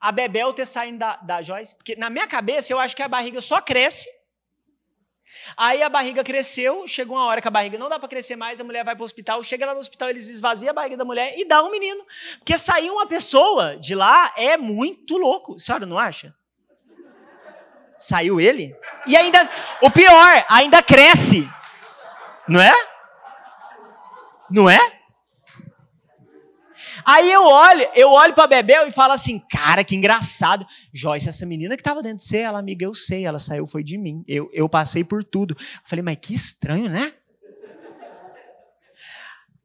a 0.00 0.12
Bebel 0.12 0.52
ter 0.52 0.66
saído 0.66 0.98
da, 0.98 1.16
da 1.16 1.42
Joyce, 1.42 1.74
porque 1.74 1.96
na 1.96 2.08
minha 2.08 2.26
cabeça 2.26 2.72
eu 2.72 2.78
acho 2.78 2.94
que 2.94 3.02
a 3.02 3.08
barriga 3.08 3.40
só 3.40 3.60
cresce 3.60 4.08
Aí 5.56 5.82
a 5.82 5.88
barriga 5.88 6.22
cresceu, 6.24 6.86
chegou 6.86 7.16
uma 7.16 7.26
hora 7.26 7.40
que 7.40 7.48
a 7.48 7.50
barriga 7.50 7.78
não 7.78 7.88
dá 7.88 7.98
para 7.98 8.08
crescer 8.08 8.36
mais, 8.36 8.60
a 8.60 8.64
mulher 8.64 8.84
vai 8.84 8.94
para 8.94 9.02
o 9.02 9.04
hospital, 9.04 9.42
chega 9.42 9.66
lá 9.66 9.74
no 9.74 9.80
hospital, 9.80 10.08
eles 10.08 10.28
esvaziam 10.28 10.70
a 10.70 10.72
barriga 10.72 10.96
da 10.96 11.04
mulher 11.04 11.34
e 11.36 11.44
dá 11.44 11.62
um 11.62 11.70
menino. 11.70 12.04
Porque 12.38 12.56
sair 12.56 12.90
uma 12.90 13.06
pessoa 13.06 13.76
de 13.76 13.94
lá 13.94 14.32
é 14.36 14.56
muito 14.56 15.16
louco. 15.16 15.54
A 15.54 15.58
senhora 15.58 15.86
não 15.86 15.98
acha? 15.98 16.34
Saiu 17.98 18.40
ele? 18.40 18.76
E 19.06 19.16
ainda, 19.16 19.48
o 19.82 19.90
pior, 19.90 20.44
ainda 20.48 20.82
cresce. 20.82 21.48
Não 22.46 22.60
é? 22.60 22.72
Não 24.50 24.70
é? 24.70 24.97
Aí 27.08 27.32
eu 27.32 27.42
olho, 27.42 27.88
eu 27.94 28.10
olho 28.10 28.34
para 28.34 28.46
Bebel 28.46 28.86
e 28.86 28.92
falo 28.92 29.14
assim, 29.14 29.38
cara, 29.50 29.82
que 29.82 29.96
engraçado. 29.96 30.66
Joyce, 30.92 31.26
essa 31.26 31.46
menina 31.46 31.74
que 31.74 31.80
estava 31.80 32.02
dentro 32.02 32.18
de 32.18 32.24
você, 32.24 32.40
ela, 32.40 32.58
amiga, 32.58 32.84
eu 32.84 32.92
sei, 32.92 33.24
ela 33.24 33.38
saiu, 33.38 33.66
foi 33.66 33.82
de 33.82 33.96
mim. 33.96 34.22
Eu, 34.28 34.50
eu 34.52 34.68
passei 34.68 35.02
por 35.02 35.24
tudo. 35.24 35.56
Eu 35.58 35.80
falei, 35.84 36.02
mas 36.02 36.18
que 36.20 36.34
estranho, 36.34 36.90
né? 36.90 37.14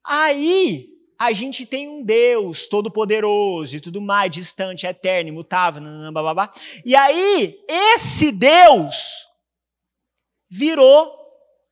Aí 0.08 0.88
a 1.20 1.34
gente 1.34 1.66
tem 1.66 1.90
um 1.90 2.02
Deus 2.02 2.70
todo-poderoso 2.70 3.76
e 3.76 3.82
tudo 3.82 4.02
mais, 4.02 4.32
distante, 4.32 4.88
eterno, 4.88 5.28
imutável, 5.28 5.84
babá. 6.14 6.50
E 6.86 6.96
aí, 6.96 7.60
esse 7.68 8.32
Deus 8.32 9.26
virou. 10.50 11.14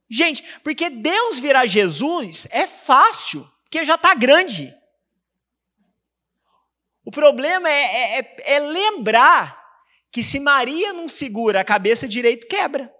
Gente, 0.10 0.43
porque 0.65 0.89
Deus 0.89 1.39
virar 1.39 1.65
Jesus 1.65 2.45
é 2.52 2.68
fácil, 2.68 3.48
porque 3.64 3.85
já 3.85 3.95
está 3.95 4.14
grande. 4.14 4.81
O 7.06 7.11
problema 7.11 7.69
é, 7.69 7.84
é, 7.84 8.19
é, 8.19 8.53
é 8.56 8.60
lembrar 8.60 9.60
que 10.11 10.22
se 10.22 10.40
Maria 10.40 10.94
não 10.94 11.07
segura 11.07 11.61
a 11.61 11.65
cabeça 11.65 12.07
direito, 12.07 12.48
quebra. 12.48 12.91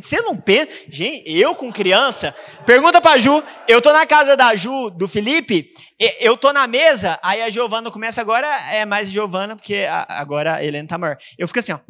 Você 0.00 0.20
não 0.22 0.36
pensa. 0.36 0.68
Gente, 0.88 1.30
eu 1.30 1.54
com 1.54 1.72
criança. 1.72 2.34
Pergunta 2.64 3.00
pra 3.00 3.18
Ju. 3.18 3.42
Eu 3.66 3.80
tô 3.80 3.92
na 3.92 4.06
casa 4.06 4.36
da 4.36 4.54
Ju, 4.54 4.90
do 4.90 5.08
Felipe. 5.08 5.72
Eu 6.20 6.36
tô 6.36 6.52
na 6.52 6.66
mesa. 6.66 7.18
Aí 7.22 7.42
a 7.42 7.50
Giovana 7.50 7.90
começa 7.90 8.20
agora. 8.20 8.46
É 8.72 8.84
mais 8.84 9.10
Giovana, 9.10 9.56
porque 9.56 9.86
agora 10.08 10.56
a 10.56 10.64
Helena 10.64 10.88
tá 10.88 10.98
maior. 10.98 11.18
Eu 11.36 11.48
fico 11.48 11.58
assim, 11.58 11.72
ó. 11.72 11.80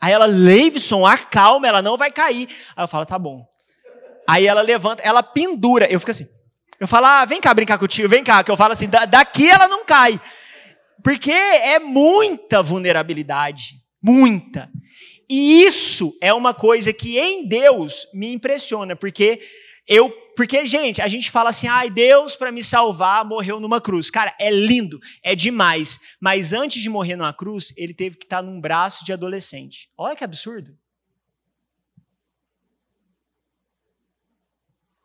Aí 0.00 0.12
ela, 0.12 0.26
Leivson, 0.26 1.06
acalma, 1.06 1.66
ela 1.66 1.82
não 1.82 1.96
vai 1.96 2.12
cair. 2.12 2.48
Aí 2.76 2.84
eu 2.84 2.88
falo, 2.88 3.06
tá 3.06 3.18
bom. 3.18 3.46
Aí 4.28 4.46
ela 4.46 4.60
levanta, 4.60 5.02
ela 5.02 5.22
pendura. 5.22 5.86
Eu 5.90 5.98
fico 5.98 6.10
assim. 6.10 6.28
Eu 6.78 6.86
falo, 6.86 7.06
ah, 7.06 7.24
vem 7.24 7.40
cá 7.40 7.54
brincar 7.54 7.78
com 7.78 7.84
o 7.84 7.88
tio, 7.88 8.08
vem 8.08 8.22
cá, 8.22 8.44
que 8.44 8.50
eu 8.50 8.56
falo 8.56 8.72
assim, 8.72 8.88
daqui 8.88 9.48
ela 9.48 9.66
não 9.66 9.84
cai. 9.84 10.20
Porque 11.02 11.32
é 11.32 11.78
muita 11.78 12.62
vulnerabilidade, 12.62 13.76
muita. 14.02 14.70
E 15.28 15.62
isso 15.64 16.16
é 16.20 16.32
uma 16.32 16.54
coisa 16.54 16.92
que 16.92 17.18
em 17.18 17.48
Deus 17.48 18.06
me 18.14 18.32
impressiona, 18.32 18.94
porque 18.94 19.40
eu, 19.88 20.10
porque 20.36 20.66
gente, 20.66 21.00
a 21.00 21.08
gente 21.08 21.30
fala 21.30 21.50
assim: 21.50 21.66
"Ai, 21.68 21.90
Deus 21.90 22.36
para 22.36 22.52
me 22.52 22.62
salvar 22.62 23.24
morreu 23.24 23.58
numa 23.58 23.80
cruz". 23.80 24.10
Cara, 24.10 24.34
é 24.38 24.50
lindo, 24.50 24.98
é 25.22 25.34
demais, 25.34 25.98
mas 26.20 26.52
antes 26.52 26.82
de 26.82 26.88
morrer 26.88 27.16
numa 27.16 27.32
cruz, 27.32 27.72
ele 27.76 27.94
teve 27.94 28.16
que 28.16 28.24
estar 28.24 28.42
num 28.42 28.60
braço 28.60 29.04
de 29.04 29.12
adolescente. 29.12 29.88
Olha 29.96 30.16
que 30.16 30.24
absurdo. 30.24 30.76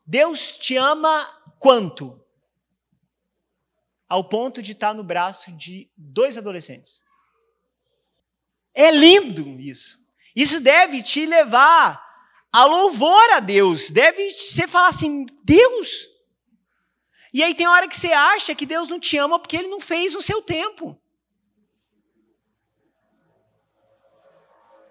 Deus 0.06 0.57
te 0.57 0.76
ama 0.76 1.26
quanto? 1.61 2.19
Ao 4.09 4.27
ponto 4.27 4.61
de 4.61 4.71
estar 4.71 4.95
no 4.95 5.03
braço 5.03 5.51
de 5.51 5.89
dois 5.95 6.38
adolescentes. 6.38 6.99
É 8.73 8.89
lindo 8.89 9.47
isso. 9.59 9.99
Isso 10.35 10.59
deve 10.59 11.03
te 11.03 11.25
levar 11.25 12.03
a 12.51 12.65
louvor 12.65 13.29
a 13.33 13.39
Deus. 13.39 13.91
Deve 13.91 14.33
você 14.33 14.67
falar 14.67 14.88
assim: 14.88 15.25
Deus. 15.43 16.07
E 17.31 17.43
aí 17.43 17.53
tem 17.53 17.67
hora 17.67 17.88
que 17.88 17.95
você 17.95 18.11
acha 18.11 18.55
que 18.55 18.65
Deus 18.65 18.89
não 18.89 18.99
te 18.99 19.17
ama 19.17 19.39
porque 19.39 19.55
ele 19.55 19.67
não 19.67 19.79
fez 19.79 20.15
no 20.15 20.21
seu 20.21 20.41
tempo. 20.41 20.99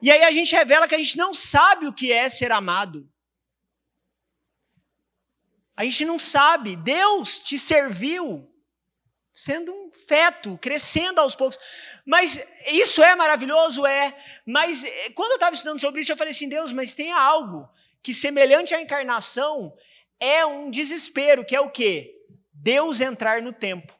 E 0.00 0.10
aí 0.10 0.22
a 0.22 0.30
gente 0.30 0.54
revela 0.54 0.88
que 0.88 0.94
a 0.94 0.98
gente 0.98 1.18
não 1.18 1.34
sabe 1.34 1.86
o 1.86 1.92
que 1.92 2.12
é 2.12 2.28
ser 2.28 2.52
amado. 2.52 3.09
A 5.80 5.84
gente 5.84 6.04
não 6.04 6.18
sabe. 6.18 6.76
Deus 6.76 7.40
te 7.40 7.58
serviu 7.58 8.46
sendo 9.32 9.72
um 9.72 9.90
feto, 9.90 10.58
crescendo 10.58 11.18
aos 11.20 11.34
poucos. 11.34 11.58
Mas 12.04 12.38
isso 12.66 13.02
é 13.02 13.16
maravilhoso? 13.16 13.86
É. 13.86 14.14
Mas 14.44 14.84
eh, 14.84 15.08
quando 15.14 15.30
eu 15.30 15.36
estava 15.36 15.54
estudando 15.54 15.80
sobre 15.80 16.02
isso, 16.02 16.12
eu 16.12 16.18
falei 16.18 16.32
assim: 16.32 16.50
Deus, 16.50 16.70
mas 16.70 16.94
tem 16.94 17.10
algo 17.10 17.66
que, 18.02 18.12
semelhante 18.12 18.74
à 18.74 18.82
encarnação, 18.82 19.74
é 20.20 20.44
um 20.44 20.70
desespero, 20.70 21.46
que 21.46 21.56
é 21.56 21.60
o 21.62 21.70
quê? 21.70 22.14
Deus 22.52 23.00
entrar 23.00 23.40
no 23.40 23.50
tempo. 23.50 23.98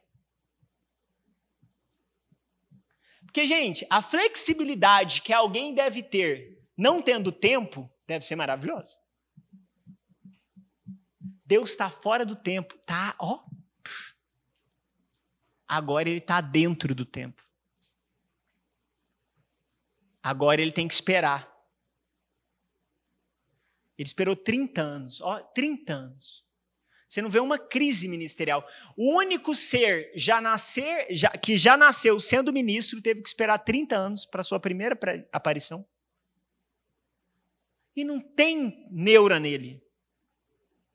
Porque, 3.25 3.47
gente, 3.47 3.87
a 3.89 4.03
flexibilidade 4.03 5.23
que 5.23 5.33
alguém 5.33 5.73
deve 5.73 6.03
ter 6.03 6.59
não 6.77 7.01
tendo 7.01 7.31
tempo 7.31 7.91
deve 8.05 8.23
ser 8.23 8.35
maravilhosa. 8.35 9.00
Deus 11.51 11.71
está 11.71 11.89
fora 11.89 12.25
do 12.25 12.33
tempo, 12.33 12.77
tá, 12.85 13.13
ó. 13.19 13.43
Agora 15.67 16.07
ele 16.07 16.19
está 16.19 16.39
dentro 16.39 16.95
do 16.95 17.03
tempo. 17.03 17.43
Agora 20.23 20.61
ele 20.61 20.71
tem 20.71 20.87
que 20.87 20.93
esperar. 20.93 21.45
Ele 23.97 24.07
esperou 24.07 24.33
30 24.33 24.81
anos, 24.81 25.19
ó, 25.19 25.41
30 25.41 25.93
anos. 25.93 26.45
Você 27.09 27.21
não 27.21 27.29
vê 27.29 27.41
uma 27.41 27.59
crise 27.59 28.07
ministerial. 28.07 28.65
O 28.95 29.17
único 29.17 29.53
ser 29.53 30.09
já 30.15 30.39
nascer, 30.39 31.13
já, 31.13 31.31
que 31.31 31.57
já 31.57 31.75
nasceu 31.75 32.17
sendo 32.17 32.53
ministro 32.53 33.01
teve 33.01 33.21
que 33.21 33.27
esperar 33.27 33.59
30 33.59 33.93
anos 33.93 34.25
para 34.25 34.41
sua 34.41 34.57
primeira 34.57 34.97
aparição. 35.33 35.85
E 37.93 38.05
não 38.05 38.21
tem 38.21 38.87
neura 38.89 39.37
nele 39.37 39.90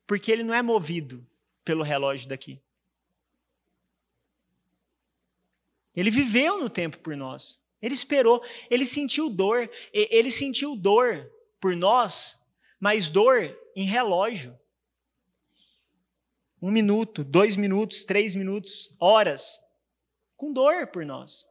porque 0.06 0.30
ele 0.30 0.42
não 0.42 0.54
é 0.54 0.62
movido 0.62 1.26
pelo 1.64 1.82
relógio 1.82 2.28
daqui. 2.28 2.60
Ele 5.94 6.10
viveu 6.10 6.58
no 6.58 6.68
tempo 6.68 6.98
por 6.98 7.16
nós. 7.16 7.58
Ele 7.80 7.94
esperou, 7.94 8.42
ele 8.70 8.84
sentiu 8.86 9.30
dor, 9.30 9.70
ele 9.92 10.30
sentiu 10.30 10.76
dor 10.76 11.30
por 11.60 11.74
nós, 11.74 12.46
mas 12.78 13.08
dor 13.08 13.56
em 13.74 13.84
relógio. 13.86 14.58
Um 16.60 16.70
minuto, 16.70 17.22
dois 17.24 17.56
minutos, 17.56 18.04
três 18.04 18.34
minutos, 18.34 18.94
horas, 18.98 19.60
com 20.36 20.52
dor 20.52 20.86
por 20.86 21.04
nós. 21.04 21.46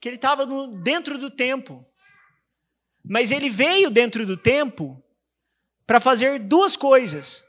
Que 0.00 0.08
ele 0.08 0.16
estava 0.16 0.46
dentro 0.82 1.16
do 1.16 1.30
tempo. 1.30 1.86
Mas 3.04 3.30
ele 3.30 3.50
veio 3.50 3.90
dentro 3.90 4.26
do 4.26 4.36
tempo 4.36 5.02
para 5.86 6.00
fazer 6.00 6.38
duas 6.38 6.76
coisas. 6.76 7.44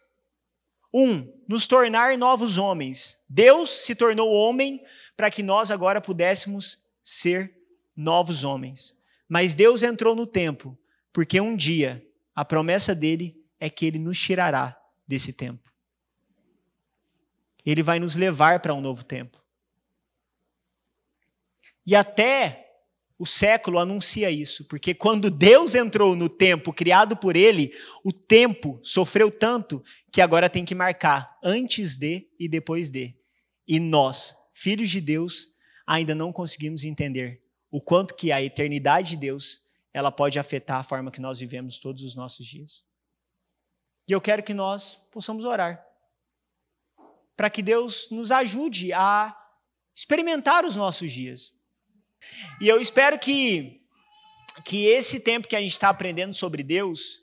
Um, 0.94 1.32
nos 1.48 1.66
tornar 1.66 2.18
novos 2.18 2.58
homens. 2.58 3.24
Deus 3.28 3.70
se 3.70 3.96
tornou 3.96 4.32
homem 4.32 4.84
para 5.18 5.32
que 5.32 5.42
nós 5.42 5.72
agora 5.72 6.00
pudéssemos 6.00 6.88
ser 7.04 7.56
novos 7.96 8.44
homens. 8.44 8.98
Mas 9.28 9.56
Deus 9.56 9.82
entrou 9.84 10.16
no 10.16 10.28
tempo, 10.28 10.78
porque 11.12 11.42
um 11.42 11.56
dia 11.56 12.06
a 12.36 12.46
promessa 12.46 12.94
dele 12.94 13.44
é 13.60 13.70
que 13.70 13.86
ele 13.86 14.00
nos 14.00 14.20
tirará 14.20 14.80
desse 15.08 15.34
tempo. 15.34 15.72
Ele 17.66 17.82
vai 17.82 18.00
nos 18.00 18.16
levar 18.16 18.60
para 18.60 18.74
um 18.74 18.82
novo 18.82 19.04
tempo. 19.04 19.42
E 21.86 21.96
até 21.96 22.73
o 23.18 23.26
século 23.26 23.80
anuncia 23.80 24.30
isso, 24.32 24.66
porque 24.68 24.94
quando 24.94 25.30
Deus 25.30 25.76
entrou 25.76 26.16
no 26.16 26.28
tempo 26.28 26.74
criado 26.74 27.16
por 27.16 27.36
ele, 27.36 27.74
o 28.04 28.12
tempo 28.12 28.80
sofreu 28.84 29.32
tanto 29.32 29.84
que 30.12 30.22
agora 30.22 30.50
tem 30.50 30.66
que 30.66 30.76
marcar 30.76 31.38
antes 31.44 31.96
de 31.96 32.28
e 32.40 32.48
depois 32.50 32.90
de. 32.90 33.16
E 33.68 33.80
nós, 33.80 34.36
filhos 34.54 34.90
de 34.90 35.00
Deus, 35.00 35.48
ainda 35.86 36.16
não 36.16 36.34
conseguimos 36.34 36.84
entender 36.84 37.42
o 37.72 37.80
quanto 37.80 38.16
que 38.16 38.32
a 38.32 38.42
eternidade 38.42 39.12
de 39.12 39.18
Deus, 39.18 39.60
ela 39.94 40.12
pode 40.12 40.38
afetar 40.40 40.80
a 40.80 40.84
forma 40.84 41.12
que 41.12 41.22
nós 41.22 41.40
vivemos 41.40 41.80
todos 41.80 42.04
os 42.04 42.16
nossos 42.16 42.46
dias. 42.46 42.84
E 44.08 44.12
eu 44.12 44.20
quero 44.20 44.44
que 44.44 44.54
nós 44.54 44.96
possamos 45.12 45.46
orar 45.46 45.84
para 47.36 47.50
que 47.50 47.62
Deus 47.62 48.10
nos 48.12 48.32
ajude 48.32 48.92
a 48.94 49.36
experimentar 49.96 50.66
os 50.66 50.76
nossos 50.76 51.12
dias. 51.12 51.53
E 52.60 52.68
eu 52.68 52.80
espero 52.80 53.18
que, 53.20 53.82
que 54.64 54.86
esse 54.88 55.20
tempo 55.20 55.48
que 55.48 55.56
a 55.56 55.60
gente 55.60 55.74
está 55.74 55.90
aprendendo 55.90 56.34
sobre 56.34 56.64
Deus 56.64 57.22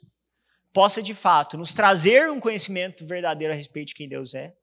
possa, 0.73 1.01
de 1.01 1.13
fato, 1.13 1.57
nos 1.57 1.73
trazer 1.73 2.29
um 2.29 2.39
conhecimento 2.39 3.05
verdadeiro 3.05 3.53
a 3.53 3.57
respeito 3.57 3.89
de 3.89 3.95
quem 3.95 4.07
Deus 4.07 4.33
é, 4.33 4.53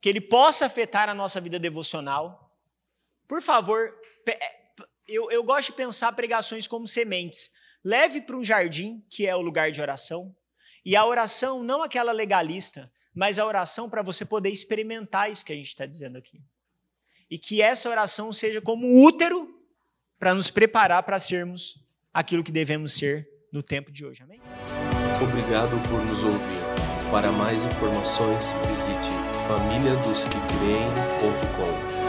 que 0.00 0.08
ele 0.08 0.20
possa 0.20 0.66
afetar 0.66 1.08
a 1.08 1.14
nossa 1.14 1.40
vida 1.40 1.58
devocional. 1.58 2.50
Por 3.28 3.42
favor, 3.42 3.94
é, 4.26 4.56
eu, 5.06 5.30
eu 5.30 5.42
gosto 5.44 5.68
de 5.68 5.76
pensar 5.76 6.12
pregações 6.12 6.66
como 6.66 6.86
sementes. 6.86 7.50
Leve 7.84 8.20
para 8.20 8.36
um 8.36 8.44
jardim, 8.44 9.04
que 9.08 9.26
é 9.26 9.34
o 9.34 9.40
lugar 9.40 9.70
de 9.70 9.80
oração, 9.80 10.34
e 10.84 10.96
a 10.96 11.04
oração 11.04 11.62
não 11.62 11.82
aquela 11.82 12.12
legalista, 12.12 12.90
mas 13.14 13.38
a 13.38 13.46
oração 13.46 13.88
para 13.88 14.02
você 14.02 14.24
poder 14.24 14.50
experimentar 14.50 15.30
isso 15.30 15.44
que 15.44 15.52
a 15.52 15.56
gente 15.56 15.68
está 15.68 15.84
dizendo 15.86 16.16
aqui 16.16 16.42
e 17.30 17.38
que 17.38 17.62
essa 17.62 17.88
oração 17.88 18.32
seja 18.32 18.60
como 18.60 19.06
útero 19.06 19.48
para 20.18 20.34
nos 20.34 20.50
preparar 20.50 21.04
para 21.04 21.18
sermos 21.18 21.78
aquilo 22.12 22.42
que 22.42 22.52
devemos 22.52 22.92
ser 22.92 23.26
no 23.52 23.62
tempo 23.62 23.92
de 23.92 24.04
hoje. 24.04 24.22
Amém? 24.22 24.40
Obrigado 25.22 25.80
por 25.88 26.04
nos 26.04 26.24
ouvir. 26.24 26.58
Para 27.10 27.32
mais 27.32 27.64
informações, 27.64 28.52
visite 28.68 29.10
famíliadosquecreem.com. 29.48 31.99